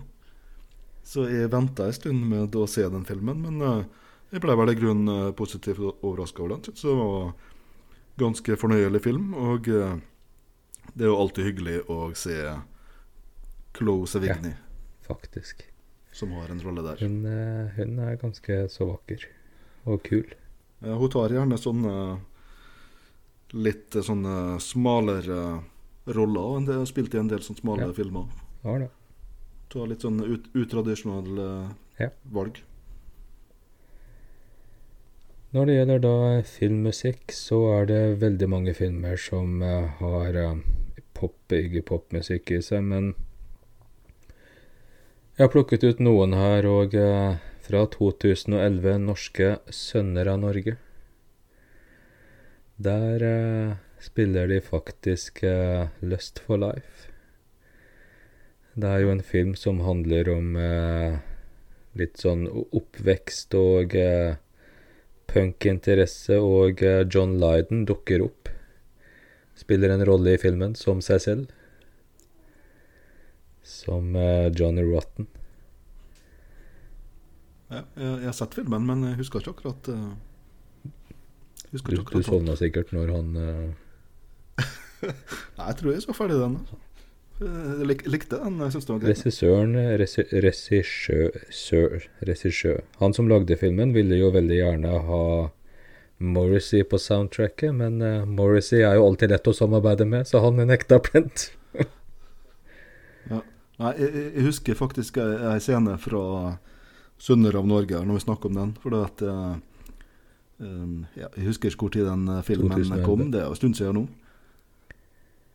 Så 1.02 1.26
jeg 1.28 1.50
venta 1.50 1.88
en 1.88 1.96
stund 1.96 2.22
med 2.30 2.54
å 2.56 2.62
se 2.70 2.86
den 2.88 3.04
filmen, 3.08 3.42
men 3.42 3.64
eh, 3.64 3.82
jeg 4.30 4.44
ble 4.44 4.56
vel 4.60 4.72
i 4.72 4.76
grunnen 4.78 5.10
eh, 5.14 5.34
positivt 5.36 5.82
overraska 5.82 6.44
over 6.44 6.54
den. 6.54 6.64
Synes 6.68 6.86
det 6.86 6.96
var 7.00 7.34
ganske 8.22 8.56
fornøyelig 8.62 9.02
film, 9.04 9.34
og 9.34 9.68
eh, 9.72 9.98
det 10.94 11.04
er 11.04 11.10
jo 11.10 11.20
alltid 11.20 11.50
hyggelig 11.50 11.78
å 11.90 12.00
se 12.16 12.38
Chloe 13.76 14.08
Sevigny, 14.08 14.54
Faktisk. 15.10 15.66
som 16.12 16.32
har 16.38 16.54
en 16.54 16.62
rolle 16.64 16.86
der. 16.86 17.02
Hun, 17.02 17.18
eh, 17.26 17.74
hun 17.78 17.98
er 18.06 18.20
ganske 18.22 18.62
så 18.72 18.88
vakker. 18.94 19.26
Og 19.88 20.02
kul. 20.06 20.38
Ja, 20.80 20.94
hun 20.94 21.10
tar 21.10 21.32
gjerne 21.34 21.58
sånne 21.58 21.94
litt 23.58 23.96
eh, 23.96 24.02
sånne 24.04 24.58
smalere 24.62 25.62
roller. 26.06 26.56
enn 26.58 26.66
det 26.68 26.76
hun 26.76 26.84
Har 26.84 26.90
spilt 26.92 27.14
i 27.14 27.18
en 27.18 27.28
del 27.28 27.40
sånne 27.44 27.60
smale 27.62 27.88
Ja. 27.88 27.92
filmer. 27.96 28.28
Ja, 28.64 28.78
det. 28.78 28.90
Tar 29.70 29.86
litt 29.90 30.00
sånn 30.04 30.20
ut, 30.24 30.48
utradisjonelle 30.54 31.74
Ja. 31.98 32.10
valg. 32.30 32.62
Når 35.52 35.66
det 35.66 35.74
gjelder 35.78 35.98
da 36.04 36.42
filmmusikk, 36.44 37.32
så 37.32 37.58
er 37.80 37.86
det 37.86 38.20
veldig 38.20 38.48
mange 38.48 38.74
filmer 38.76 39.16
som 39.16 39.62
eh, 39.62 39.86
har 39.98 40.60
pop, 41.14 41.34
ikke 41.48 41.82
popmusikk 41.88 42.50
i 42.52 42.60
seg, 42.62 42.82
men 42.84 43.14
jeg 45.38 45.46
har 45.46 45.48
plukket 45.48 45.84
ut 45.84 46.00
noen 46.04 46.34
her, 46.34 46.66
og 46.66 46.94
eh, 46.94 47.38
fra 47.68 47.84
2011, 47.92 48.98
'Norske 49.04 49.58
sønner 49.68 50.30
av 50.32 50.40
Norge'. 50.40 50.76
Der 52.78 53.22
eh, 53.22 53.76
spiller 54.00 54.48
de 54.48 54.60
faktisk 54.60 55.42
eh, 55.44 55.88
'Lust 56.00 56.40
for 56.40 56.56
Life'. 56.56 57.10
Det 58.74 58.88
er 58.88 59.00
jo 59.02 59.10
en 59.10 59.22
film 59.22 59.54
som 59.54 59.80
handler 59.80 60.28
om 60.32 60.56
eh, 60.56 61.18
litt 61.98 62.16
sånn 62.22 62.46
oppvekst 62.48 63.54
og 63.58 63.94
eh, 63.98 64.38
punkinteresse, 65.28 66.38
og 66.40 66.82
eh, 66.82 67.04
John 67.10 67.36
Lydon 67.42 67.84
dukker 67.84 68.24
opp. 68.24 68.48
Spiller 69.58 69.92
en 69.92 70.06
rolle 70.06 70.36
i 70.36 70.40
filmen 70.40 70.76
som 70.78 71.02
seg 71.04 71.20
selv. 71.20 71.50
Som 73.66 74.14
eh, 74.16 74.48
Johnny 74.54 74.86
Rotten. 74.86 75.28
Ja, 77.68 77.82
jeg, 78.00 78.12
jeg 78.22 78.28
har 78.30 78.36
sett 78.38 78.54
filmen, 78.56 78.86
men 78.88 79.04
jeg 79.10 79.18
husker 79.20 79.42
ikke 79.42 79.52
akkurat 79.58 79.88
uh, 79.92 80.12
husker 81.72 81.92
Du, 81.92 82.00
ikke 82.00 82.00
du 82.00 82.04
akkurat 82.06 82.28
sovna 82.30 82.54
sikkert 82.56 82.92
når 82.96 83.12
han 83.12 83.28
eh, 83.42 84.64
Nei, 85.58 85.66
jeg 85.68 85.76
tror 85.78 85.92
jeg 85.92 86.02
så 86.02 86.14
ferdig 86.16 86.38
den. 86.40 86.54
Altså. 86.62 86.78
Jeg 87.38 87.86
lik, 87.86 88.00
likte 88.10 88.38
den. 88.40 88.56
Jeg 88.64 88.72
synes 88.74 88.86
det 88.88 88.92
var 88.94 89.02
greit. 89.04 89.20
Regissøren 89.20 89.76
regi- 90.00 90.40
Regissør 90.42 92.08
Regissør 92.26 92.80
Han 92.98 93.14
som 93.14 93.28
lagde 93.30 93.54
filmen, 93.60 93.92
ville 93.94 94.18
jo 94.18 94.32
veldig 94.34 94.58
gjerne 94.58 94.96
ha 95.06 95.20
Morrissey 96.18 96.82
på 96.82 96.98
soundtracket, 96.98 97.70
men 97.78 98.00
uh, 98.02 98.24
Morrissey 98.26 98.80
er 98.82 98.96
jo 98.98 99.04
alltid 99.06 99.30
lett 99.30 99.46
å 99.46 99.54
samarbeide 99.54 100.08
med, 100.08 100.26
så 100.26 100.40
han 100.42 100.58
nekta 100.66 100.98
plent. 101.04 101.52
Nei, 103.78 103.92
jeg, 104.00 104.08
jeg 104.34 104.42
husker 104.48 104.74
faktisk 104.74 105.20
ei 105.22 105.60
scene 105.62 105.94
fra 106.02 106.22
'Sønner 107.18 107.54
av 107.58 107.66
Norge', 107.66 108.04
når 108.06 108.14
vi 108.14 108.20
snakker 108.24 108.46
om 108.46 108.54
den. 108.54 108.72
For 108.82 108.90
det 108.90 109.00
at 109.04 109.22
eh, 109.22 109.56
ja, 111.18 111.28
Jeg 111.36 111.46
husker 111.46 111.70
ikke 111.70 111.78
hvor 111.86 111.90
tid 111.92 112.06
den 112.06 112.28
eh, 112.28 112.42
filmen 112.42 112.70
2011. 112.70 113.04
kom. 113.06 113.30
Det 113.30 113.40
er 113.40 113.44
jo 113.46 113.50
en 113.50 113.56
stund 113.56 113.76
siden 113.76 113.94
nå. 113.94 114.08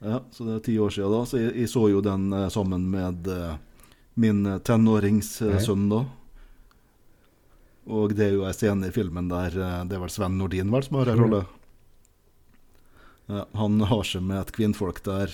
Ja, 0.03 0.19
Så 0.31 0.43
det 0.45 0.55
er 0.55 0.59
ti 0.65 0.77
år 0.79 0.89
siden 0.91 1.11
da. 1.11 1.21
Så 1.25 1.37
jeg, 1.39 1.55
jeg 1.55 1.69
så 1.71 1.85
jo 1.89 2.01
den 2.01 2.33
eh, 2.33 2.49
sammen 2.49 2.89
med 2.91 3.27
eh, 3.27 3.55
min 4.15 4.43
tenåringssønn 4.59 5.89
da. 5.89 6.05
Og 7.87 8.13
det 8.15 8.27
er 8.29 8.35
jo 8.37 8.45
ei 8.47 8.53
scene 8.55 8.87
i 8.87 8.91
filmen 8.95 9.27
der 9.31 9.55
eh, 9.55 9.79
det 9.87 9.95
er 9.97 10.03
vel 10.03 10.11
Sven 10.11 10.37
Nordin 10.39 10.69
vel 10.71 10.83
som 10.83 10.97
har 10.99 11.07
en 11.13 11.17
Mm. 11.19 11.23
rolle. 11.23 11.45
Ja, 13.27 13.45
han 13.55 13.79
har 13.79 14.03
seg 14.03 14.21
med 14.23 14.41
et 14.41 14.51
kvinnfolk 14.51 14.99
der. 15.03 15.31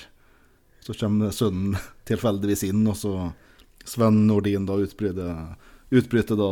Så 0.86 0.94
kommer 0.94 1.32
sønnen 1.34 1.76
tilfeldigvis 2.10 2.64
inn, 2.70 2.86
og 2.88 2.96
så 2.98 3.34
Sven 3.86 4.28
Nordin 4.28 4.66
da 4.70 4.78
utbryter, 4.78 5.56
utbryter 5.92 6.40
da 6.40 6.52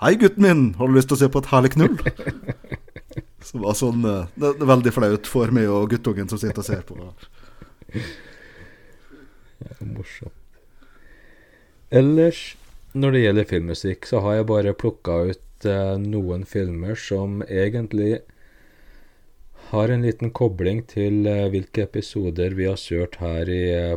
Hei, 0.00 0.14
gutten 0.16 0.40
min, 0.40 0.62
har 0.78 0.88
du 0.88 0.94
lyst 0.96 1.10
til 1.10 1.18
å 1.18 1.20
se 1.20 1.28
på 1.28 1.42
et 1.42 1.50
herlig 1.52 1.74
knull? 1.76 1.98
Det 3.44 3.60
var 3.60 3.76
sånn 3.76 4.06
eh, 4.08 4.30
Det 4.34 4.54
det 4.56 4.64
er 4.64 4.70
veldig 4.70 4.92
flaut 4.96 5.28
for 5.28 5.52
meg 5.54 5.68
og 5.70 5.90
guttungen 5.92 6.30
som 6.30 6.40
sitter 6.40 6.62
og 6.62 6.66
ser 6.66 6.80
på. 6.88 6.96
Morsomt. 9.84 10.32
Ellers, 11.94 12.56
når 12.96 13.14
det 13.14 13.20
gjelder 13.20 13.50
filmmusikk, 13.50 14.06
så 14.08 14.22
har 14.24 14.38
jeg 14.38 14.48
bare 14.48 14.72
plukka 14.74 15.18
ut 15.30 15.66
eh, 15.68 15.96
noen 16.00 16.42
filmer 16.48 16.98
som 16.98 17.42
egentlig 17.44 18.24
har 19.70 19.88
en 19.88 20.02
liten 20.02 20.32
kobling 20.34 20.82
til 20.90 21.26
eh, 21.30 21.46
hvilke 21.52 21.84
episoder 21.86 22.56
vi 22.58 22.66
har 22.70 22.80
kjørt 22.80 23.20
her 23.22 23.50
i 23.50 23.62
eh, 23.74 23.96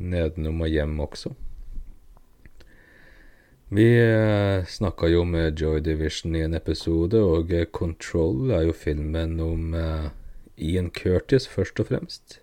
Nedenom 0.00 0.62
og 0.64 0.70
hjem 0.72 0.94
også. 1.04 1.34
Vi 3.72 3.86
eh, 4.02 4.64
snakka 4.66 5.06
jo 5.08 5.24
med 5.24 5.60
Joy 5.60 5.78
Division 5.80 6.34
i 6.34 6.40
en 6.42 6.56
episode, 6.58 7.20
og 7.22 7.52
eh, 7.54 7.68
Control 7.70 8.50
er 8.50 8.64
jo 8.66 8.72
filmen 8.74 9.36
om 9.38 9.76
eh, 9.78 10.08
Ian 10.58 10.88
Curtis, 10.90 11.46
først 11.46 11.78
og 11.78 11.86
fremst. 11.92 12.40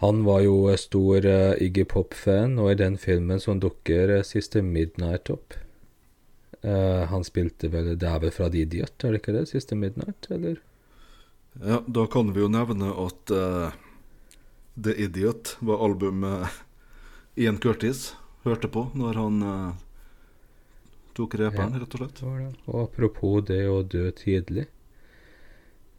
Han 0.00 0.22
var 0.24 0.46
jo 0.46 0.72
stor 0.80 1.28
Iggy 1.60 1.84
Pop-fan, 1.90 2.56
og 2.56 2.70
i 2.72 2.78
den 2.80 2.96
filmen 2.96 3.36
som 3.40 3.60
dukker 3.60 4.14
siste 4.24 4.64
Midnight 4.64 5.28
opp. 5.30 5.54
Han 6.62 7.22
spilte 7.26 7.68
vel 7.70 7.92
Det 7.98 8.08
er 8.08 8.18
vel 8.22 8.32
fra 8.34 8.48
The 8.50 8.64
Idiot, 8.64 8.96
er 9.04 9.14
det 9.14 9.20
ikke 9.20 9.34
det? 9.36 9.44
Siste 9.50 9.78
Midnight, 9.78 10.26
eller? 10.30 10.56
Ja, 11.60 11.78
da 11.86 12.08
kan 12.10 12.32
vi 12.34 12.42
jo 12.42 12.50
nevne 12.50 12.90
at 13.04 13.34
uh, 13.34 13.76
The 14.74 14.96
Idiot 15.06 15.56
var 15.60 15.84
albumet 15.86 16.50
Ian 17.38 17.62
Curtis 17.62 18.12
hørte 18.44 18.68
på 18.68 18.88
når 18.98 19.18
han 19.20 19.42
eh, 19.46 19.80
tok 21.16 21.36
reperen, 21.40 21.78
rett 21.80 21.96
og 21.96 22.02
slett. 22.02 22.22
Og 22.66 22.78
apropos 22.86 23.42
det 23.48 23.64
å 23.70 23.82
dø 23.82 24.08
tidlig. 24.16 24.68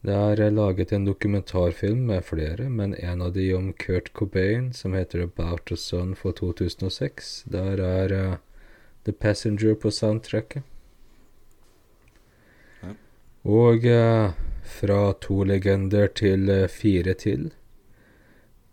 Det 0.03 0.15
er 0.15 0.41
eh, 0.43 0.51
laget 0.51 0.91
en 0.91 1.05
dokumentarfilm 1.07 2.07
med 2.09 2.25
flere, 2.27 2.67
men 2.69 2.95
en 2.95 3.21
av 3.21 3.33
de 3.37 3.47
om 3.55 3.71
Kurt 3.73 4.11
Cobain, 4.13 4.73
som 4.73 4.93
heter 4.93 5.23
About 5.23 5.71
a 5.71 5.77
Son 5.79 6.11
for 6.15 6.35
2006. 6.35 7.45
Der 7.47 7.79
er 7.79 8.11
uh, 8.11 8.35
The 9.05 9.13
Passenger 9.13 9.75
på 9.79 9.91
soundtracket. 9.91 10.63
Ja. 12.81 12.95
Og 13.47 13.87
uh, 13.87 14.35
fra 14.63 15.01
to 15.23 15.43
legender 15.47 16.11
til 16.11 16.49
uh, 16.51 16.67
fire 16.67 17.13
til. 17.13 17.53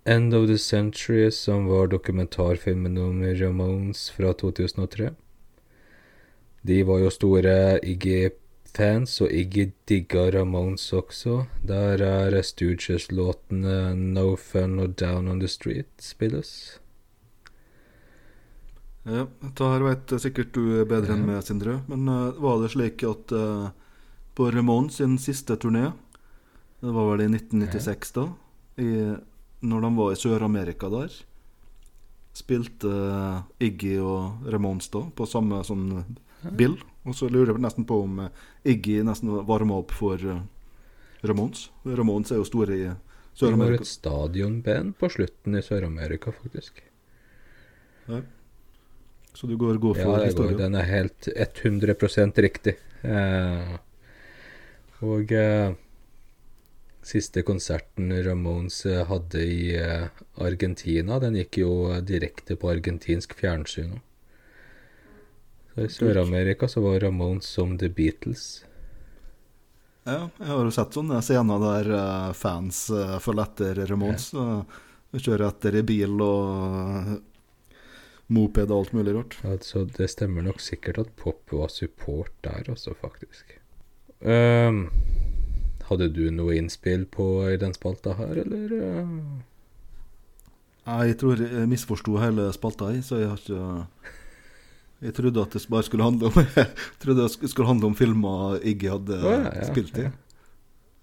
End 0.05 0.35
of 0.35 0.47
the 0.47 0.59
Century, 0.59 1.31
som 1.31 1.67
var 1.67 1.87
dokumentarfilmen 1.87 2.99
om 2.99 3.25
Ramones 3.25 4.11
fra 4.11 4.33
2003. 4.33 5.11
De 6.63 6.83
var 6.83 6.99
jo 6.99 7.11
store 7.13 7.79
Iggy-fans, 7.85 9.21
og 9.21 9.33
Iggy 9.33 9.71
digga 9.89 10.31
Ramones 10.33 10.87
også. 10.93 11.45
Der 11.63 12.01
er 12.05 12.37
Stooges-låtene 12.43 13.95
No 13.97 14.37
Fun 14.37 14.79
og 14.79 14.97
Down 15.01 15.29
on 15.29 15.41
the 15.41 15.49
Street 15.49 15.93
spilles. 16.01 16.81
Ja, 19.05 19.27
Dette 19.41 19.69
her 19.73 19.85
vet 19.85 20.13
sikkert 20.21 20.53
du 20.57 20.85
bedre 20.89 21.17
enn 21.17 21.25
meg, 21.29 21.41
Sindre. 21.45 21.81
Men 21.89 22.09
uh, 22.09 22.37
var 22.41 22.61
det 22.61 22.73
slik 22.73 23.05
at 23.09 23.33
uh, 23.33 23.73
på 24.37 24.49
Ramones 24.53 25.01
sin 25.01 25.17
siste 25.21 25.57
turné, 25.61 25.91
det 26.81 26.93
var 26.97 27.09
vel 27.13 27.25
i 27.25 27.31
1996 27.33 28.15
da, 28.17 28.27
i, 28.81 28.91
når 29.61 29.85
de 29.85 29.91
var 29.97 30.13
i 30.13 30.21
Sør-Amerika 30.21 30.89
der, 30.93 31.13
spilte 32.37 32.91
eh, 32.91 33.67
Iggy 33.69 33.97
og 34.01 34.47
Ramones 34.53 34.89
da 34.93 35.03
på 35.17 35.27
samme 35.29 35.61
sånn 35.67 36.05
bill. 36.57 36.79
Og 37.09 37.17
så 37.17 37.29
lurer 37.33 37.55
jeg 37.55 37.65
nesten 37.65 37.87
på 37.89 38.03
om 38.05 38.23
eh, 38.25 38.45
Iggy 38.73 39.01
nesten 39.07 39.33
varma 39.49 39.81
opp 39.83 39.95
for 39.97 40.21
eh, 40.21 40.43
Ramones. 41.27 41.69
Ramones 41.85 42.33
er 42.33 42.41
jo 42.41 42.47
store 42.49 42.79
i 42.79 42.87
Sør-Amerika. 43.37 43.83
Det 43.83 43.83
var 43.83 43.89
et 43.89 43.91
stadionband 43.91 44.97
på 45.01 45.11
slutten 45.13 45.59
i 45.59 45.65
Sør-Amerika, 45.65 46.33
faktisk. 46.43 46.81
Så 49.35 49.47
du 49.47 49.57
går 49.57 49.79
god 49.79 49.97
Ja, 49.99 50.05
for 50.05 50.25
det 50.25 50.35
går, 50.35 50.51
Ja, 50.53 50.57
den 50.65 50.75
er 50.75 50.89
helt 50.89 51.29
100% 51.37 52.41
riktig. 52.43 52.75
Eh, 53.03 53.77
og 55.07 55.33
eh, 55.33 55.73
siste 57.03 57.43
konserten 57.43 58.13
Ramones 58.25 58.87
eh, 58.87 59.07
hadde 59.07 59.43
i 59.45 59.77
eh, 59.77 60.07
Argentina, 60.35 61.19
den 61.19 61.39
gikk 61.41 61.61
jo 61.63 61.73
eh, 61.93 62.03
direkte 62.05 62.57
på 62.57 62.71
argentinsk 62.71 63.35
fjernsyn. 63.39 64.01
Så 65.75 65.87
I 65.87 65.93
Sør-Amerika 65.95 66.69
så 66.69 66.83
var 66.85 67.01
Ramones 67.01 67.47
som 67.47 67.77
The 67.79 67.89
Beatles. 67.89 68.65
Ja, 70.05 70.29
jeg 70.41 70.49
har 70.49 70.65
jo 70.65 70.75
sett 70.75 70.97
sånne 70.97 71.21
scener 71.23 71.61
der 71.63 71.91
fans 72.35 72.87
følger 73.23 73.45
etter 73.45 73.83
Ramones. 73.87 74.31
Ja. 74.35 74.65
kjører 75.15 75.47
etter 75.47 75.77
i 75.79 75.83
bil 75.87 76.23
og 76.25 77.21
moped 78.31 78.71
og 78.71 78.77
alt 78.81 78.97
mulig 78.97 79.15
rart. 79.15 79.37
Altså, 79.47 79.85
det 79.97 80.11
stemmer 80.11 80.47
nok 80.47 80.63
sikkert 80.63 81.01
at 81.05 81.15
pop 81.21 81.55
var 81.55 81.71
support 81.71 82.33
der 82.47 82.71
også, 82.73 82.95
faktisk. 82.99 83.57
Ehm, 84.21 84.89
hadde 85.91 86.09
du 86.15 86.25
noe 86.31 86.55
innspill 86.57 87.05
på 87.11 87.27
i 87.51 87.57
den 87.61 87.75
spalta 87.77 88.15
her, 88.19 88.41
eller? 88.45 88.73
eh? 88.79 89.13
Jeg 90.91 91.17
tror 91.21 91.39
jeg 91.43 91.69
misforsto 91.71 92.17
hele 92.19 92.49
spalta, 92.57 92.89
jeg, 92.95 93.05
så 93.07 93.21
jeg 93.21 93.29
har 93.31 93.39
ikke 93.43 93.61
Jeg 95.01 95.15
trodde 95.17 95.43
at 95.45 95.55
det 95.55 95.63
bare 95.71 95.87
skulle 95.87 96.05
handle 96.05 96.31
om 96.31 96.39
Jeg 96.57 96.67
trodde 97.03 97.27
det 97.29 97.51
skulle 97.53 97.69
handle 97.69 97.87
om 97.93 97.95
filmer 97.97 98.59
Iggy 98.67 98.91
hadde 98.93 99.19
oh, 99.21 99.31
ja, 99.33 99.53
ja, 99.61 99.67
spilt 99.69 99.97
i. 100.01 100.09
ja. 100.09 100.13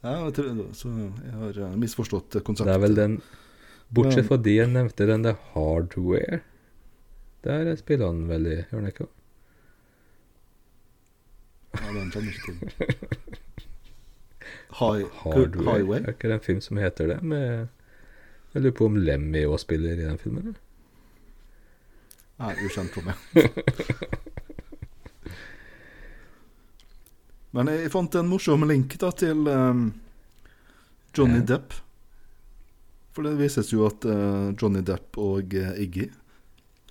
Jeg 0.08 0.34
trodde, 0.38 0.66
så 0.78 0.92
jeg 0.94 1.34
har 1.34 1.60
eh, 1.68 1.76
misforstått 1.82 2.40
konseptet. 2.46 2.70
Det 2.70 2.76
er 2.76 2.84
vel 2.84 2.96
den 2.98 3.16
Bortsett 3.96 4.28
fra 4.28 4.38
de 4.38 4.54
jeg 4.58 4.68
nevnte, 4.74 5.08
den 5.08 5.24
der 5.24 5.38
Hardware. 5.54 6.42
Der 7.48 7.70
spiller 7.80 8.10
han 8.12 8.26
vel 8.28 8.50
i, 8.52 8.56
gjør 8.68 8.82
han 8.82 8.90
ikke? 8.92 9.08
Ja, 11.78 11.88
den 11.96 12.12
kjenner 12.12 12.32
ikke 12.34 12.44
til. 12.52 12.58
High, 14.78 15.06
Hardware. 15.24 15.66
Highway? 15.66 16.00
Er 16.04 16.14
ikke 16.14 16.30
det 16.30 16.38
en 16.38 16.46
film 16.46 16.62
som 16.62 16.78
heter 16.78 17.08
det? 17.10 17.22
Med 17.26 17.68
Jeg 18.54 18.62
lurer 18.62 18.76
på 18.78 18.86
om 18.86 18.98
Lemmy 18.98 19.46
òg 19.50 19.60
spiller 19.62 19.98
i 19.98 20.06
den 20.06 20.18
filmen? 20.22 20.48
eller? 20.48 20.62
Nei, 22.38 22.54
ukjent 22.62 22.94
for 22.94 23.02
meg. 23.02 23.16
Men 27.58 27.72
jeg 27.74 27.90
fant 27.90 28.16
en 28.20 28.30
morsom 28.30 28.68
link 28.70 28.94
da 29.02 29.10
til 29.18 29.48
um, 29.50 29.88
Johnny 31.18 31.40
Ja. 31.42 31.48
Depp. 31.56 31.74
For 33.18 33.26
det 33.26 33.40
vises 33.40 33.74
jo 33.74 33.88
at 33.88 34.06
uh, 34.06 34.54
Johnny 34.54 34.84
Depp 34.86 35.18
og 35.18 35.56
uh, 35.58 35.74
Iggy 35.82 36.06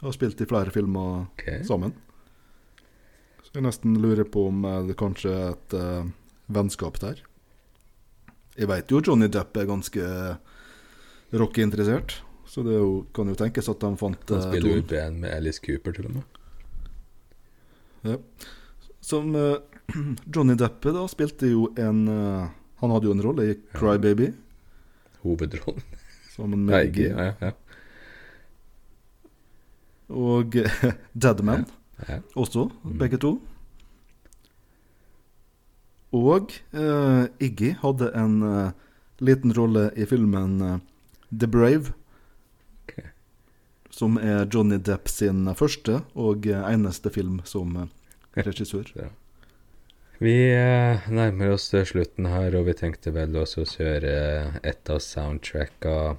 har 0.02 0.12
spilt 0.16 0.42
i 0.42 0.48
flere 0.50 0.74
filmer 0.74 1.22
okay. 1.28 1.62
sammen. 1.64 1.94
Så 3.46 3.54
jeg 3.54 3.62
nesten 3.68 3.94
lurer 4.02 4.26
på 4.26 4.48
om 4.50 4.64
eh, 4.66 4.82
det 4.90 4.96
kanskje 5.00 5.30
er 5.32 5.54
et 5.54 5.74
vennskap 6.52 6.98
der. 7.00 7.22
Jeg 8.56 8.68
veit 8.70 8.90
jo 8.92 9.00
Johnny 9.04 9.28
Depp 9.28 9.56
er 9.60 9.66
ganske 9.68 10.06
rockeinteressert, 11.36 12.14
så 12.48 12.62
det 12.64 12.76
jo, 12.78 12.90
kan 13.16 13.28
jo 13.28 13.34
tenkes 13.36 13.68
at 13.68 13.80
de 13.82 13.90
fant 14.00 14.30
Han 14.32 14.38
eh, 14.38 14.46
spiller 14.46 14.70
jo 14.70 14.80
i 14.80 14.86
band 14.92 15.18
med 15.20 15.34
Alice 15.34 15.60
Cooper, 15.60 15.92
til 15.96 16.06
og 16.08 16.14
med. 16.16 16.22
Ja. 18.06 18.16
Som 19.02 19.34
uh, 19.34 19.58
Johnny 20.34 20.54
Depp 20.58 20.86
da 20.94 21.02
spilte 21.10 21.48
jo 21.50 21.68
en 21.80 22.04
uh, 22.08 22.46
Han 22.80 22.92
hadde 22.94 23.08
jo 23.08 23.14
en 23.16 23.22
rolle 23.24 23.46
i 23.50 23.56
Cry 23.74 23.96
Baby 24.02 24.30
Hovedrollen. 25.24 25.82
sammen 26.36 26.64
med 26.68 26.96
Ja, 27.00 27.10
ja, 27.30 27.32
ja. 27.40 27.52
Og 30.14 30.54
eh, 30.62 30.92
Deadman 31.14 31.64
ja. 32.08 32.20
også, 32.38 32.68
Mm. 32.84 32.98
begge 33.00 33.18
to. 33.18 33.40
Og 36.16 36.54
uh, 36.72 37.26
Iggy 37.42 37.74
hadde 37.82 38.08
en 38.16 38.40
uh, 38.42 38.72
liten 39.20 39.52
rolle 39.56 39.90
i 39.96 40.06
filmen 40.08 40.56
uh, 40.62 40.78
The 41.30 41.48
Brave. 41.50 41.92
Okay. 42.86 43.10
Som 43.90 44.16
er 44.16 44.46
Johnny 44.52 44.78
Depp 44.80 45.10
sin 45.12 45.44
første 45.58 46.00
og 46.14 46.48
eneste 46.48 47.12
film 47.12 47.42
som 47.44 47.76
regissør. 48.36 49.10
Vi 50.16 50.32
eh, 50.48 51.08
nærmer 51.12 51.50
oss 51.52 51.68
slutten 51.68 52.28
her, 52.30 52.54
og 52.56 52.70
vi 52.70 52.74
tenkte 52.78 53.12
vel 53.12 53.36
også 53.36 53.66
å 53.66 53.68
kjøre 53.68 54.14
et 54.64 54.88
av 54.88 55.02
soundtracka 55.04 56.16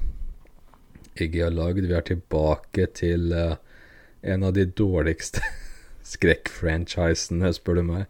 Iggy 1.18 1.42
har 1.42 1.56
lagd. 1.56 1.88
Vi 1.90 1.96
er 1.98 2.06
tilbake 2.06 2.86
til 2.94 3.34
en 3.34 4.46
av 4.46 4.54
de 4.54 4.68
dårligste 4.70 5.42
skrekkfranchisene, 6.14 7.50
spør 7.58 7.82
du 7.82 7.88
meg. 7.90 8.06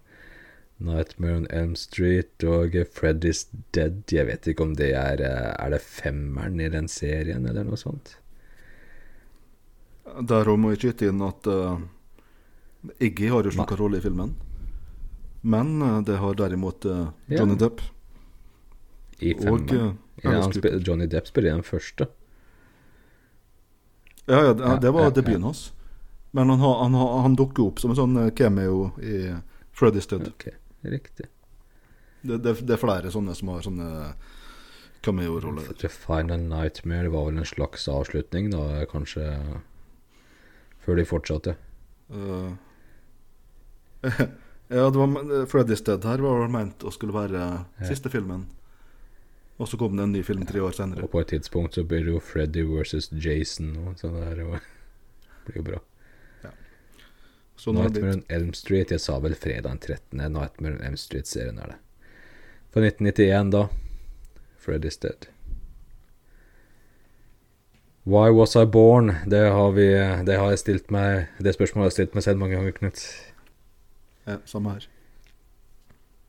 Nightmare 0.78 1.36
on 1.36 1.48
Elm 1.50 1.76
Street 1.76 2.44
og 2.46 2.76
Freddy's 2.94 3.48
Dead. 3.74 4.04
Jeg 4.14 4.28
vet 4.30 4.48
ikke 4.48 4.66
om 4.68 4.76
det 4.78 4.92
er 4.94 5.22
eh, 5.26 5.54
Er 5.58 5.74
det 5.74 5.82
femmeren 5.82 6.60
i 6.62 6.70
den 6.70 6.88
serien, 6.92 7.48
eller 7.50 7.66
noe 7.66 7.80
sånt? 7.82 8.18
Der 10.22 10.50
må 10.56 10.72
jeg 10.72 10.82
skyte 10.82 11.10
inn 11.10 11.24
at 11.26 11.48
uh, 11.50 11.82
Iggy 13.04 13.32
har 13.34 13.44
jo 13.44 13.52
ikke 13.52 13.80
rolle 13.80 14.00
i 14.00 14.06
filmen. 14.06 14.36
Men 15.42 15.82
uh, 15.82 15.98
det 16.06 16.20
har 16.22 16.38
derimot 16.38 16.86
Ja. 16.86 17.10
Johnny 17.28 17.58
Depp 17.58 17.82
I 19.20 19.34
femmeren. 19.34 19.98
Ja, 20.24 20.46
Johnny 20.86 21.10
Depp 21.10 21.28
spiller 21.28 21.52
i 21.52 21.58
den 21.58 21.66
første. 21.66 22.08
Ja, 24.28 24.44
ja, 24.44 24.54
det, 24.54 24.78
det 24.82 24.94
var 24.94 25.10
ja, 25.10 25.10
debuten 25.10 25.44
hans. 25.44 25.74
Men 26.32 26.50
han, 26.50 26.60
han, 26.60 26.94
han, 26.94 27.22
han 27.24 27.36
dukker 27.36 27.64
opp 27.64 27.80
som 27.80 27.94
en 27.94 28.00
sånn 28.00 28.18
cameo 28.36 28.92
i 29.00 29.32
Freddy's 29.78 30.10
Dead. 30.10 30.28
Ok, 30.28 30.50
riktig. 30.84 31.30
Det, 32.22 32.38
det, 32.44 32.54
det 32.68 32.76
er 32.76 32.82
flere 32.82 33.12
sånne 33.14 33.36
som 33.38 33.54
har 33.54 33.66
sånne 33.66 33.90
cameo-roller. 35.06 35.70
The 35.80 35.90
Final 35.90 36.42
Nightmare 36.50 37.12
var 37.14 37.30
vel 37.30 37.42
en 37.42 37.48
slags 37.48 37.88
avslutning, 37.92 38.52
da, 38.52 38.86
kanskje 38.92 39.26
Før 40.88 40.96
de 40.96 41.04
fortsatte. 41.04 41.58
Uh, 42.08 42.54
ja, 44.08 44.86
det 44.88 44.96
var, 44.96 45.18
Freddy's 45.52 45.84
Dead 45.84 46.06
her 46.08 46.24
var 46.24 46.40
vel 46.40 46.54
ment 46.54 46.86
å 46.88 46.94
skulle 46.96 47.16
være 47.16 47.42
Ja. 47.42 47.90
siste 47.90 48.12
filmen. 48.14 48.46
Og 49.58 49.68
så 49.68 49.78
kom 49.78 49.98
det 49.98 50.06
en 50.06 50.14
ny 50.14 50.22
film 50.24 50.46
tre 50.46 50.62
år 50.62 50.72
senere. 50.78 51.04
Og 51.04 51.12
på 51.12 51.20
et 51.20 51.34
tidspunkt 51.34 51.76
så 51.76 51.84
blir 51.84 52.06
det 52.06 52.14
jo 52.14 52.22
Freddy 52.24 52.64
versus 52.64 53.10
Jason 53.12 53.74
og 53.84 53.98
sånn 54.00 54.16
der. 54.16 54.44
Og 54.46 54.60
det 55.46 55.50
blir 55.50 55.60
jo 55.60 55.68
bra. 55.74 55.84
Sånn 57.58 57.78
har 57.80 57.90
Nightmare 57.90 58.14
on 58.20 58.24
Elm 58.30 58.52
Street. 58.54 58.92
Jeg 58.94 59.02
sa 59.02 59.18
vel 59.24 59.34
fredag 59.36 59.66
den 59.72 59.80
13. 59.82 60.22
Nightmare 60.34 60.78
on 60.78 60.84
Elm 60.92 60.98
Street-serien 61.02 61.58
er 61.64 61.74
det. 61.74 61.80
Fra 62.74 62.84
1991, 62.86 63.52
da. 63.56 63.64
Freddy's 64.62 65.00
Dead. 65.02 65.28
Why 68.08 68.30
was 68.32 68.56
I 68.56 68.66
born? 68.66 69.16
Det 69.28 69.42
har, 69.52 69.72
vi, 69.76 69.88
det 70.28 70.38
har 70.40 70.54
jeg 70.54 70.60
stilt 70.62 70.92
meg 70.96 71.26
Det 71.44 71.52
spørsmålet 71.58 71.84
har 71.84 71.90
jeg 71.92 71.96
stilt 71.98 72.14
meg 72.16 72.24
selv 72.24 72.40
mange 72.40 72.56
ganger, 72.56 72.76
Knut. 72.78 73.02
Ja, 74.28 74.38
samme 74.48 74.78
her. 74.78 74.86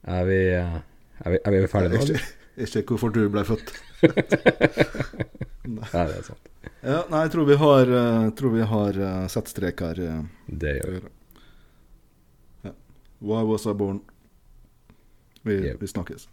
Er 0.08 0.24
vi, 0.26 0.40
er 0.56 1.30
vi, 1.34 1.38
er 1.44 1.54
vi 1.54 1.60
ferdige 1.70 2.00
nå? 2.00 2.18
Ikke, 2.18 2.66
ser 2.66 2.82
ikke 2.82 2.96
hvorfor 2.96 3.14
du 3.14 3.20
ble 3.30 3.44
født. 3.46 3.70
Nei, 5.68 5.86
det 5.92 6.16
er 6.16 6.26
sant. 6.26 6.44
Ja, 6.78 7.00
nei, 7.10 7.20
jeg 7.26 7.30
tror 7.34 7.46
vi 7.48 7.56
har, 7.58 7.90
eh, 8.00 8.26
tror 8.38 8.52
vi 8.54 8.66
har 8.70 8.98
eh, 9.02 9.24
satt 9.30 9.50
strek 9.50 9.80
her. 9.82 9.98
eh, 9.98 10.20
Det 10.46 10.76
gjør 10.78 10.92
vi. 10.94 11.00
Why 13.20 13.42
was 13.42 13.66
I 13.66 13.72
born? 13.72 14.00
Vi, 15.44 15.52
Yep. 15.66 15.80
vi 15.80 15.86
snakkes. 15.86 16.28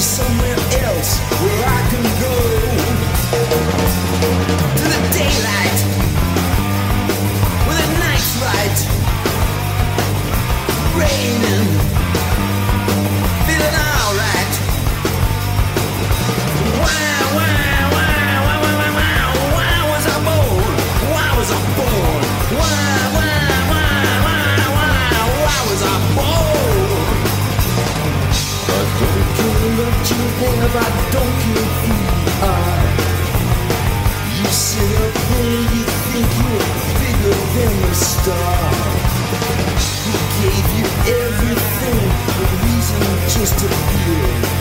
Somewhere 0.00 0.56
else 0.84 1.20
where 1.20 1.68
I 1.68 1.88
can 1.90 2.20
go. 2.20 2.41
to 43.62 43.68
feel. 43.68 44.52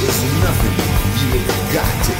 There's 0.00 0.22
nothing 0.42 0.76
you've 1.20 1.74
got 1.74 2.04
to 2.04 2.13